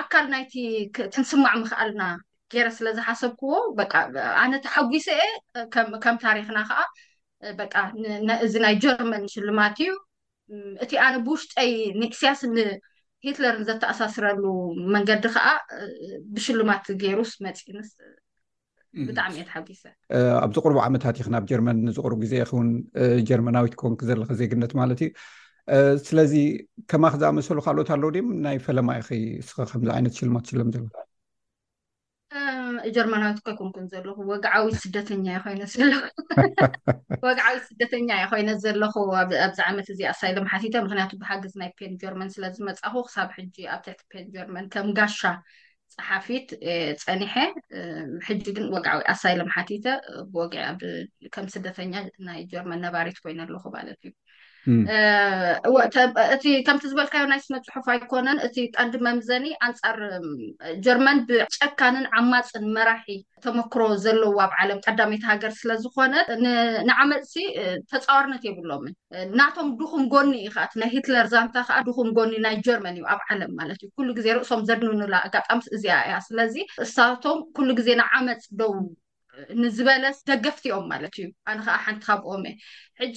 ኣካል 0.00 0.26
ናይቲ 0.34 0.52
ክንስማዕ 0.96 1.54
ምክኣልና 1.64 2.02
ገይረ 2.54 2.68
ስለዝሓሰብክዎ 2.80 3.52
ኣነ 4.42 4.52
ተሓጉሶ 4.66 5.08
የ 5.20 5.24
ከም 6.04 6.18
ታሪክና 6.26 6.58
ከዓ 6.70 6.80
በ 7.60 7.62
እዚ 8.48 8.54
ናይ 8.66 8.74
ጀርመን 8.84 9.24
ሽልማት 9.34 9.78
እዩ 9.84 9.92
እቲ 10.84 10.92
ኣነ 11.06 11.14
ብውሽጠይ 11.26 11.70
ኒቅስያስ 12.02 12.40
ንሂትለርን 12.56 13.64
ዘተኣሳስረሉ 13.68 14.42
መንገዲ 14.94 15.24
ከዓ 15.36 15.46
ብሽልማት 16.34 16.84
ገይሩስ 17.02 17.32
መፂንስ 17.46 17.90
ብጣዕሚ 19.08 19.34
እ 19.42 19.46
ተሓጊሰ 19.48 19.82
ኣብ 20.44 20.50
ዚቅርቡ 20.56 20.78
ዓመታት 20.88 21.16
ዩክናብ 21.22 21.48
ጀርመን 21.50 21.82
ንዝቅርቡ 21.88 22.18
ግዜ 22.24 22.34
ውን 22.58 22.68
ጀርመናዊት 23.30 23.74
ክንክ 23.80 24.00
ዘለ 24.10 24.22
ዘግነት 24.40 24.72
ማለት 24.80 25.00
እዩ 25.06 25.10
ስለዚ 26.08 26.32
ከማ 26.90 27.04
ክዝኣመሰሉ 27.14 27.58
ካልኦት 27.66 27.88
ኣለው 27.96 28.10
ድ 28.16 28.22
ናይ 28.46 28.56
ፈለማ 28.66 28.88
ይስከምዚ 29.20 29.88
ዓይነት 29.96 30.14
ሽልማት 30.20 30.44
ሽሎም 30.52 30.68
ዘለ 30.76 30.84
ጀርማናዊት 32.96 33.38
ኮይኩም 33.46 33.68
ኩን 33.74 33.86
ዘለኹ 33.92 34.16
ወግዓዊ 34.30 34.64
ስደተኛ 34.84 35.26
የ 35.34 35.40
ኮይነ 35.44 35.62
ዘለኹ 35.78 36.02
ወግዓዊ 37.26 37.54
ስደተኛ 37.68 38.08
የ 38.20 38.24
ኮይነ 38.32 38.50
ዘለኩ 38.64 38.94
ኣብዚ 39.44 39.60
ዓመት 39.68 39.88
እዚ 39.92 40.00
ኣሳይሎም 40.12 40.48
ሓቲተ 40.52 40.74
ምክንያቱ 40.86 41.12
ብሃገዝ 41.22 41.54
ናይ 41.62 41.70
ፔን 41.78 41.94
ጀርመን 42.02 42.32
ስለዝመፃኹ 42.36 42.94
ክሳብ 43.08 43.30
ሕጂ 43.38 43.56
ኣብ 43.74 43.80
ትሕቲ 43.86 44.02
ፔን 44.14 44.26
ጀርመን 44.34 44.66
ከም 44.74 44.88
ጋሻ 44.98 45.20
ፀሓፊት 45.96 46.48
ፀኒሐ 47.04 47.34
ሕጂ 48.28 48.44
ግን 48.56 48.64
ወግዓዊ 48.76 49.00
ኣሳይሎም 49.14 49.52
ሓቲተ 49.56 49.86
ብዒከም 50.34 51.48
ስደተኛ 51.56 51.94
ናይ 52.28 52.40
ጀርመን 52.54 52.82
ነባሪት 52.86 53.20
ኮይነ 53.26 53.40
ኣለኩ 53.46 53.66
ባለት 53.76 54.00
እዩ 54.08 54.12
እቲ 56.34 56.44
ከምቲ 56.66 56.84
ዝበልካዮ 56.92 57.24
ናይ 57.32 57.40
ስነፅሑፍ 57.44 57.86
ኣይኮነን 57.92 58.38
እቲ 58.46 58.56
ቀንዲ 58.76 58.94
መምዘኒ 59.06 59.46
ኣንፃር 59.66 59.96
ጀርመን 60.84 61.18
ብጨካንን 61.28 62.06
ዓማፅን 62.20 62.64
መራሒ 62.76 63.06
ተመክሮ 63.44 63.82
ዘለዎ 64.04 64.36
ኣብ 64.44 64.52
ዓለም 64.62 64.80
ቀዳሜት 64.86 65.24
ሃገር 65.30 65.52
ስለዝኮነ 65.60 66.14
ንዓመፅሲ 66.88 67.34
ተፃዋርነት 67.92 68.42
የብሎምን 68.48 68.94
ናቶም 69.40 69.68
ድኹም 69.82 70.04
ጎኒ 70.14 70.32
ኢ 70.46 70.50
ከዓ 70.56 70.66
ናይ 70.82 70.90
ሂትለር 70.96 71.26
ዛንታ 71.34 71.56
ከዓ 71.70 71.78
ድኹም 71.90 72.10
ጎኒ 72.18 72.32
ናይ 72.46 72.56
ጀርማን 72.68 72.98
እዩ 72.98 73.04
ኣብ 73.14 73.22
ዓለም 73.30 73.52
ማለት 73.60 73.80
እዩ 73.84 73.90
ኩሉ 73.98 74.08
ግዜ 74.20 74.28
ርእሶም 74.38 74.62
ዘድንብንላ 74.70 75.14
ኣጋጣሚ 75.28 75.60
እዚኣ 75.78 75.98
እያ 76.08 76.16
ስለዚ 76.28 76.54
እሳቶም 76.86 77.40
ኩሉ 77.58 77.68
ግዜና 77.80 78.00
ዓመፅ 78.20 78.44
ዶው 78.60 78.74
ንዝበለ 79.62 80.04
ደገፍቲኦም 80.28 80.84
ማለት 80.92 81.12
እዩ 81.18 81.26
ኣነ 81.50 81.58
ከዓ 81.66 81.74
ሓንቲካብኦም 81.86 82.42
እ 82.50 82.52
ሕጂ 83.00 83.16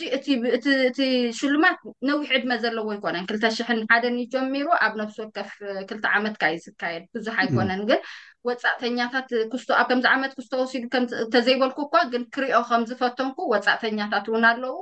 እቲ 0.88 1.00
ሽሉማት 1.40 1.78
ነዊዕድመ 2.10 2.52
ዘለዎ 2.64 2.88
ይኮነን 2.96 3.28
ክልተ 3.30 3.44
ሽሕን 3.58 3.80
ሓደን 3.92 4.16
እዩ 4.22 4.26
ጀሚሩ 4.34 4.68
ኣብ 4.88 4.94
ነብስ 5.02 5.18
ወከፍ 5.24 5.52
ክልተ 5.90 6.04
ዓመትካ 6.18 6.44
ዩ 6.54 6.58
ዝካየድ 6.66 7.06
ብዙሕ 7.18 7.36
ኣይኮነን 7.44 7.82
ግን 7.92 8.02
ወፃእተኛታት 8.50 9.30
ብ 9.52 9.58
ከምዚ 9.90 10.06
ዓመት 10.16 10.32
ክስቶ 10.40 10.52
ወሲዱ 10.62 10.86
እተዘይበልኩ 11.26 11.80
እኳ 11.88 11.96
ግን 12.14 12.24
ክሪኦ 12.36 12.60
ከምዝፈተንኩ 12.72 13.38
ወፃእተኛታት 13.54 14.28
እውን 14.32 14.46
ኣለው 14.52 14.76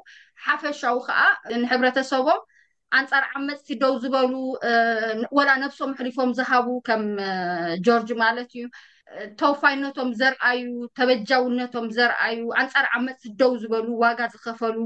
ሓፈሻዊ 0.49 0.97
ከዓ 1.07 1.19
ንሕብረተሰቦም 1.63 2.41
ኣንፃር 2.97 3.23
ዓብ 3.29 3.41
መፅቲ 3.47 3.69
ደው 3.83 3.93
ዝበሉ 4.03 4.33
ወላ 5.37 5.49
ነብሶም 5.63 5.93
ሕሪፎም 6.01 6.29
ዝሃቡ 6.37 6.67
ከም 6.87 7.01
ጆርጅ 7.87 8.09
ማለት 8.25 8.51
እዩ 8.57 8.65
ተውፋይነቶም 9.41 10.09
ዘርኣዩ 10.19 10.63
ተበጃውነቶም 10.97 11.85
ዘርኣዩ 11.97 12.39
ኣንፃር 12.61 12.85
ዓመፅ 12.97 13.17
ዝደው 13.27 13.51
ዝበሉ 13.63 13.87
ዋጋ 14.03 14.19
ዝከፈሉ 14.35 14.77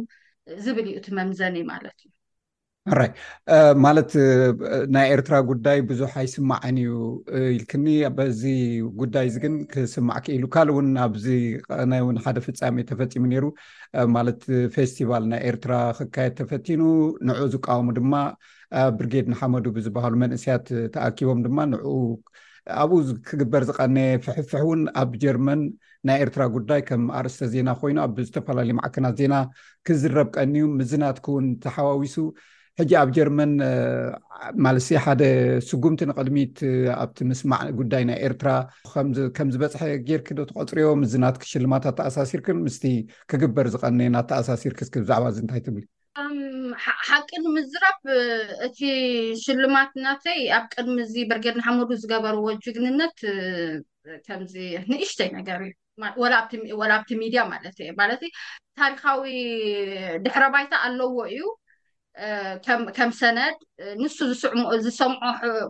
ዝብል 0.64 0.88
እዩ 0.92 0.98
እቲ 1.00 1.08
መምዘኒ 1.20 1.56
ማለት 1.72 1.98
እዩ 2.06 2.10
ኣራይ 2.92 3.10
ማለት 3.86 4.12
ናይ 4.94 5.08
ኤርትራ 5.16 5.36
ጉዳይ 5.50 5.80
ብዙሕ 5.90 6.14
ኣይስማዐን 6.22 6.78
እዩ 6.84 6.92
ኢልክኒ 7.56 7.86
ዚ 8.40 8.52
ጉዳይ 9.02 9.26
እዚግን 9.30 9.56
ክስማዕ 9.74 10.18
ክኢሉ 10.26 10.46
ካልእ 10.56 10.76
ውን 10.78 10.90
ኣብዚናይ 11.08 12.02
ውን 12.08 12.18
ሓደ 12.26 12.38
ፍፃሚ 12.46 12.78
ተፈፂሙ 12.92 13.24
ነሩ 13.34 13.46
ማለት 14.16 14.42
ፌስቲቫል 14.78 15.26
ናይ 15.34 15.42
ኤርትራ 15.50 15.74
ክካየድ 16.00 16.36
ተፈቲኑ 16.42 16.82
ንዑ 17.30 17.38
ዝቃወሙ 17.56 17.90
ድማ 18.00 18.14
ብርጌድ 19.00 19.28
ናሓመዱ 19.34 19.66
ብዝበሃሉ 19.78 20.16
መንእስያት 20.24 20.66
ተኣኪቦም 20.96 21.42
ድማ 21.48 21.60
ን 21.74 21.82
ኣብኡ 22.84 22.98
ክግበር 23.28 23.64
ዝቀኒ 23.70 23.98
ፍሕፍሕ 24.26 24.62
እውን 24.66 24.82
ኣብ 25.02 25.12
ጀርመን 25.24 25.62
ናይ 26.08 26.18
ኤርትራ 26.24 26.44
ጉዳይ 26.56 26.80
ከም 26.88 27.04
ኣርእስተ 27.18 27.42
ዜና 27.54 27.70
ኮይኑ 27.82 27.98
ኣብ 28.06 28.14
ዝተፈላለዩ 28.28 28.74
ማዕከናት 28.80 29.16
ዜና 29.22 29.36
ክዝረብ 29.88 30.28
ቀኒዩ 30.38 30.66
ምዝናት 30.80 31.18
ክውን 31.26 31.46
ተሓዋዊሱ 31.64 32.16
ሕጂ 32.80 32.92
ኣብ 33.02 33.10
ጀርመን 33.18 33.52
ማለስይ 34.66 34.98
ሓደ 35.06 35.22
ስጉምቲ 35.70 36.02
ንቅድሚት 36.12 36.58
ኣብቲ 37.02 37.18
ምስማዕ 37.32 37.62
ጉዳይ 37.80 38.04
ናይ 38.10 38.20
ኤርትራ 38.28 38.50
ከም 39.38 39.50
ዝበፅሐ 39.56 39.82
ጌይርኪ 40.10 40.28
ዶ 40.40 40.46
ተቆፅርዮ 40.52 40.90
ምዝናት 41.04 41.36
ክሽልማታት 41.44 41.96
ተኣሳሲርክን 42.02 42.60
ምስ 42.68 42.78
ክግበር 43.34 43.68
ዝቀኒየ 43.76 44.14
ናተኣሳሲር 44.18 44.76
ክ 44.80 44.94
ብዛዕባ 45.04 45.26
እዚ 45.34 45.40
እንታይ 45.46 45.62
ትብል 45.68 45.86
ሓቂ 47.08 47.30
ንምዝራብ 47.44 48.00
እቲ 48.66 48.80
ሽልማት 49.44 49.92
እናተይ 50.00 50.42
ኣብ 50.58 50.66
ቅድሚ 50.74 50.96
እዚ 51.04 51.16
በርጌድ 51.30 51.56
ናሓምዱ 51.60 51.90
ዝገበርዎ 52.02 52.46
ጅግንነት 52.64 53.18
ከምዚ 54.26 54.54
ንእሽተይ 54.90 55.30
ነገር 55.38 55.62
እዩወላኣብቲ 56.66 57.10
ሚድያ 57.22 57.42
ማለት 57.54 57.78
ማለት 58.02 58.22
ዩ 58.28 58.32
ታሪካዊ 58.80 59.24
ድሕረ 60.26 60.44
ባይታ 60.56 60.74
ኣለዎ 60.88 61.14
እዩ 61.34 61.42
ከም 62.98 63.12
ሰነድ 63.22 63.58
ንሱ 64.02 64.18
ዝሰምዖ 64.86 65.20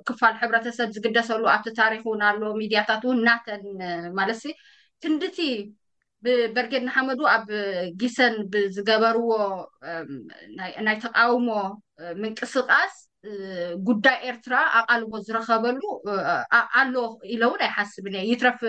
ክፋል 0.08 0.34
ሕብረተሰብ 0.42 0.90
ዝግደሰሉ 0.96 1.44
ኣብቲ 1.56 1.68
ታሪክ 1.82 2.02
ውን 2.12 2.24
ኣለ 2.30 2.42
ሚድያታት 2.62 3.04
እውን 3.08 3.20
እናተን 3.24 3.64
ማለት 4.20 4.42
ክንዲቲ 5.04 5.40
ብበርጌድ 6.26 6.84
ናሓመዱ 6.88 7.22
ኣብ 7.36 7.46
ጊሰን 8.02 8.34
ብዝገበርዎ 8.54 9.30
ናይ 10.88 10.98
ተቃውሞ 11.06 11.50
ምንቅስቃስ 12.22 12.94
ጉዳይ 13.88 14.18
ኤርትራ 14.30 14.54
ኣቃልቦ 14.80 15.12
ዝረከበሉ 15.26 15.82
ኣሎ 16.82 16.94
ኢለውን 17.34 17.62
ኣይሓስብን 17.68 18.16
እየ 18.20 18.24
ይትረፊ 18.32 18.62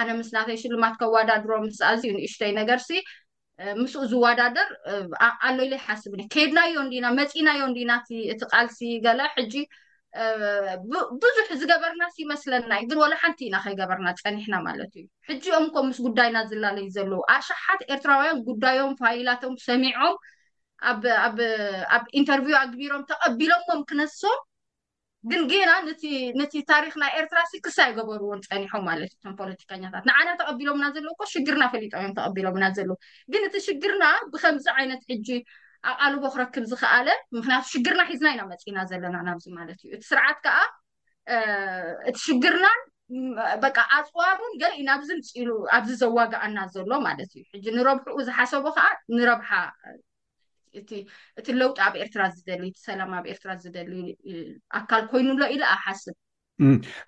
ኣነ 0.00 0.08
ምስናተይ 0.20 0.58
ሽልማት 0.62 0.94
ከወዳድሮ 1.02 1.50
ምስ 1.66 1.80
ኣዝዩ 1.90 2.10
ንእሽተይ 2.18 2.52
ነገርሲ 2.60 2.90
ምስኡ 3.80 4.02
ዝወዳደር 4.12 4.68
ኣሎ 5.48 5.58
ኢሎ 5.66 5.72
ኣይሓስብእኒእ 5.80 6.30
ከይድናዮ 6.34 6.76
ና 7.04 7.08
መፂናዮም 7.20 7.74
ዲናእቲ 7.78 8.08
ቃልሲ 8.52 8.80
ገለ 9.06 9.20
ሕጂ 9.36 9.54
ብዙሕ 11.22 11.48
ዝገበርናስ 11.60 12.14
ይመስለና 12.22 12.70
ግን 12.90 12.98
ወለ 13.02 13.14
ሓንቲ 13.22 13.40
ኢና 13.48 13.56
ከይገበርና 13.64 14.08
ፀኒሕና 14.22 14.54
ማለት 14.68 14.92
እዩ 15.00 15.04
ሕጂኦም 15.28 15.66
ከም 15.74 15.86
ምስ 15.90 15.98
ጉዳይና 16.06 16.38
ዝላለዩ 16.50 16.86
ዘለዉ 16.96 17.20
ኣሻሓት 17.36 17.80
ኤርትራውያን 17.94 18.42
ጉዳዮም 18.48 18.92
ፋይላቶም 19.02 19.54
ሰሚዖም 19.68 20.16
ኣብ 21.26 21.38
ኢንተርቪው 22.20 22.56
ኣግቢሮም 22.64 23.04
ተቀቢሎምዎም 23.12 23.82
ክነሶም 23.90 24.38
ግን 25.30 25.40
ጌና 25.48 25.70
ነቲ 26.40 26.52
ታሪክና 26.70 27.02
ኤርትራ 27.20 27.38
ሲ 27.50 27.56
ክሳይገበርዎን 27.64 28.42
ፀኒሖም 28.50 28.84
ማለት 28.90 29.10
እዩ 29.12 29.20
ቶም 29.24 29.34
ፖለቲከኛታት 29.40 30.04
ንዓና 30.10 30.28
ተቀቢሎም 30.40 30.78
ና 30.82 30.86
ዘለው 30.96 31.12
ኮ 31.20 31.26
ሽግርና 31.34 31.64
ፈሊጦም 31.74 32.00
እዮም 32.02 32.14
ተቀቢሎም 32.18 32.56
ኢና 32.60 32.66
ዘለዉ 32.78 32.96
ግን 33.34 33.42
እቲ 33.50 33.56
ሽግርና 33.68 34.04
ብከምዚ 34.34 34.66
ዓይነት 34.78 35.02
ሕጂ 35.12 35.28
ኣዓልቦ 35.88 36.22
ክረክብ 36.34 36.64
ዝኽኣለ 36.70 37.08
ምክንያቱ 37.38 37.62
ሽግርና 37.74 38.00
ሒዝና 38.10 38.28
ኢና 38.34 38.42
መፂና 38.52 38.78
ዘለና 38.90 39.16
ናብዚ 39.28 39.46
ማለት 39.58 39.78
እዩ 39.84 39.90
እቲ 39.96 40.02
ስርዓት 40.10 40.38
ከዓ 40.44 40.56
እቲ 42.10 42.16
ሽግርናን 42.26 42.80
በ 43.62 43.66
ኣፅዋሩን 43.98 44.52
ገሊእ 44.62 44.84
ናብዚ 44.88 45.08
ምፅኢሉ 45.20 45.50
ኣብዚ 45.76 45.90
ዘዋጋአና 46.02 46.58
ዘሎ 46.74 46.92
ማለት 47.08 47.30
እዩ 47.38 47.44
ሕጂ 47.54 47.66
ንረብሑኡ 47.78 48.16
ዝሓሰቡ 48.28 48.64
ከዓ 48.78 48.86
ንረብሓ 49.18 49.50
እቲ 51.38 51.48
ለውጢ 51.60 51.78
ኣብ 51.86 51.94
ኤርትራ 52.02 52.22
ዝደሊ 52.38 52.62
እቲ 52.72 52.78
ሰላም 52.88 53.12
ኣብ 53.18 53.24
ኤርትራ 53.32 53.50
ዝደሊ 53.62 53.92
ኣካል 54.78 55.04
ኮይኑሎ 55.12 55.40
ኢሉ 55.54 55.62
ኣብ 55.72 55.80
ሓስብ 55.86 56.16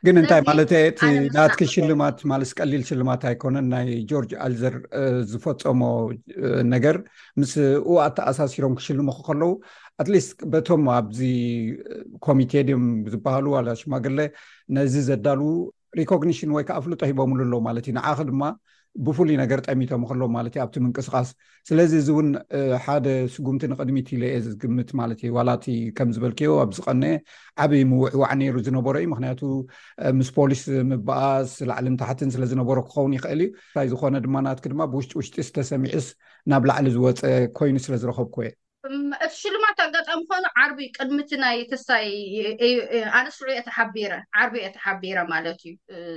ግን 0.07 0.14
እንታይ 0.20 0.40
ማለትየቲ 0.48 1.00
ናትክ 1.34 1.61
ሽልማት 1.72 2.18
ማለስ 2.30 2.50
ቀሊል 2.59 2.82
ሽልማት 2.88 3.22
ኣይኮነን 3.30 3.66
ናይ 3.74 3.88
ጆርጅ 4.11 4.30
ኣልዘር 4.44 4.76
ዝፈፀሞ 5.30 5.82
ነገር 6.74 6.96
ምስ 7.40 7.53
እኣተኣሳሲሮም 7.88 8.76
ክሽልሞክ 8.80 9.18
ከለዉ 9.28 9.50
ኣትሊስ 10.03 10.28
በቶም 10.53 10.84
ኣብዚ 10.96 11.20
ኮሚቴ 12.26 12.53
ድዮም 12.68 12.86
ዝበሃሉ 13.14 13.46
ሽማገለ 13.82 14.18
ነዚ 14.76 14.94
ዘዳል 15.11 15.42
ሪኮግኒሽን 16.00 16.50
ወይ 16.57 16.64
ከዓ 16.70 16.78
ፍሉጦ 16.86 17.03
ሂቦምሉ 17.11 17.40
ኣለዉ 17.44 17.61
ማለት 17.68 17.84
እዩ 17.88 17.94
ንዓኸ 17.98 18.18
ድማ 18.28 18.42
ብፍሉይ 19.07 19.36
ነገር 19.40 19.59
ጠሚቶም 19.68 20.03
ክሎም 20.09 20.32
ማለት 20.36 20.55
ዩ 20.57 20.61
ኣብቲ 20.64 20.76
ምንቅስቃስ 20.84 21.28
ስለዚ 21.68 21.93
እዚ 22.01 22.09
እውን 22.14 22.28
ሓደ 22.84 23.07
ስጉምቲ 23.34 23.62
ንቅድሚት 23.72 24.09
ልየ 24.22 24.32
ዝግምት 24.47 24.90
ማለት 25.01 25.20
ዩ 25.26 25.30
ዋላቲ 25.38 25.66
ከም 25.99 26.11
ዝበልኪዮ 26.16 26.51
ኣብ 26.62 26.70
ዝቀኒአ 26.78 27.12
ዓበይ 27.64 27.84
ምውዕዋዕ 27.93 28.30
ነይሩ 28.43 28.57
ዝነበሮ 28.66 28.95
እዩ 29.03 29.09
ምክንያቱ 29.14 29.40
ምስ 30.18 30.30
ፖሊስ 30.38 30.64
ምባኣስ 30.90 31.55
ላዕሊንታሕትን 31.70 32.32
ስለዝነበሮ 32.36 32.78
ክኸውን 32.88 33.14
ይኽእል 33.18 33.43
እዩ 33.47 33.82
ይ 33.86 33.90
ዝኮነ 33.93 34.14
ድማ 34.26 34.36
ናትኪ 34.49 34.66
ድማ 34.74 34.86
ብውሽጢ 34.95 35.12
ውሽጢ 35.20 35.36
ዝተሰሚዑስ 35.49 36.09
ናብ 36.53 36.62
ላዕሊ 36.70 36.88
ዝወፀ 36.99 37.24
ኮይኑ 37.61 37.76
ስለ 37.86 37.97
ዝረከብኩ 38.05 38.36
እየ 38.45 38.53
እቲ 39.24 39.33
ሽልማት 39.41 39.78
ኣጋጣሚ 39.85 40.20
ኮኑ 40.30 40.45
ዓርቢ 40.61 40.78
ቅድምቲ 40.99 41.30
ናይ 41.43 41.59
ተሳይኣነ 41.72 43.26
ስዑ 43.37 43.47
የ 43.57 43.61
ተሓቢረ 43.66 44.12
ዓርቢ 44.41 44.55
እየተሓቢረ 44.62 45.18
ማለት 45.33 45.61
እዩ 45.68 45.72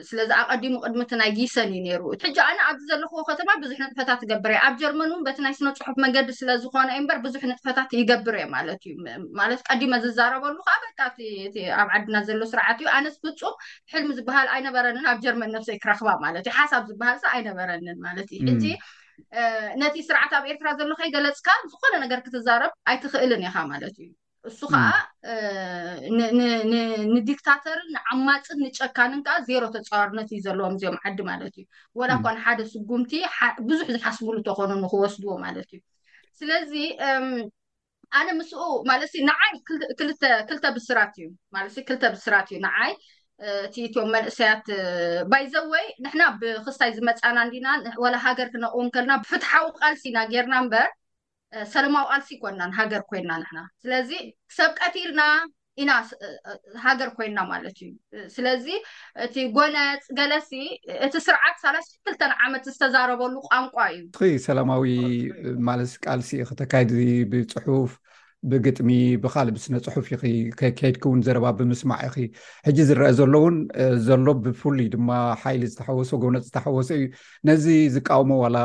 ስለዚ 0.09 0.29
ኣቀዲሙ 0.43 0.73
ቅድምቲ 0.85 1.11
ናይ 1.21 1.29
ጊሰን 1.39 1.69
እዩ 1.75 1.81
ነሩ 1.87 2.01
ሕጂ 2.23 2.37
ኣነ 2.47 2.57
ኣብዚ 2.69 2.83
ዘለክዎ 2.93 3.21
ከተማ 3.29 3.49
ብዙሕ 3.63 3.77
ንጥፈታት 3.83 4.23
ይገብር 4.25 4.53
እየ 4.55 4.63
ኣብ 4.67 4.75
ጀርመን 4.81 5.13
እን 5.17 5.23
በቲ 5.27 5.37
ናይ 5.47 5.53
ስነፅሑፍ 5.59 5.95
መንገዲ 6.05 6.29
ስለዝኮነ 6.39 6.89
ዩ 6.99 7.05
በር 7.11 7.19
ብዙሕ 7.27 7.43
ንጥፈታት 7.51 7.93
ይገብር 7.99 8.37
እየ 8.39 8.47
ማለት 8.55 8.81
እዩ 8.91 8.95
ማለት 9.41 9.61
ቀዲመ 9.69 9.91
ዝዛረበሉ 10.07 10.57
ካበካብኣብ 10.71 11.57
ዓድና 11.97 12.15
ዘሎ 12.29 12.41
ስርዓት 12.53 12.77
እዩ 12.83 12.89
ኣነ 12.97 13.05
ዝፍፁም 13.17 13.55
ሕልሚ 13.93 14.09
ዝበሃል 14.19 14.49
ኣይነበረኒን 14.57 15.09
ኣብ 15.13 15.17
ጀርመን 15.27 15.53
ነፍሰይ 15.57 15.79
ክረክባ 15.85 16.09
ማለት 16.27 16.45
እዩ 16.47 16.55
ሓሳብ 16.59 16.83
ዝበሃል 16.91 17.17
ኣይነበረኒን 17.37 17.99
ማለት 18.09 18.29
እዩ 18.39 18.43
ሕዚ 18.55 18.67
ነቲ 19.81 19.95
ስርዓት 20.09 20.31
ኣብ 20.37 20.45
ኤርትራ 20.51 20.69
ዘሎከ 20.81 21.01
ይገለፅካ 21.07 21.47
ዝኮነ 21.71 21.95
ነገር 22.03 22.19
ክትዛረብ 22.27 22.71
ኣይትክእልን 22.91 23.43
ኢኻ 23.47 23.55
ማለት 23.71 23.95
እዩ 24.03 24.11
እሱ 24.49 24.59
ከዓ 24.73 24.81
ንዲክታተር 27.13 27.79
ንዓማፅን 27.95 28.59
ንጨካንን 28.65 29.21
ከዓ 29.27 29.35
ዜሮ 29.49 29.63
ተፃዋርነት 29.75 30.27
እዩ 30.35 30.39
ዘለዎም 30.47 30.75
እዚኦም 30.77 30.97
ዓዲ 31.09 31.19
ማለት 31.31 31.55
እዩ 31.61 31.65
ወላ 31.99 32.11
ኳ 32.25 32.35
ንሓደ 32.37 32.59
ስጉምቲ 32.73 33.11
ብዙሕ 33.69 33.87
ዝሓስብሉ 33.95 34.35
እተኮኑ 34.41 34.69
ንክወስድዎ 34.83 35.33
ማለት 35.45 35.69
እዩ 35.77 35.81
ስለዚ 36.39 36.73
ኣነ 38.19 38.27
ምስኡ 38.39 38.61
ማለ 38.91 39.01
ንዓይ 39.29 39.51
ክልተ 40.47 40.65
ብስራት 40.77 41.15
እዩክልተ 41.69 42.03
ብስራት 42.15 42.47
እዩ 42.51 42.59
ንዓይ 42.67 42.91
እቲ 43.65 43.75
ኢትዮም 43.87 44.09
መንእሰያት 44.15 44.65
ባይ 45.31 45.43
ዘወይ 45.53 45.85
ንሕና 46.03 46.23
ብክስታይ 46.41 46.91
ዝመፃናንዲናወላ 46.97 48.13
ሃገር 48.27 48.47
ክነቕውከልና 48.53 49.13
ብፍትሓዊ 49.23 49.65
ቃልሲ 49.79 50.03
ኢና 50.11 50.19
ጌርና 50.31 50.55
ምበር 50.65 50.87
ሰላማዊ 51.73 52.05
ቃልሲ 52.19 52.29
ይኮንናን 52.35 52.71
ሃገር 52.79 53.01
ኮይና 53.09 53.31
ንና 53.43 53.57
ስለዚ 53.83 54.11
ሰብ 54.57 54.71
ቀቲልና 54.79 55.21
ኢና 55.83 55.91
ሃገር 56.85 57.09
ኮይንና 57.17 57.39
ማለት 57.51 57.77
እዩ 57.85 57.91
ስለዚ 58.35 58.65
እቲ 59.25 59.35
ጎነፅ 59.57 60.05
ገለሲ 60.19 60.51
እቲ 61.07 61.13
ስርዓት 61.27 61.55
ሳላሳ 61.63 61.89
ክልተ 62.05 62.21
ዓመት 62.45 62.67
ዝተዛረበሉ 62.73 63.35
ቋንቋ 63.49 63.75
እዩ 63.95 64.33
ሰላማዊ 64.47 64.85
ማለ 65.69 65.81
ቃልሲ 66.07 66.31
ክተካይዲ 66.51 66.93
ብፅሑፍ 67.33 67.93
ብግጥሚ 68.51 68.89
ብካሊእ 69.23 69.53
ብስነ 69.55 69.75
ፅሑፍ 69.95 70.05
ኢ 70.29 70.33
ከይድክ 70.79 71.03
እውን 71.07 71.19
ዘረባ 71.27 71.45
ብምስማዕ 71.59 71.99
ኢ 72.23 72.25
ሕጂ 72.67 72.77
ዝረአ 72.89 73.11
ዘሎ 73.19 73.33
እውን 73.41 73.55
ዘሎ 74.07 74.25
ብፍሉይ 74.45 74.87
ድማ 74.93 75.09
ሓይሊ 75.41 75.63
ዝተሓወሶ 75.71 76.11
ጎብነፅ 76.23 76.43
ዝተሓወሶ 76.47 76.89
እዩ 76.99 77.05
ነዚ 77.49 77.65
ዝቃውሞ 77.95 78.31
ዋላ 78.43 78.57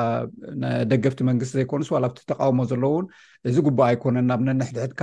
ደገፍቲ 0.90 1.20
መንግስቲ 1.30 1.54
ዘይኮኑስ 1.60 1.90
ዋ 1.94 2.00
ብቲ 2.10 2.18
ተቃውሞ 2.32 2.60
ዘሎ 2.72 2.82
እውን 2.94 3.06
እዚ 3.50 3.56
ጉባእ 3.68 3.88
ኣይኮነን 3.92 4.26
ናብ 4.32 4.40
ነንሕድሕድካ 4.48 5.02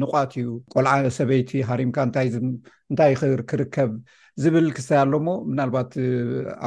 ንቋት 0.00 0.32
እዩ 0.42 0.46
ቆልዓ 0.74 0.92
ሰበይቲ 1.18 1.50
ሃሪምካ 1.70 1.96
እንታይ 2.08 3.14
ክርከብ 3.52 3.90
ዝብል 4.42 4.66
ክሳይ 4.76 4.98
ኣሎሞ 5.04 5.28
ምናልባት 5.50 5.92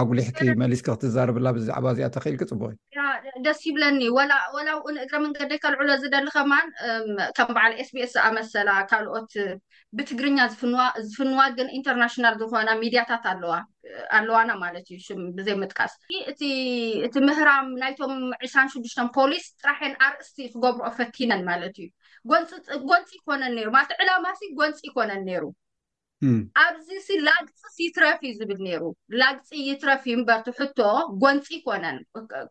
ኣጉሊሕቲ 0.02 0.40
መሊስክ 0.62 0.88
ክትዛርብላ 0.96 1.48
ብዛዕባ 1.58 1.86
እዚኣ 1.94 2.08
ተክኢል 2.16 2.36
ክፅቡቅ 2.42 2.72
እዩ 2.76 2.91
ደስ 3.46 3.60
ይብለኒ 3.68 4.00
ወላውኡ 4.16 4.86
ንእግረ 4.98 5.18
መንገዲይ 5.24 5.60
ከልዕሎ 5.64 5.90
ዝደሊከማን 6.04 6.68
ከም 7.38 7.50
በዓል 7.56 7.74
ኤስቢኤስ 7.84 8.12
ዝኣመሰላ 8.16 8.70
ካልኦት 8.92 9.32
ብትግርኛ 10.00 10.38
ዝዋዝፍንዋ 10.54 11.40
ግን 11.58 11.68
ኢንተርናሽናል 11.78 12.36
ዝኮነ 12.42 12.70
ሚድያታት 12.84 13.26
ዋኣለዋና 13.52 14.50
ማለት 14.64 14.86
እዩ 14.98 15.10
ብዘይ 15.38 15.56
ምጥቃስእቲ 15.64 16.42
ምህራም 17.30 17.68
ናይቶም 17.82 18.14
2ራሽዱሽተ 18.52 19.00
ፖሊስ 19.18 19.48
ጥራሕን 19.62 19.96
ኣርእስቲ 20.08 20.40
ክገብርኦ 20.54 20.92
ፈቲነን 21.00 21.44
ማለት 21.52 21.76
እዩ 21.84 21.90
ጎንፂ 22.92 23.10
ይኮነን 23.20 23.58
ይሩ 23.64 23.70
ለ 23.90 23.94
ዕላማ 24.04 24.26
ጎንፂ 24.62 24.80
ይኮነን 24.90 25.24
ነይሩ 25.32 25.44
ኣብዚ 26.64 26.88
ሲ 27.06 27.10
ላግፂይትረፊእ 27.28 28.34
ዝብል 28.40 28.60
ነይሩ 28.66 28.84
ላግፂ 29.22 29.48
ይትረፊ 29.68 30.04
እዩ 30.10 30.16
እምበርቲ 30.20 30.48
ሕቶ 30.60 30.80
ጎንፂ 31.24 31.48
ይኮነን 31.56 31.98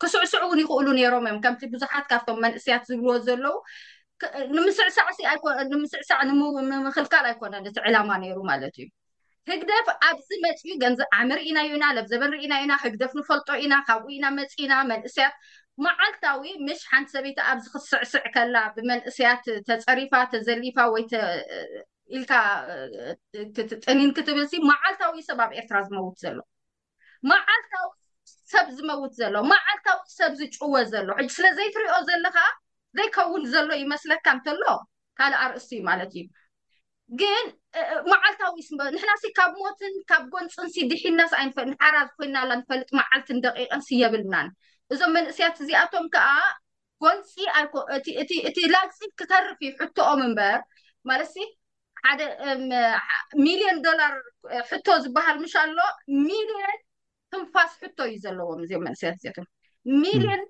ክስዕስዕ 0.03 0.41
እውን 0.47 0.61
ይኽእሉ 0.63 0.87
ነይሮም 0.99 1.27
እዮም 1.29 1.39
ከምቲ 1.45 1.63
ቡዙሓት 1.73 2.07
ካብቶም 2.13 2.41
መንእስያት 2.45 2.83
ዝብልዎ 2.91 3.15
ዘለው 3.29 3.57
ንምስዕሳዕ 5.75 6.21
ንምክልካል 6.71 7.27
ኣይኮነን 7.31 7.69
እቲ 7.71 7.77
ዕላማ 7.91 8.11
ነይሩ 8.25 8.39
ማለት 8.51 8.75
እዩ 8.81 8.89
ህግደፍ 9.51 9.87
ኣብዚ 10.09 10.29
መፅ 10.47 10.61
ዓምርኢናዮ 11.21 11.71
ኢና 11.79 11.85
ለብ 11.99 12.09
ዘበንሪኢና 12.13 12.55
ኢና 12.65 12.73
ህግደፍ 12.87 13.13
ንፈልጦ 13.21 13.49
ኢና 13.67 13.75
ካብኡ 13.89 14.09
ኢና 14.17 14.27
መፂኢና 14.41 14.73
መንእስያት 14.91 15.37
መዓልታዊ 15.85 16.43
ምሽ 16.67 16.81
ሓንቲ 16.91 17.09
ሰበይታ 17.15 17.41
ኣብዚ 17.53 17.65
ክስዕስዕ 17.75 18.25
ከላ 18.35 18.57
ብመንእስያት 18.77 19.45
ተፀሪፋ 19.69 20.13
ተዘሊፋ 20.35 20.77
ወይ 20.95 21.05
ኢልካጥኒን 22.17 24.11
ክትብልሲ 24.17 24.53
መዓልታዊ 24.71 25.17
ሰብ 25.29 25.41
ኣብ 25.45 25.51
ኤርትራ 25.61 25.77
ዝመውት 25.89 26.17
ዘሎ 26.25 26.39
መዓልታዊ 27.31 27.89
ሰብ 28.53 28.69
ዝመውት 28.79 29.13
ዘሎ 29.21 29.35
መዓልታዊ 29.53 29.99
ሰብ 30.19 30.33
ዝጭወ 30.41 30.75
ዘሎ 30.93 31.09
ሕ 31.21 31.27
ስለዘይትሪኦ 31.37 31.97
ዘለካ 32.11 32.39
ዘይከውን 32.99 33.43
ዘሎ 33.55 33.71
ይመስለካ 33.83 34.27
እንተሎ 34.37 34.63
ካልኣርእስቲ 35.21 35.73
እዩ 35.79 35.83
ማለት 35.91 36.13
እዩ 36.21 36.27
ግን 37.21 37.45
መዓልታዊ 38.13 38.57
ስ 38.69 38.73
ንሕና 38.95 39.13
ካብ 39.39 39.53
ሞትን 39.61 39.95
ካብ 40.11 40.25
ጎንፂን 40.35 40.69
ድሒናስሓራ 40.91 41.95
ዝኮይናላ 42.09 42.51
ንፈልጥ 42.61 42.91
መዓልትን 43.01 43.39
ደቂቀንስ 43.47 43.89
የብልናን 44.03 44.49
እዞም 44.95 45.13
መንእስያት 45.17 45.57
እዚኣቶም 45.63 46.07
ከዓ 46.15 46.29
ጎንፂ 47.05 47.33
ኮእቲ 47.75 48.59
ላግፂ 48.75 48.99
ክተርፍ 49.21 49.61
እዩ 49.67 49.71
ሕትኦም 49.83 50.21
እምበር 50.29 50.59
ማለት 51.11 51.29
ሓደ 52.07 52.23
ሚልዮን 53.47 53.79
ዶላር 53.87 54.13
ሕቶ 54.71 54.87
ዝበሃል 55.05 55.37
ምሻሎ 55.45 55.77
ሚልዮን 56.29 56.77
ህንፋስ 57.35 57.73
ሕቶ 57.83 57.99
እዩ 58.11 58.17
ዘለዎም 58.25 58.61
እዚኦም 58.65 58.85
መንእስያት 58.89 59.19
እዮም 59.29 59.47
ሚልዮን 60.05 60.43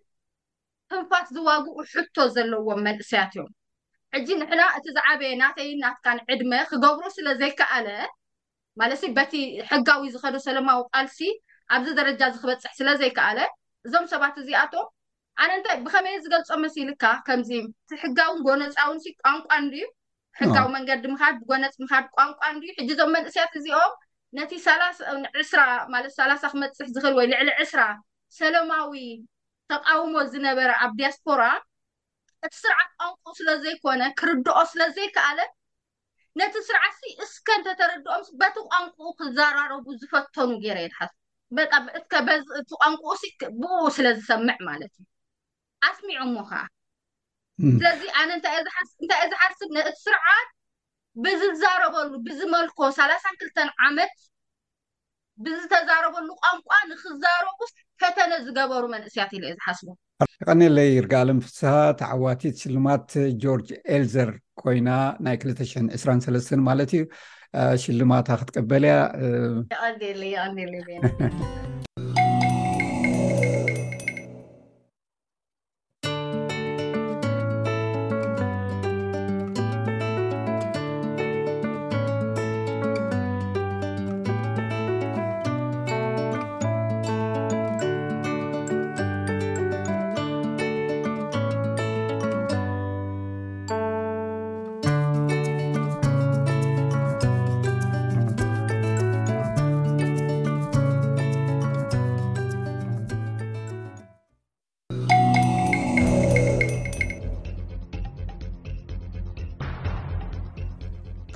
ህንፋስ 0.95 1.27
ዝዋግኡ 1.37 1.75
ሕቶ 1.95 2.17
ዘለዎም 2.37 2.81
መንእስያት 2.89 3.33
እዮም 3.37 3.51
ሕጂ 4.15 4.29
ንሕና 4.41 4.63
እቲ 4.77 4.87
ዝዓበየ 4.97 5.33
ናተይ 5.43 5.69
ናትካን 5.83 6.19
ዕድመ 6.35 6.53
ክገብሩ 6.71 7.05
ስለዘይከኣለ 7.19 7.89
ማለ 8.81 8.93
በቲ 9.19 9.35
ሕጋዊ 9.71 10.05
ዝከደ 10.15 10.37
ሰለማዊ 10.47 10.81
ቃልሲ 10.93 11.19
ኣብዚ 11.75 11.89
ደረጃ 12.01 12.21
እዚ 12.31 12.39
ክበፅሕ 12.45 12.73
ስለዘይከኣለ 12.81 13.39
እዞም 13.87 14.07
ሰባት 14.13 14.35
እዚኣቶ 14.43 14.75
ኣነ 15.43 15.51
እንታይ 15.59 15.77
ብከመይ 15.85 16.17
ዝገልፆ 16.25 16.51
መሲልካ 16.65 17.05
ከምዚ 17.27 17.51
እቲ 17.65 17.91
ሕጋውን 18.05 18.39
ጎነፃውን 18.47 18.99
ቋንቋ 19.25 19.49
ንዩ 19.67 19.85
ሕንካዊ 20.39 20.67
መንገዲ 20.77 21.05
ምካድ 21.13 21.37
ብጎነፅ 21.43 21.75
ምካድ 21.83 22.05
ቋንቋ 22.17 22.39
እንድ 22.57 22.65
ሕጂዞም 22.79 23.11
መንእስያት 23.17 23.53
እዚኦም 23.61 23.93
ነቲ 24.39 24.53
ስራ 25.53 25.61
ማለት 25.95 26.13
ላሳ 26.31 26.43
ክመፅሕ 26.53 26.89
ዝክእል 26.95 27.15
ወይ 27.19 27.27
ልዕሊ 27.31 27.51
ዕስራ 27.65 27.81
ሰላማዊ 28.41 28.93
ተቃውሞ 29.73 30.15
ዝነበረ 30.33 30.71
ኣብ 30.85 30.93
ዲያስፖራ 31.01 31.43
እቲ 32.47 32.53
ስርዓት 32.65 32.91
ቋንቁኡ 33.01 33.33
ስለዘይኮነ 33.41 34.03
ክርድኦ 34.21 34.59
ስለዘይከኣለ 34.73 35.41
ነቲ 36.41 36.55
ስርዓት 36.69 36.95
እስከ 37.25 37.49
ንተተርድኦም 37.61 38.23
በቲ 38.41 38.57
ቋንቁኡ 38.73 39.09
ክዘራረቡ 39.21 39.87
ዝፈተኑ 40.03 40.51
ገይረ 40.65 40.79
የድሓ 40.85 41.01
ቲ 42.11 42.77
ቋንቁኡ 42.83 43.15
ስለዝሰምዕ 43.99 44.59
ማለት 44.71 44.93
እዩ 45.03 45.07
ኣስሚዑ 45.89 46.23
ሞ 46.35 46.39
ከዓ 46.51 46.61
ስለዚ 47.77 48.03
ኣነ 48.21 48.31
እንታይ 48.37 48.57
እ 48.59 48.63
ዝሓስብ 49.33 49.71
እቲ 49.89 49.97
ስርዓት 50.05 50.49
ብዝዛረበሉ 51.25 52.11
ብዝመልኮ 52.27 52.79
3ንክልተ 52.99 53.59
ዓመት 53.87 54.15
ብዝተዛረበሉ 55.45 56.29
ቋንቋ 56.45 56.71
ንክዛረቡ 56.91 57.59
ፈተነ 58.01 58.33
ዝገበሩ 58.47 58.83
መንእስያት 58.95 59.31
ኢ 59.37 59.41
የ 59.49 59.53
ዝሓስቡ 59.59 59.89
ይቀኒለይ 60.43 60.91
ርጋሎም 61.05 61.41
ፍስሃት 61.47 62.01
ዓዋቲት 62.13 62.57
ሽልማት 62.63 63.09
ጆርጅ 63.45 63.69
ኤልዘር 63.97 64.33
ኮይና 64.63 64.89
ናይ 65.27 65.37
22 65.47 66.67
ማለት 66.69 66.93
እዩ 66.99 67.05
ሽልማታ 67.85 68.29
ክትቀበል 68.41 68.85
እያ 70.31 70.49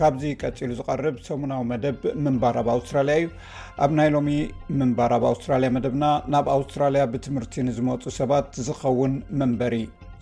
ካብዚ 0.01 0.25
ቀፂሉ 0.43 0.71
ዝቐርብ 0.79 1.17
ሰሙናዊ 1.29 1.63
መደብ 1.71 1.97
ምንባራብ 2.25 2.67
ኣውስትራልያ 2.75 3.17
እዩ 3.21 3.29
ኣብ 3.85 3.91
ናይ 3.99 4.09
ሎሚ 4.15 4.29
ምንባራብ 4.81 5.23
ኣውስትራልያ 5.31 5.69
መደብና 5.77 6.05
ናብ 6.35 6.49
ኣውስትራልያ 6.57 7.03
ብትምህርቲ 7.13 7.55
ንዝመፁ 7.69 8.03
ሰባት 8.19 8.49
ዝኸውን 8.69 9.15
መንበሪ 9.43 9.77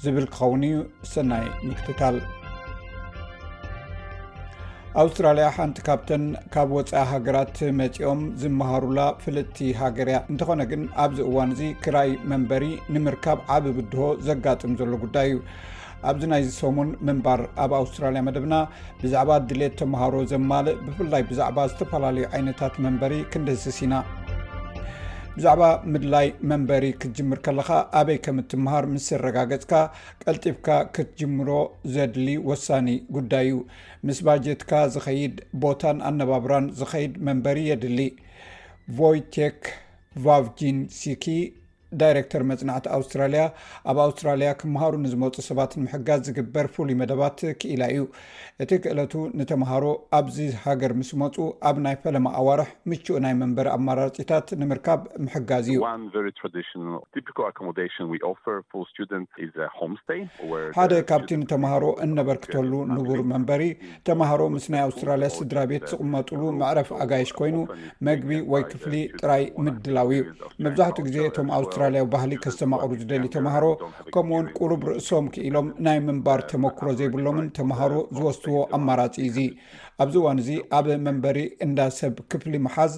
ዝብል 0.05 0.27
ክኸውን 0.35 0.62
እዩ 0.68 0.79
ሰናይ 1.14 1.47
ምክትታል 1.68 2.16
ኣውስትራልያ 5.03 5.45
ሓንቲ 5.57 5.79
ካብተን 5.89 6.25
ካብ 6.55 6.70
ወፃኢ 6.77 7.03
ሃገራት 7.12 7.59
መፂኦም 7.81 8.23
ዝመሃሩላ 8.41 9.01
ፍልጥቲ 9.23 9.59
ሃገርያ 9.83 10.16
እንተኾነ 10.33 10.62
ግን 10.73 10.83
ኣብዚ 11.05 11.20
እዋን 11.29 11.53
እዚ 11.55 11.62
ክራይ 11.85 12.11
መንበሪ 12.33 12.66
ንምርካብ 12.95 13.39
ዓብ 13.57 13.66
ብድሆ 13.79 14.05
ዘጋጥም 14.29 14.75
ዘሎ 14.81 14.93
ጉዳይ 15.05 15.29
እዩ 15.31 15.39
ኣብዚ 16.11 16.25
ናይ 16.33 16.43
ሰሙን 16.61 16.89
ምንባር 17.09 17.41
ኣብ 17.65 17.73
ኣውስትራልያ 17.81 18.21
መደብና 18.29 18.55
ብዛዕባ 19.01 19.33
ድሌት 19.49 19.75
ተምሃሮ 19.81 20.15
ዘማልእ 20.33 20.79
ብፍላይ 20.87 21.23
ብዛዕባ 21.31 21.59
ዝተፈላለዩ 21.73 22.25
ዓይነታት 22.37 22.75
መንበሪ 22.85 23.15
ክንደስስ 23.33 23.79
ኢና 23.87 23.95
ብዛዕባ 25.37 25.63
ምድላይ 25.93 26.27
መንበሪ 26.51 26.87
ክትጅምር 27.03 27.39
ከለካ 27.45 27.71
ኣበይ 28.01 28.19
ከም 28.25 28.39
እትምሃር 28.43 28.85
ምስ 28.95 29.05
ዘረጋገፅካ 29.13 29.71
ቀልጢብካ 30.25 30.69
ክትጅምሮ 30.97 31.51
ዘድሊ 31.95 32.29
ወሳኒ 32.51 32.89
ጉዳይ 33.19 33.47
እዩ 33.53 33.57
ምስ 34.09 34.19
ባጀትካ 34.29 34.73
ዝኸይድ 34.97 35.37
ቦታን 35.65 36.01
ኣነባብራን 36.11 36.67
ዝኸይድ 36.81 37.15
መንበሪ 37.29 37.61
የድሊ 37.71 38.01
ቮይቴክ 38.99 39.61
ቫቭጂንሲኪ 40.27 41.27
ዳይረክተር 42.01 42.43
መፅናዕቲ 42.51 42.86
ኣውስትራልያ 42.99 43.43
ኣብ 43.90 43.99
ኣውስትራልያ 44.07 44.49
ክምሃሩ 44.61 44.93
ንዝመፁ 45.05 45.36
ሰባት 45.49 45.72
ንምሕጋዝ 45.80 46.20
ዝግበር 46.28 46.66
ፍሉይ 46.74 46.97
መደባት 47.03 47.38
ክኢላ 47.61 47.82
እዩ 47.95 48.05
እቲ 48.62 48.70
ክእለቱ 48.84 49.12
ንተምሃሮ 49.40 49.84
ኣብዚ 50.18 50.38
ሃገር 50.64 50.93
ምስ 51.01 51.11
መፁ 51.22 51.36
ኣብ 51.70 51.76
ናይ 51.86 51.97
ፈለማ 52.05 52.26
ኣዋርሕ 52.40 52.68
ምችኡ 52.93 53.16
ናይ 53.24 53.34
መንበሪ 53.43 53.68
ኣማራፂታት 53.76 54.49
ንምርካብ 54.62 55.03
ምሕጋዝ 55.26 55.68
እዩ 55.72 55.82
ሓደ 60.78 60.95
ካብቲ 61.12 61.30
ንተምሃሮ 61.43 61.84
እነበርክተሉ 62.07 62.70
ንቡር 62.95 63.20
መንበሪ 63.34 63.62
ተምሃሮ 64.11 64.40
ምስ 64.57 64.66
ናይ 64.74 64.82
ኣውስትራልያ 64.88 65.28
ስድራ 65.38 65.59
ቤት 65.72 65.84
ዝቕመጥሉ 65.93 66.40
መዕረፍ 66.62 66.88
ኣጋይሽ 67.03 67.30
ኮይኑ 67.40 67.57
መግቢ 68.11 68.30
ወይ 68.55 68.64
ክፍሊ 68.72 68.95
ጥራይ 69.20 69.45
ምድላው 69.66 70.09
እዩ 70.14 70.22
መብዛሕትኡ 70.64 71.03
ግዜ 71.11 71.18
እም 71.43 71.49
ኣ 71.59 71.61
ያ 71.99 72.03
ባህሊ 72.14 72.33
ከዝተማቕሩ 72.45 72.91
ዝደሊ 73.01 73.26
ተምሃሮ 73.37 73.64
ከምኡውን 74.14 74.47
ቁሩብ 74.61 74.83
ርእሶም 74.91 75.26
ክኢሎም 75.35 75.66
ናይ 75.87 75.99
ምንባር 76.09 76.41
ተመክሮ 76.53 76.87
ዘይብሎምን 77.01 77.47
ተምሃሮ 77.59 77.93
ዝወትዎ 78.18 78.57
ኣማራፂ 78.78 79.14
እዙ 79.28 79.37
ኣብዚ 80.05 80.16
ዋን 80.26 80.39
እዙ 80.45 80.51
ኣብ 80.78 80.87
መንበሪ 81.07 81.39
እንዳ 81.66 81.80
ሰብ 81.99 82.14
ክፍሊ 82.35 82.55
መሓዝ 82.68 82.95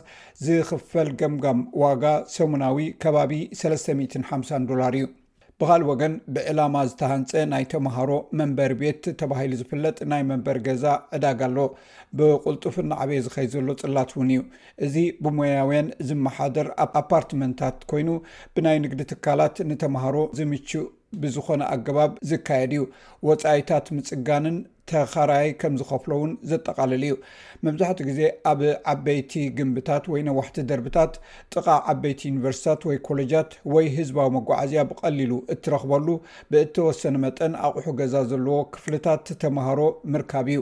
ዝኽፈል 0.47 1.11
ገምጋም 1.23 1.61
ዋጋ 1.85 2.05
ሰሙናዊ 2.37 2.81
ከባቢ 3.05 3.33
350 3.65 4.65
ዶላር 4.71 4.95
እዩ 5.01 5.07
ብካሊእ 5.61 5.89
ወገን 5.91 6.15
ብዕላማ 6.35 6.77
ዝተሃንፀ 6.91 7.33
ናይ 7.51 7.65
ተምሃሮ 7.73 8.11
መንበሪ 8.39 8.73
ቤት 8.81 9.05
ተባሂሉ 9.21 9.53
ዝፍለጥ 9.61 9.99
ናይ 10.13 10.23
መንበሪ 10.31 10.59
ገዛ 10.67 10.85
ዕዳጋ 11.17 11.41
ኣሎ 11.49 11.59
ብቁልጡፍ 12.19 12.77
ንዓብየ 12.91 13.21
ዝኸይ 13.27 13.47
ዘሎ 13.53 13.69
ፅላት 13.83 14.11
ውን 14.19 14.31
እዩ 14.39 14.43
እዚ 14.87 14.97
ብሞያውያን 15.27 15.89
ዝመሓደር 16.09 16.71
ኣፓርትመንታት 17.01 17.79
ኮይኑ 17.93 18.09
ብናይ 18.57 18.79
ንግዲ 18.87 19.01
ትካላት 19.13 19.59
ንተምሃሮ 19.71 20.17
ዝምችኡ 20.39 20.83
ብዝኾነ 21.23 21.63
ኣገባብ 21.75 22.13
ዝካየድ 22.31 22.73
እዩ 22.79 22.85
ወፃኢታት 23.29 23.87
ምፅጋንን 23.99 24.57
ተኸራይ 24.91 25.49
ከም 25.61 25.75
ዝከፍሎ 25.81 26.13
ውን 26.23 26.33
ዘጠቃለሉ 26.51 27.03
እዩ 27.09 27.13
መብዛሕትኡ 27.67 28.05
ግዜ 28.09 28.21
ኣብ 28.51 28.61
ዓበይቲ 28.93 29.33
ግንብታት 29.59 30.05
ወይ 30.13 30.23
ነዋሕቲ 30.29 30.57
ደርብታት 30.71 31.13
ጥቃ 31.53 31.67
ዓበይቲ 31.93 32.21
ዩኒቨርስታት 32.31 32.83
ወይ 32.89 32.99
ኮሌጃት 33.09 33.51
ወይ 33.75 33.87
ህዝባዊ 33.97 34.29
መጓዓዝያ 34.37 34.83
ብቀሊሉ 34.91 35.33
እትረክበሉ 35.55 36.09
ብእተወሰነ 36.53 37.17
መጠን 37.25 37.55
ኣቑሑ 37.69 37.87
ገዛ 38.01 38.15
ዘለዎ 38.33 38.59
ክፍልታት 38.77 39.31
ተማሃሮ 39.45 39.81
ምርካብ 40.15 40.49
እዩ 40.55 40.61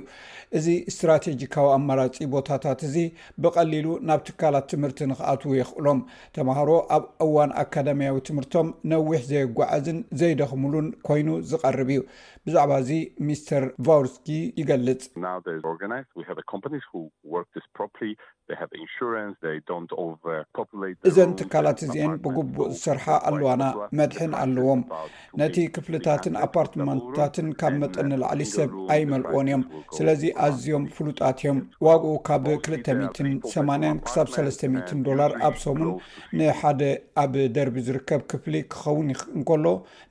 እዚ 0.59 0.69
እስትራቴጂካዊ 0.93 1.67
ኣማራፂ 1.79 2.17
ቦታታት 2.37 2.81
እዚ 2.91 2.97
ብቀሊሉ 3.45 3.89
ናብ 4.09 4.23
ትካላት 4.29 4.67
ትምህርቲ 4.75 4.99
ንክኣትዉ 5.13 5.53
የኽእሎም 5.61 6.01
ተማሃሮ 6.39 6.71
ኣብ 6.99 7.05
እዋን 7.27 7.53
ኣካደምያዊ 7.65 8.17
ትምህርቶም 8.31 8.71
ነዊሕ 8.93 9.21
ዘይጓዓዝን 9.33 10.01
ዘይደኽምሉን 10.23 10.89
ኮይኑ 11.11 11.29
ዝቀርብ 11.53 11.91
እዩ 11.95 12.01
ብዛዕባ 12.47 12.73
እዚ 12.83 12.91
ሚስተር 13.27 13.65
ቫውር 13.87 14.07
k 14.21 14.53
yigalit 14.57 15.09
now 15.17 15.41
theris 15.41 15.65
organized 15.65 16.09
we 16.15 16.25
have 16.27 16.37
the 16.37 16.43
companies 16.55 16.83
who 16.93 17.11
work 17.25 17.49
this 17.55 17.65
properly 17.75 18.17
እዘን 21.09 21.31
ትካላት 21.41 21.79
እዚአን 21.85 22.15
ብግቡእ 22.23 22.67
ዝስርሓ 22.75 23.05
ኣለዋና 23.29 23.65
መድሕን 23.99 24.33
ኣለዎም 24.41 24.81
ነቲ 25.41 25.55
ክፍልታትን 25.75 26.35
ኣፓርትመትታትን 26.45 27.49
ካብ 27.61 27.75
መጠኒ 27.83 28.11
ላዕሊ 28.23 28.43
ሰብ 28.55 28.73
ኣይመልእዎን 28.95 29.49
እዮም 29.51 29.63
ስለዚ 29.99 30.23
ኣዝዮም 30.47 30.85
ፍሉጣት 30.97 31.39
እዮም 31.45 31.61
ዋግኡ 31.89 32.13
ካብ 32.29 32.47
2ል8 32.57 33.95
ክሳብ 34.07 34.29
ሰ 34.35 34.73
ዶላር 35.09 35.33
ኣብ 35.49 35.57
ሶሙን 35.67 35.93
ንሓደ 36.41 36.83
ኣብ 37.25 37.33
ደርቢ 37.57 37.77
ዝርከብ 37.89 38.23
ክፍሊ 38.33 38.55
ክኸውን 38.75 39.09
እንከሎ 39.39 39.67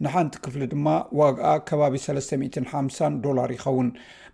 ንሓንቲ 0.06 0.36
ክፍሊ 0.48 0.64
ድማ 0.74 0.88
ዋግኣ 1.22 1.52
ከባቢ 1.70 1.96
ሰስሓሳ 2.08 3.04
ዶላር 3.28 3.50
ይኸውን 3.58 3.90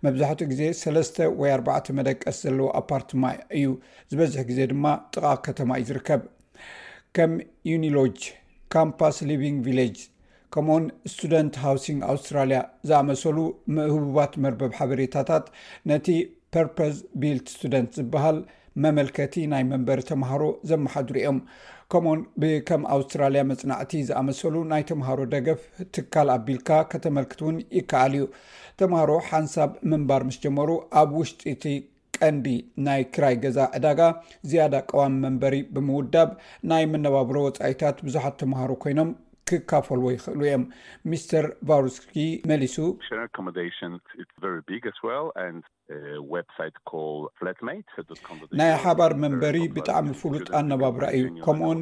መብዛሕትኡ 0.06 0.46
ግዜ 0.50 0.62
3ተ 0.80 1.16
ወይ4 1.40 1.86
መደቀስ 1.98 2.36
ዘለው 2.46 2.68
ኣፓርትማ 2.80 3.22
እዩ 3.58 3.68
ዝበዝሕ 4.10 4.42
ግዜ 4.50 4.58
ድማ 4.72 4.84
ጥቃቅ 5.14 5.38
ከተማ 5.46 5.70
እዩ 5.80 5.86
ዝርከብ 5.90 6.22
ከም 7.18 7.32
ዩኒሎጅ 7.70 8.18
ካምፓስ 8.74 9.16
ሊቪንግ 9.30 9.58
ቪሌጅ 9.68 9.96
ከምኡውን 10.54 10.84
ስቱደንት 11.12 11.54
ሃውሲንግ 11.64 12.02
ኣውስትራልያ 12.12 12.60
ዝኣመሰሉ 12.90 13.38
ምህቡባት 13.76 14.34
መርበብ 14.44 14.72
ሓበሬታታት 14.78 15.46
ነቲ 15.90 16.06
ፐርፖዝ 16.56 16.94
ቢልት 17.22 17.48
ስቱደንት 17.54 17.90
ዝበሃል 17.98 18.38
መመልከቲ 18.84 19.34
ናይ 19.52 19.62
መንበሪ 19.72 20.00
ተምሃሮ 20.10 20.42
ዘመሓድሩ 20.70 21.14
እዮም 21.22 21.38
ከምኡን 21.92 22.20
ብከም 22.40 22.82
ኣውስትራልያ 22.94 23.42
መፅናዕቲ 23.50 23.92
ዝኣመሰሉ 24.08 24.56
ናይ 24.72 24.82
ተምሃሮ 24.90 25.20
ደገፍ 25.34 25.60
ትካል 25.96 26.28
ኣቢልካ 26.36 26.70
ከተመልክት 26.92 27.40
ውን 27.46 27.56
ይከኣል 27.78 28.12
እዩ 28.18 28.24
ተምሃሮ 28.80 29.12
ሓንሳብ 29.28 29.70
ምንባር 29.90 30.22
ምስ 30.26 30.36
ጀመሩ 30.42 30.68
ኣብ 31.00 31.08
ውሽጢቲ 31.20 31.64
ቀንዲ 32.16 32.46
ናይ 32.86 33.00
ክራይ 33.14 33.34
ገዛ 33.44 33.58
ዕዳጋ 33.76 34.00
ዝያዳ 34.50 34.74
ቀዋሚ 34.90 35.14
መንበሪ 35.24 35.54
ብምውዳብ 35.74 36.30
ናይ 36.72 36.84
ምነባብሮ 36.92 37.36
ወፃኢታት 37.46 37.98
ብዙሓት 38.08 38.36
ተምሃሩ 38.42 38.70
ኮይኖም 38.84 39.10
ክካፈልዎ 39.48 40.06
ይክእሉ 40.14 40.40
እዮም 40.48 40.64
ሚስተር 41.10 41.44
ቫርስኪ 41.68 42.14
መሊሱ 42.50 42.76
ናይ 48.60 48.72
ሓባር 48.82 49.12
መንበሪ 49.22 49.58
ብጣዕሚ 49.76 50.08
ፍሉጥ 50.22 50.44
ኣነባብራ 50.58 51.04
እዩ 51.18 51.24
ከምኡኡን 51.44 51.78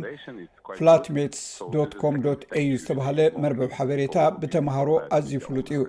ፍላትሜትስ 0.79 1.43
ዶኮም 1.75 2.17
ዶ 2.27 2.35
ዩ 2.69 2.71
ዝተባሃለ 2.83 3.19
መርበብ 3.45 3.71
ሓበሬታ 3.79 4.17
ብተምሃሮ 4.43 4.89
ኣዝዩ 5.19 5.35
ፍሉጥ 5.47 5.67
እዩ 5.77 5.83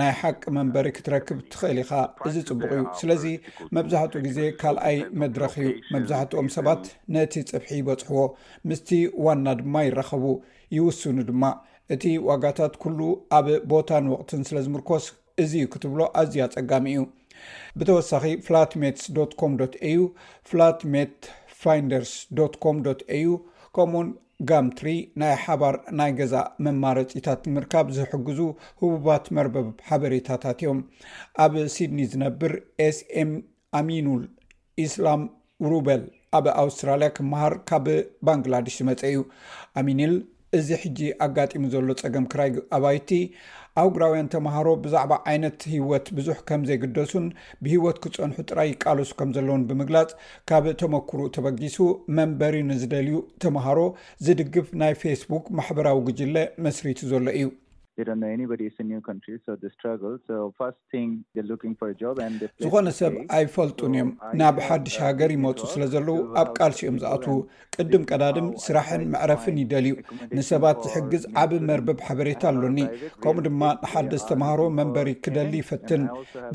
ናይ 0.00 0.12
ሓቂ 0.20 0.40
መንበሪ 0.58 0.86
ክትረክብ 0.98 1.38
ትኽእል 1.54 1.80
ኢካ 1.84 1.92
እዚ 2.30 2.36
ፅቡቅ 2.50 2.70
እዩ 2.78 2.84
ስለዚ 3.02 3.24
መብዛሕትኡ 3.78 4.22
ግዜ 4.28 4.40
ካልኣይ 4.62 4.98
መድረክ 5.22 5.56
እዩ 5.62 5.70
መብዛሕትኦም 5.96 6.50
ሰባት 6.58 6.84
ነቲ 7.16 7.34
ፅብሒ 7.52 7.70
ይበፅሕዎ 7.80 8.22
ምስቲ 8.70 8.90
ዋና 9.26 9.46
ድማ 9.62 9.76
ይረኸቡ 9.88 10.24
ይውስኑ 10.78 11.16
ድማ 11.28 11.44
እቲ 11.94 12.04
ዋጋታት 12.28 12.74
ኩሉ 12.82 13.00
ኣብ 13.38 13.46
ቦታን 13.72 14.04
ወቅትን 14.14 14.42
ስለ 14.48 14.56
ዝምርኮስ 14.66 15.06
እዚ 15.42 15.52
ክትብሎ 15.72 16.00
ኣዝዩ 16.20 16.38
ፀጋሚ 16.54 16.86
እዩ 16.94 17.00
ብተወሳኺ 17.78 18.24
ፍላትሜትስ 18.46 19.04
ዶኮም 19.16 19.52
aዩ 19.88 19.98
ፍላትሜት 20.50 21.16
ፋደርስ 21.62 22.12
ዶኮም 22.38 22.76
aዩ 23.16 23.26
ከምኡውን 23.76 24.10
ጋምትሪ 24.50 24.90
ናይ 25.20 25.34
ሓባር 25.42 25.74
ናይ 25.98 26.10
ገዛ 26.18 26.34
መማረፂታት 26.64 27.42
ምርካብ 27.56 27.86
ዝሕግዙ 27.98 28.40
ህቡባት 28.80 29.26
መርበብ 29.36 29.68
ሓበሬታታት 29.88 30.58
እዮም 30.64 30.80
ኣብ 31.44 31.52
ሲድኒ 31.74 31.98
ዝነብር 32.12 32.52
ኤስኤ 32.86 33.20
ኣሚኑል 33.80 34.22
ኢስላም 34.84 35.22
ሩበል 35.72 36.02
ኣብ 36.38 36.46
ኣውስትራልያ 36.62 37.08
ክምሃር 37.16 37.54
ካብ 37.70 37.86
ባንግላዴሽ 38.26 38.76
ዝመፀ 38.80 39.00
እዩ 39.12 39.20
ኣሚኒል 39.80 40.14
እዚ 40.58 40.70
ሕጂ 40.82 40.98
ኣጋጢሙ 41.24 41.62
ዘሎ 41.74 41.88
ፀገም 42.00 42.24
ክራይ 42.32 42.50
ኣባይቲ 42.76 43.08
ኣው 43.80 43.88
ጉራውያን 43.94 44.28
ተምሃሮ 44.34 44.66
ብዛዕባ 44.84 45.12
ዓይነት 45.30 45.58
ሂወት 45.72 46.06
ብዙሕ 46.16 46.36
ከምዘይግደሱን 46.48 47.26
ብሂወት 47.66 47.98
ክፀንሑ 48.04 48.36
ጥራይ 48.50 48.68
ይቃለሱ 48.72 49.10
ከም 49.22 49.30
ዘለዎን 49.38 49.62
ብምግላፅ 49.70 50.10
ካብ 50.50 50.66
ተመክሩ 50.82 51.20
ተበጊሱ 51.38 51.78
መንበሪ 52.18 52.58
ንዝደልዩ 52.70 53.16
ተምሃሮ 53.44 53.80
ዝድግፍ 54.26 54.68
ናይ 54.82 54.94
ፌስቡክ 55.02 55.46
ማሕበራዊ 55.60 56.00
ግጅለ 56.08 56.36
መስሪቱ 56.66 57.00
ዘሎ 57.12 57.26
እዩ 57.40 57.46
ዝኮነ 62.62 62.88
ሰብ 62.98 63.12
ኣይፈልጡን 63.36 63.92
እዮም 63.96 64.08
ናብ 64.40 64.56
ሓዱሽ 64.66 64.94
ሃገር 65.04 65.30
ይመፁ 65.34 65.58
ስለ 65.72 65.82
ዘለዉ 65.92 66.16
ኣብ 66.40 66.48
ቃልሲኦም 66.58 66.96
ዝኣትዉ 67.02 67.36
ቅድም 67.76 68.02
ቀዳድም 68.10 68.48
ስራሕን 68.64 69.04
መዕረፍን 69.12 69.56
ይደልዩ 69.62 69.94
ንሰባት 70.38 70.80
ዝሕግዝ 70.90 71.22
ዓብ 71.42 71.52
መርበብ 71.68 72.00
ሓበሬታ 72.08 72.42
ኣሎኒ 72.54 72.80
ከምኡ 73.24 73.44
ድማ 73.46 73.62
ንሓደ 73.84 74.12
ዝተማሃሮ 74.24 74.60
መንበሪ 74.80 75.08
ክደሊ 75.26 75.54
ይፈትን 75.64 76.04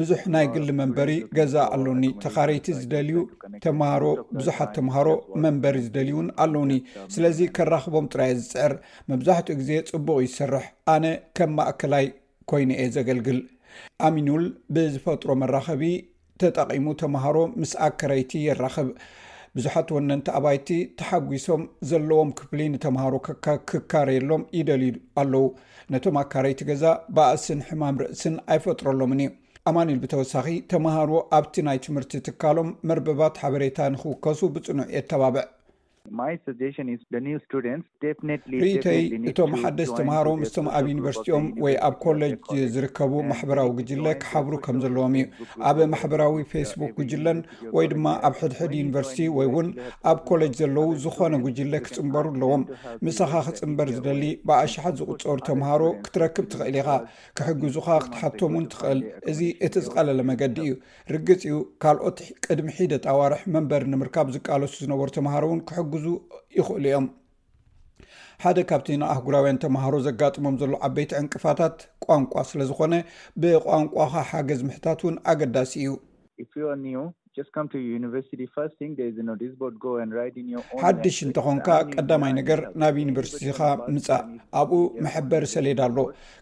ብዙሕ 0.01 0.21
ናይ 0.35 0.45
ግሊ 0.55 0.69
መንበሪ 0.81 1.11
ገዛ 1.39 1.55
ኣሎኒ 1.77 2.03
ተካረይቲ 2.25 2.67
ዝደልዩ 2.81 3.15
ተምሃሮ 3.65 4.03
ብዙሓት 4.37 4.69
ተምሃሮ 4.77 5.07
መንበሪ 5.43 5.77
ዝደልዩን 5.85 6.27
ኣለውኒ 6.43 6.73
ስለዚ 7.13 7.39
ከራክቦም 7.57 8.05
ጥራየ 8.13 8.33
ዝፅዕር 8.41 8.73
መብዛሕትኡ 9.11 9.55
ግዜ 9.61 9.71
ፅቡቅ 9.91 10.17
ይሰርሕ 10.27 10.65
ኣነ 10.95 11.05
ከም 11.39 11.51
ማእከላይ 11.59 12.05
ኮይኑ 12.51 12.69
እ 12.83 12.87
ዘገልግል 12.97 13.39
ኣሚኑል 14.07 14.45
ብዝፈጥሮ 14.75 15.29
መራኸቢ 15.41 15.83
ተጠቒሙ 16.43 16.85
ተምሃሮ 17.01 17.37
ምስ 17.61 17.73
ኣከረይቲ 17.87 18.31
የራክብ 18.47 18.89
ብዙሓት 19.57 19.87
ወነንቲ 19.95 20.27
ኣባይቲ 20.37 20.69
ተሓጒሶም 20.99 21.61
ዘለዎም 21.89 22.29
ክፍሊ 22.39 22.59
ንተምሃሮ 22.75 23.13
ክካረየሎም 23.71 24.43
ይደልዩ 24.59 24.93
ኣለው 25.21 25.45
ነቶም 25.93 26.17
ኣካረይቲ 26.23 26.59
ገዛ 26.71 26.83
ብኣእስን 27.17 27.61
ሕማም 27.69 27.95
ርእስን 28.01 28.35
ኣይፈጥረሎምን 28.53 29.21
ዩ 29.25 29.29
ኣማኒል 29.69 29.97
ብተወሳኺ 30.01 30.45
ተምሃሮዎ 30.71 31.19
ኣብቲ 31.37 31.55
ናይ 31.67 31.79
ትምህርቲ 31.87 32.21
ትካሎም 32.27 32.69
መርበባት 32.91 33.41
ሓበሬታ 33.43 33.77
ንኽውከሱ 33.95 34.39
ብጽኑዕ 34.55 34.87
የተባብዕ 34.97 35.45
ርኢተይ 38.63 38.99
እቶም 39.29 39.51
ሓደስ 39.61 39.89
ተምሃሮ 39.99 40.27
ምስቶም 40.41 40.67
ኣብ 40.77 40.85
ዩኒቨርሲቲኦም 40.91 41.45
ወይ 41.63 41.73
ኣብ 41.87 41.95
ኮሌጅ 42.05 42.31
ዝርከቡ 42.73 43.11
ማሕበራዊ 43.31 43.69
ግጅለ 43.79 44.05
ክሓብሩ 44.23 44.53
ከም 44.65 44.77
ዘለዎም 44.83 45.13
እዩ 45.19 45.25
ኣብ 45.69 45.77
ማሕበራዊ 45.93 46.37
ፌስቡክ 46.53 46.91
ጉጅለን 46.99 47.39
ወይ 47.77 47.87
ድማ 47.93 48.05
ኣብ 48.29 48.35
ሕድሕድ 48.43 48.73
ዩኒቨርሲቲ 48.79 49.27
ወይ 49.37 49.49
ውን 49.55 49.67
ኣብ 50.11 50.19
ኮለጅ 50.29 50.53
ዘለው 50.61 50.87
ዝኮነ 51.03 51.33
ጉጅለ 51.45 51.73
ክፅምበሩ 51.87 52.25
ኣለዎም 52.33 52.63
ምሳኻ 53.07 53.33
ክፅምበር 53.57 53.91
ዝደሊ 53.97 54.23
ብኣሸሓት 54.49 54.95
ዝቁፀሩ 55.01 55.37
ተምሃሮ 55.49 55.83
ክትረክብ 56.07 56.47
ትኽእል 56.55 56.77
ኢካ 56.81 56.89
ክሕግዙካ 57.39 57.89
ክትሓቶም 58.05 58.55
ውን 58.59 58.67
ትኽእል 58.73 59.01
እዚ 59.33 59.39
እቲ 59.67 59.75
ዝቀለለ 59.87 60.19
መገዲ 60.31 60.57
እዩ 60.67 60.73
ርግፅ 61.15 61.43
ኡ 61.53 61.61
ካልኦት 61.85 62.17
ቅድሚ 62.47 62.67
ሒደት 62.79 63.05
ኣዋርሕ 63.15 63.43
መንበር 63.57 63.83
ንምርካብ 63.93 64.27
ዝቃለሱ 64.37 64.73
ዝነበሩ 64.85 65.09
ተምሃሮ 65.19 65.43
እውን 65.51 65.61
ክ 65.69 65.87
ይኽእሉ 65.89 66.05
እዮም 66.87 67.05
ሓደ 68.43 68.57
ካብቲ 68.69 68.87
ንኣህጉራውያን 69.01 69.59
ተምሃሮ 69.63 69.93
ዘጋጥሞም 70.07 70.55
ዘሎ 70.61 70.71
ዓበይቲ 70.87 71.11
ዕንቅፋታት 71.21 71.77
ቋንቋ 72.05 72.33
ስለ 72.49 72.59
ዝኮነ 72.69 72.93
ብቋንቋካ 73.41 74.13
ሓገዝ 74.29 74.59
ምሕታት 74.67 74.99
እውን 75.05 75.15
ኣገዳሲ 75.31 75.71
እዩ 75.85 75.89
ሓድሽ 80.83 81.17
እንተኾንካ 81.25 81.67
ቀዳማይ 81.93 82.31
ነገር 82.37 82.59
ናብ 82.81 82.95
ዩኒቨርሲቲካ 83.01 83.59
ምፃእ 83.95 84.23
ኣብኡ 84.59 84.77
መሕበሪ 85.05 85.43
ሰሌዳ 85.53 85.79
ኣሎ 85.89 85.97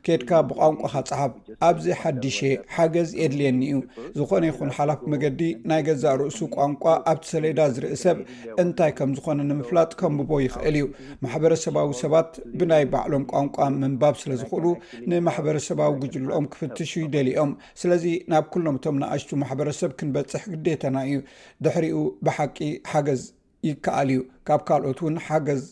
ኬድካ 0.06 0.32
ብቋንቋካ 0.50 0.96
ፀሓብ 1.10 1.32
ኣብዚ 1.68 1.86
ሓድሽ 2.02 2.38
ሓገዝ 2.76 3.10
የድልየኒ 3.22 3.60
እዩ 3.72 3.82
ዝኾነ 4.20 4.44
ይኹን 4.50 4.72
ሓላፍ 4.78 5.02
መገዲ 5.14 5.42
ናይ 5.72 5.82
ገዛእ 5.88 6.16
ርእሱ 6.22 6.40
ቋንቋ 6.56 6.84
ኣብቲ 7.12 7.24
ሰሌዳ 7.34 7.60
ዝርእ 7.76 7.96
ሰብ 8.06 8.18
እንታይ 8.64 8.94
ከም 9.00 9.14
ዝኾነ 9.20 9.40
ንምፍላጥ 9.52 9.92
ከምብቦ 10.02 10.32
ይኽእል 10.46 10.78
እዩ 10.82 10.88
ማሕበረሰባዊ 11.26 11.90
ሰባት 12.04 12.32
ብናይ 12.60 12.86
ባዕሎም 12.96 13.26
ቋንቋ 13.34 13.56
ምንባብ 13.82 14.16
ስለ 14.24 14.32
ዝኽእሉ 14.42 14.66
ንማሕበረሰባዊ 15.12 15.92
ግጅልኦም 16.06 16.48
ክፍትሹ 16.56 16.92
ይደሊኦም 17.06 17.54
ስለዚ 17.84 18.04
ናብ 18.34 18.46
ኩሎምእቶም 18.56 18.98
ንኣሽቱ 19.04 19.30
ማሕበረሰብ 19.44 19.90
ክንበፅሕ 20.02 20.44
ግታ 20.52 20.84
እዩድሕሪኡ 21.08 21.98
ብሓቂ 22.28 22.58
ሓገዝ 22.92 23.24
ይከኣል 23.70 24.10
እዩ 24.14 24.20
ካብ 24.48 24.62
ካልኦት 24.68 25.00
እውን 25.04 25.16
ሓገዝ 25.26 25.64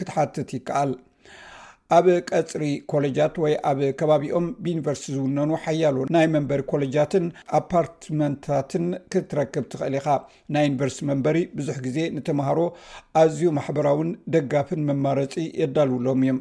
ክትሓትት 0.00 0.50
ይከኣል 0.56 0.90
ኣብ 1.96 2.06
ቀፅሪ 2.30 2.62
ኮሌጃት 2.90 3.34
ወይ 3.42 3.52
ኣብ 3.70 3.80
ከባቢኦም 3.98 4.46
ብዩኒቨርሲቲ 4.64 5.08
ዝውነኑ 5.16 5.50
ሓያሉ 5.64 5.96
ናይ 6.14 6.26
መንበሪ 6.34 6.60
ኮሌጃትን 6.72 7.26
ኣፓርትመንታትን 7.58 8.86
ክትረክብ 9.14 9.66
ትኽእል 9.72 9.96
ኢካ 10.00 10.08
ናይ 10.54 10.64
ዩኒቨርሲቲ 10.68 11.04
መንበሪ 11.10 11.38
ብዙሕ 11.58 11.76
ግዜ 11.86 11.98
ንተምሃሮ 12.16 12.58
ኣዝዩ 13.22 13.44
ማሕበራዊን 13.58 14.10
ደጋፍን 14.36 14.82
መማረፂ 14.90 15.34
የዳልውሎም 15.62 16.22
እዮም 16.26 16.40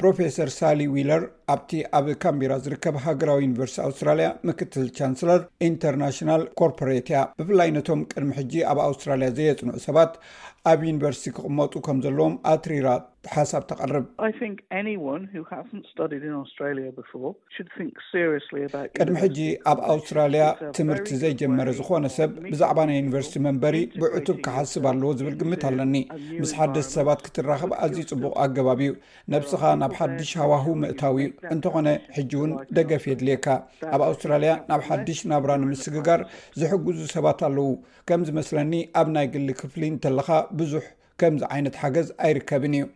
ፕሮፈሰር 0.00 0.50
ሳሊ 0.58 0.80
ዊለር 0.94 1.22
ኣብቲ 1.52 1.72
ኣብ 1.96 2.06
ካምቢራ 2.22 2.52
ዝርከብ 2.64 2.96
ሃገራዊ 3.04 3.38
ዩኒቨርስቲ 3.44 3.76
ኣውስትራልያ 3.86 4.28
ምክትል 4.48 4.86
ቻንሰለር 4.98 5.42
ኢንተርናሽናል 5.68 6.42
ኮርፖሬት 6.62 7.06
እያ 7.12 7.18
ብፍላይ 7.40 7.70
ነቶም 7.78 8.02
ቅድሚ 8.14 8.32
ሕጂ 8.40 8.54
ኣብ 8.72 8.80
ኣውስትራልያ 8.88 9.28
ዘየፅንዑ 9.38 9.78
ሰባት 9.86 10.12
ኣብ 10.72 10.80
ዩኒቨርስቲ 10.90 11.26
ክቕመጡ 11.34 11.72
ከም 11.86 11.98
ዘለዎም 12.04 12.32
ኣትሪራ 12.52 12.88
ሓሳብ 13.34 13.62
ተቐርብ 13.70 14.04
ቅድሚ 19.02 19.14
ሕጂ 19.22 19.38
ኣብ 19.70 19.78
ኣውስትራልያ 19.94 20.44
ትምህርቲ 20.78 21.08
ዘይጀመረ 21.22 21.68
ዝኮነ 21.78 22.08
ሰብ 22.16 22.30
ብዛዕባ 22.50 22.78
ናይ 22.90 22.98
ዩኒቨርሲቲ 23.02 23.38
መንበሪ 23.46 23.76
ብዕቱብ 24.02 24.36
ክሓስብ 24.46 24.84
ኣለዎ 24.92 25.10
ዝብል 25.20 25.36
ግምት 25.42 25.64
ኣለኒ 25.70 25.96
ምስ 26.42 26.52
ሓደስ 26.58 26.90
ሰባት 26.98 27.22
ክትራኸብ 27.28 27.72
ኣዝዩ 27.86 28.04
ፅቡቅ 28.12 28.34
ኣገባብ 28.44 28.82
እዩ 28.86 28.92
ነብስካ 29.34 29.62
ናብ 29.82 29.94
ሓድሽ 30.00 30.32
ሃዋህ 30.42 30.66
ምእታው 30.82 31.16
እዩ 31.22 31.30
እንተኾነ 31.54 31.88
ሕጂ 32.16 32.32
እውን 32.38 32.50
ደገፍ 32.76 33.04
የድልየካ 33.10 33.46
ኣብ 33.94 34.02
ኣውስትራልያ 34.08 34.52
ናብ 34.70 34.82
ሓድሽ 34.88 35.20
ናብራ 35.32 35.52
ንምስግጋር 35.62 36.20
ዝሕግዙ 36.60 37.00
ሰባት 37.16 37.40
ኣለው 37.48 37.68
ከምዝመስለኒ 38.10 38.72
ኣብ 39.00 39.08
ናይ 39.16 39.26
ግሊ 39.34 39.48
ክፍሊ 39.62 39.82
እንተለካ 39.94 40.30
ብዙሕ 40.60 40.84
ከምዚ 41.22 41.42
ዓይነት 41.56 41.76
ሓገዝ 41.82 42.08
ኣይርከብን 42.26 42.76
እዩ 42.80 42.86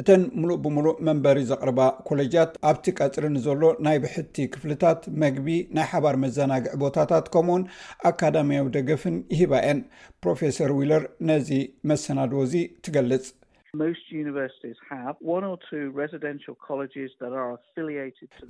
እተን 0.00 0.22
ሙሉእ 0.40 0.56
ብምሉእ 0.62 1.00
መንበሪ 1.06 1.38
ዘቅርባ 1.50 1.80
ኮሌጃት 2.08 2.52
ኣብቲ 2.68 2.86
ቀፅሪ 2.98 3.26
ንዘሎ 3.34 3.60
ናይ 3.86 3.98
ብሕቲ 4.04 4.36
ክፍልታት 4.54 5.02
መግቢ 5.22 5.48
ናይ 5.76 5.86
ሓባር 5.90 6.16
መዘናግዒ 6.24 6.72
ቦታታት 6.82 7.26
ከምኡውን 7.34 7.64
ኣካዳምያዊ 8.10 8.66
ደገፍን 8.78 9.18
ይህባ 9.34 9.52
እን 9.70 9.80
ፕሮፌሰር 10.24 10.72
ዊለር 10.80 11.04
ነዚ 11.30 11.50
መሰናድዎ 11.92 12.40
ዚ 12.54 12.66
ትገልፅ 12.86 13.26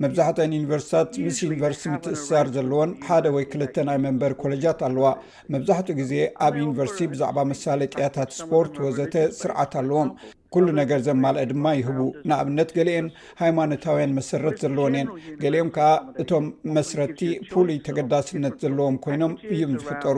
መብዛሕትያን 0.01 0.55
ዩኒቨርስታት 0.57 1.11
ምስ 1.25 1.37
ዩኒቨርስቲ 1.45 1.83
ምትእስሳር 1.93 2.47
ዘለዎን 2.55 2.91
ሓደ 3.07 3.25
ወይ 3.35 3.45
2ልተ 3.55 3.75
ናይ 3.89 3.99
መንበሪ 4.05 4.33
ኮለጃት 4.43 4.79
ኣለዋ 4.89 5.07
መብዛሕትኡ 5.55 5.95
ግዜ 6.01 6.13
ኣብ 6.47 6.53
ዩኒቨርስቲ 6.63 6.99
ብዛዕባ 7.13 7.37
መሳሌ 7.53 7.81
ጥያታት 7.95 8.31
ስፖርት 8.39 8.75
ወዘተ 8.85 9.15
ስርዓት 9.41 9.75
ኣለዎም 9.81 10.11
ኩሉ 10.55 10.67
ነገር 10.79 10.99
ዘማልአ 11.05 11.41
ድማ 11.51 11.65
ይህቡ 11.77 12.01
ንኣብነት 12.29 12.69
ገሊአን 12.75 13.07
ሃይማኖታውያን 13.41 14.13
መሰረት 14.19 14.55
ዘለዎን 14.63 14.93
እየን 14.99 15.09
ገሊኦም 15.41 15.69
ከዓ 15.75 15.89
እቶም 16.21 16.45
መስረቲ 16.75 17.19
ፍሉይ 17.49 17.77
ተገዳስነት 17.87 18.55
ዘለዎም 18.65 18.97
ኮይኖም 19.05 19.33
እዩም 19.55 19.73
ዝፍጠሩ 19.81 20.17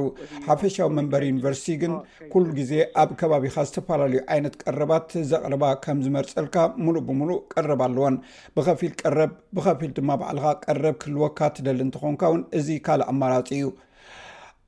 ሓፈሻዊ 0.50 0.90
መንበሪ 0.98 1.24
ዩኒቨርሲቲ 1.32 1.78
ግን 1.84 1.94
ኩሉ 2.34 2.46
ግዜ 2.60 2.72
ኣብ 3.04 3.10
ከባቢካ 3.22 3.56
ዝተፈላለዩ 3.70 4.22
ዓይነት 4.36 4.56
ቀረባት 4.64 5.10
ዘቕርባ 5.32 5.64
ከም 5.86 5.98
ዝመርፀልካ 6.08 6.56
ሙሉእ 6.86 7.06
ብምሉእ 7.10 7.42
ቀረብ 7.56 7.82
ኣለዎን 7.88 8.18
ብከፊል 8.60 8.94
ቀረብ 9.04 9.34
ብከፊል 9.58 9.94
ድማ 10.00 10.12
ባዕልካ 10.22 10.46
ቀረብ 10.68 10.98
ክልወካ 11.06 11.40
ትደሊ 11.58 11.82
እንትኾንካ 11.88 12.22
እውን 12.32 12.44
እዚ 12.60 12.70
ካልእ 12.88 13.10
ኣማራፂ 13.14 13.50
እዩ 13.60 13.66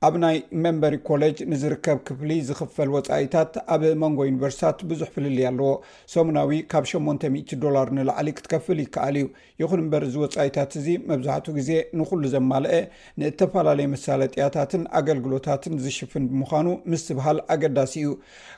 ኣብ 0.06 0.14
ናይ 0.20 0.36
መንበሪ 0.64 0.94
ኮሌጅ 1.06 1.38
ንዝርከብ 1.52 1.98
ክፍሊ 2.08 2.30
ዝኽፈል 2.48 2.88
ወፃኢታት 2.94 3.52
ኣብ 3.74 3.82
መንጎ 4.02 4.18
ዩኒቨርስታት 4.28 4.78
ብዙሕ 4.90 5.08
ፍልል 5.14 5.34
ኣለዎ 5.48 5.72
ሰሙናዊ 6.12 6.52
ካብ 6.72 6.84
8000 6.92 7.58
ዶላር 7.64 7.88
ንላዕሊ 7.96 8.28
ክትከፍል 8.38 8.78
ይከኣል 8.84 9.16
እዩ 9.22 9.26
ይኹን 9.62 9.80
እምበር 9.82 10.04
እዚ 10.06 10.14
ወፃኢታት 10.22 10.72
እዚ 10.80 10.86
መብዛሕቱኡ 11.10 11.52
ግዜ 11.58 11.70
ንኩሉ 12.00 12.22
ዘማልአ 12.34 12.78
ንተፈላለዩ 13.22 13.88
መሳለጥያታትን 13.94 14.84
ኣገልግሎታትን 15.00 15.76
ዝሽፍን 15.86 16.24
ብምዃኑ 16.30 16.68
ምስ 16.92 17.04
በሃል 17.18 17.40
ኣገዳሲ 17.54 17.92
እዩ 18.04 18.10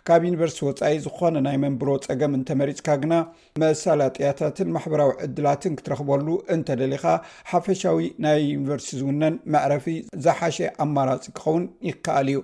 ካብ 0.09 0.23
ዩኒቨርስቲ 0.27 0.61
ወፃኢ 0.67 0.95
ዝኾነ 1.03 1.41
ናይ 1.47 1.57
መንብሮ 1.65 1.91
ፀገም 2.07 2.33
እንተመሪፅካ 2.39 2.89
ግና 3.03 3.15
መሳላጥያታትን 3.63 4.73
ማሕበራዊ 4.77 5.11
ዕድላትን 5.25 5.77
ክትረክበሉ 5.79 6.27
እንተደሊካ 6.55 7.05
ሓፈሻዊ 7.51 8.07
ናይ 8.25 8.41
ዩኒቨርሲቲ 8.55 8.97
ዝውነን 9.01 9.35
መዕረፊ 9.57 9.87
ዝሓሸ 10.25 10.59
ኣማራፂ 10.85 11.21
ክኸውን 11.37 11.67
ይከኣል 11.91 12.29
እዩ 12.33 12.41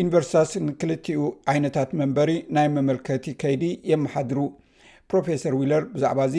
ዩኒቨርስታት 0.00 0.52
ንክልቲኡ 0.68 1.20
ዓይነታት 1.52 1.90
መንበሪ 2.02 2.32
ናይ 2.58 2.68
መመልከቲ 2.76 3.26
ከይዲ 3.42 3.64
የመሓድሩ 3.92 4.38
ፕሮፌሰር 5.12 5.56
ዊለር 5.62 5.84
ብዛዕባ 5.96 6.20
እዚ 6.30 6.36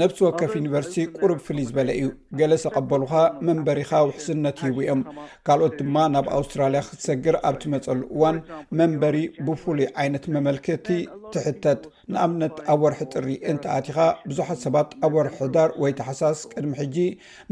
ነብሲ 0.00 0.18
ወከፍ 0.26 0.52
ዩኒቨርሲቲ 0.58 1.04
ቁሩብ 1.20 1.38
ፍሉይ 1.46 1.66
ዝበለ 1.68 1.88
እዩ 1.98 2.08
ገለ 2.38 2.52
ሰቐበሉካ 2.64 3.12
መንበሪካ 3.48 3.92
ውሕስነት 4.08 4.58
ሂቡ 4.64 4.76
እዮም 4.84 5.02
ካልኦት 5.48 5.74
ድማ 5.80 5.96
ናብ 6.14 6.26
ኣውስትራልያ 6.38 6.80
ክትሰግር 6.88 7.36
ኣብቲ 7.50 7.62
መፀሉ 7.74 8.00
እዋን 8.16 8.36
መንበሪ 8.80 9.16
ብፍሉይ 9.48 9.88
ዓይነት 10.02 10.24
መመልከቲ 10.36 10.88
ትሕተጥ 11.36 11.80
ንኣብነት 12.14 12.56
ኣብ 12.74 12.80
ወርሒ 12.86 13.00
ጥሪ 13.14 13.28
እንተኣቲኻ 13.52 13.98
ብዙሓት 14.30 14.60
ሰባት 14.66 14.90
ኣብ 15.06 15.12
ወርሒ 15.20 15.38
ዳር 15.56 15.70
ወይ 15.84 15.94
ተሓሳስ 16.02 16.40
ቅድሚ 16.54 16.74
ሕጂ 16.82 16.96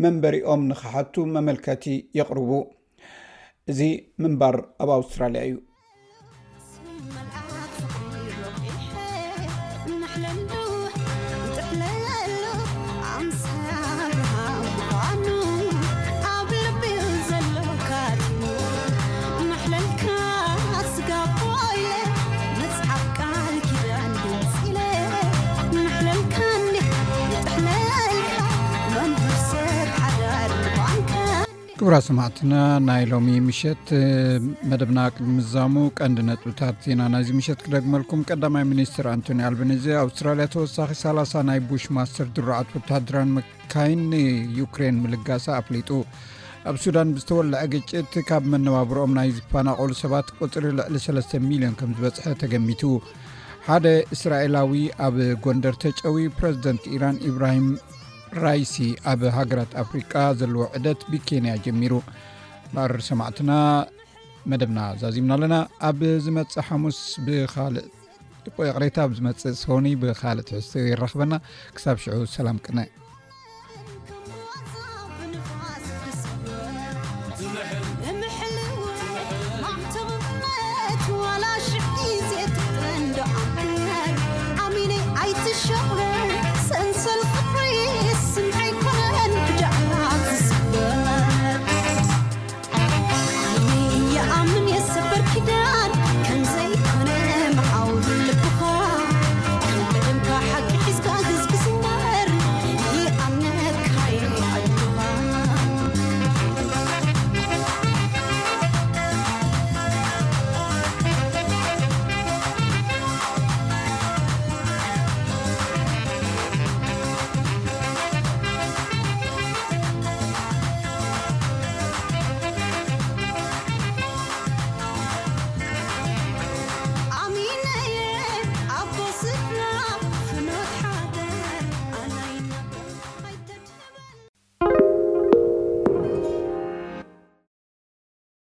መንበሪኦም 0.05 0.65
ንክሓቱ 0.73 1.15
መመልከቲ 1.37 1.87
የቕርቡ 2.21 2.51
እዚ 3.73 3.81
ምንባር 4.23 4.55
ኣብ 4.83 4.91
ኣውስትራልያ 4.99 5.41
እዩ 5.49 5.57
ክብራ 31.83 31.99
ሰማዕትና 32.07 32.55
ናይ 32.87 33.03
ሎሚ 33.11 33.29
ምሸት 33.45 33.85
መደብና 34.71 35.01
ምዛሙ 35.37 35.75
ቀንዲ 35.99 36.19
ነፅብታት 36.31 36.75
ዜና 36.87 37.03
ናዚ 37.13 37.29
ምሸት 37.39 37.61
ክደግመልኩም 37.67 38.25
ቀዳማይ 38.29 38.65
ሚኒስትር 38.73 39.05
ኣንቶኒ 39.13 39.41
ኣልቤነዘ 39.49 39.87
ኣውስትራልያ 40.01 40.47
ተወሳኺ 40.55 40.91
ሳ 41.31 41.43
ናይ 41.51 41.61
ቡሽ 41.69 41.85
ማስተር 41.99 42.27
ድርዓት 42.39 42.73
ወታድራን 42.79 43.31
ምካይን 43.37 44.03
ንዩክሬን 44.11 44.97
ምልጋሳ 45.05 45.47
ኣፍሊጡ 45.61 45.91
ኣብ 46.73 46.77
ሱዳን 46.85 47.15
ብዝተወልዐ 47.19 47.63
ግጭት 47.75 48.13
ካብ 48.31 48.45
መነባብሮኦም 48.55 49.15
ናይ 49.19 49.31
ዝፈናቀሉ 49.39 49.91
ሰባት 50.03 50.29
ቁፅሪ 50.43 50.65
ልዕሊ 50.81 50.99
3 51.09 51.33
ሚሊዮን 51.53 51.77
ከም 51.81 51.95
ዝበፅሐ 52.01 52.27
ተገሚት 52.43 52.85
ሓደ 53.71 53.87
እስራኤላዊ 54.17 54.75
ኣብ 55.07 55.17
ጎንደር 55.47 55.79
ተጨዊ 55.87 56.21
ፕረዚደንት 56.41 56.85
ኢራን 56.97 57.19
ኢብራሂም 57.31 57.69
ራይሲ 58.45 58.75
ኣብ 59.13 59.23
ሃገራት 59.37 59.73
ኣፍሪቃ 59.83 60.13
ዘለዎ 60.41 60.63
ዕደት 60.79 61.01
ብኬንያ 61.13 61.53
ጀሚሩ 61.65 61.95
ባር 62.75 62.93
ሰማዕትና 63.09 63.53
መደብና 64.53 64.81
ዛዚምና 65.01 65.33
ኣለና 65.39 65.57
ኣብ 65.89 66.01
ዝመፅእ 66.27 66.65
ሓሙስ 66.69 67.01
ብካልእ 67.27 67.89
ቕሬታ 68.57 68.97
ኣብ 69.07 69.13
ዝመፅእ 69.19 69.57
ስኒ 69.65 69.87
ብካልእ 70.05 70.47
ትሕዝቲ 70.53 70.75
ይራኽበና 70.93 71.33
ክሳብ 71.77 71.99
ሽዑ 72.05 72.19
ሰላም 72.39 72.63
ቅጥና 72.67 73.00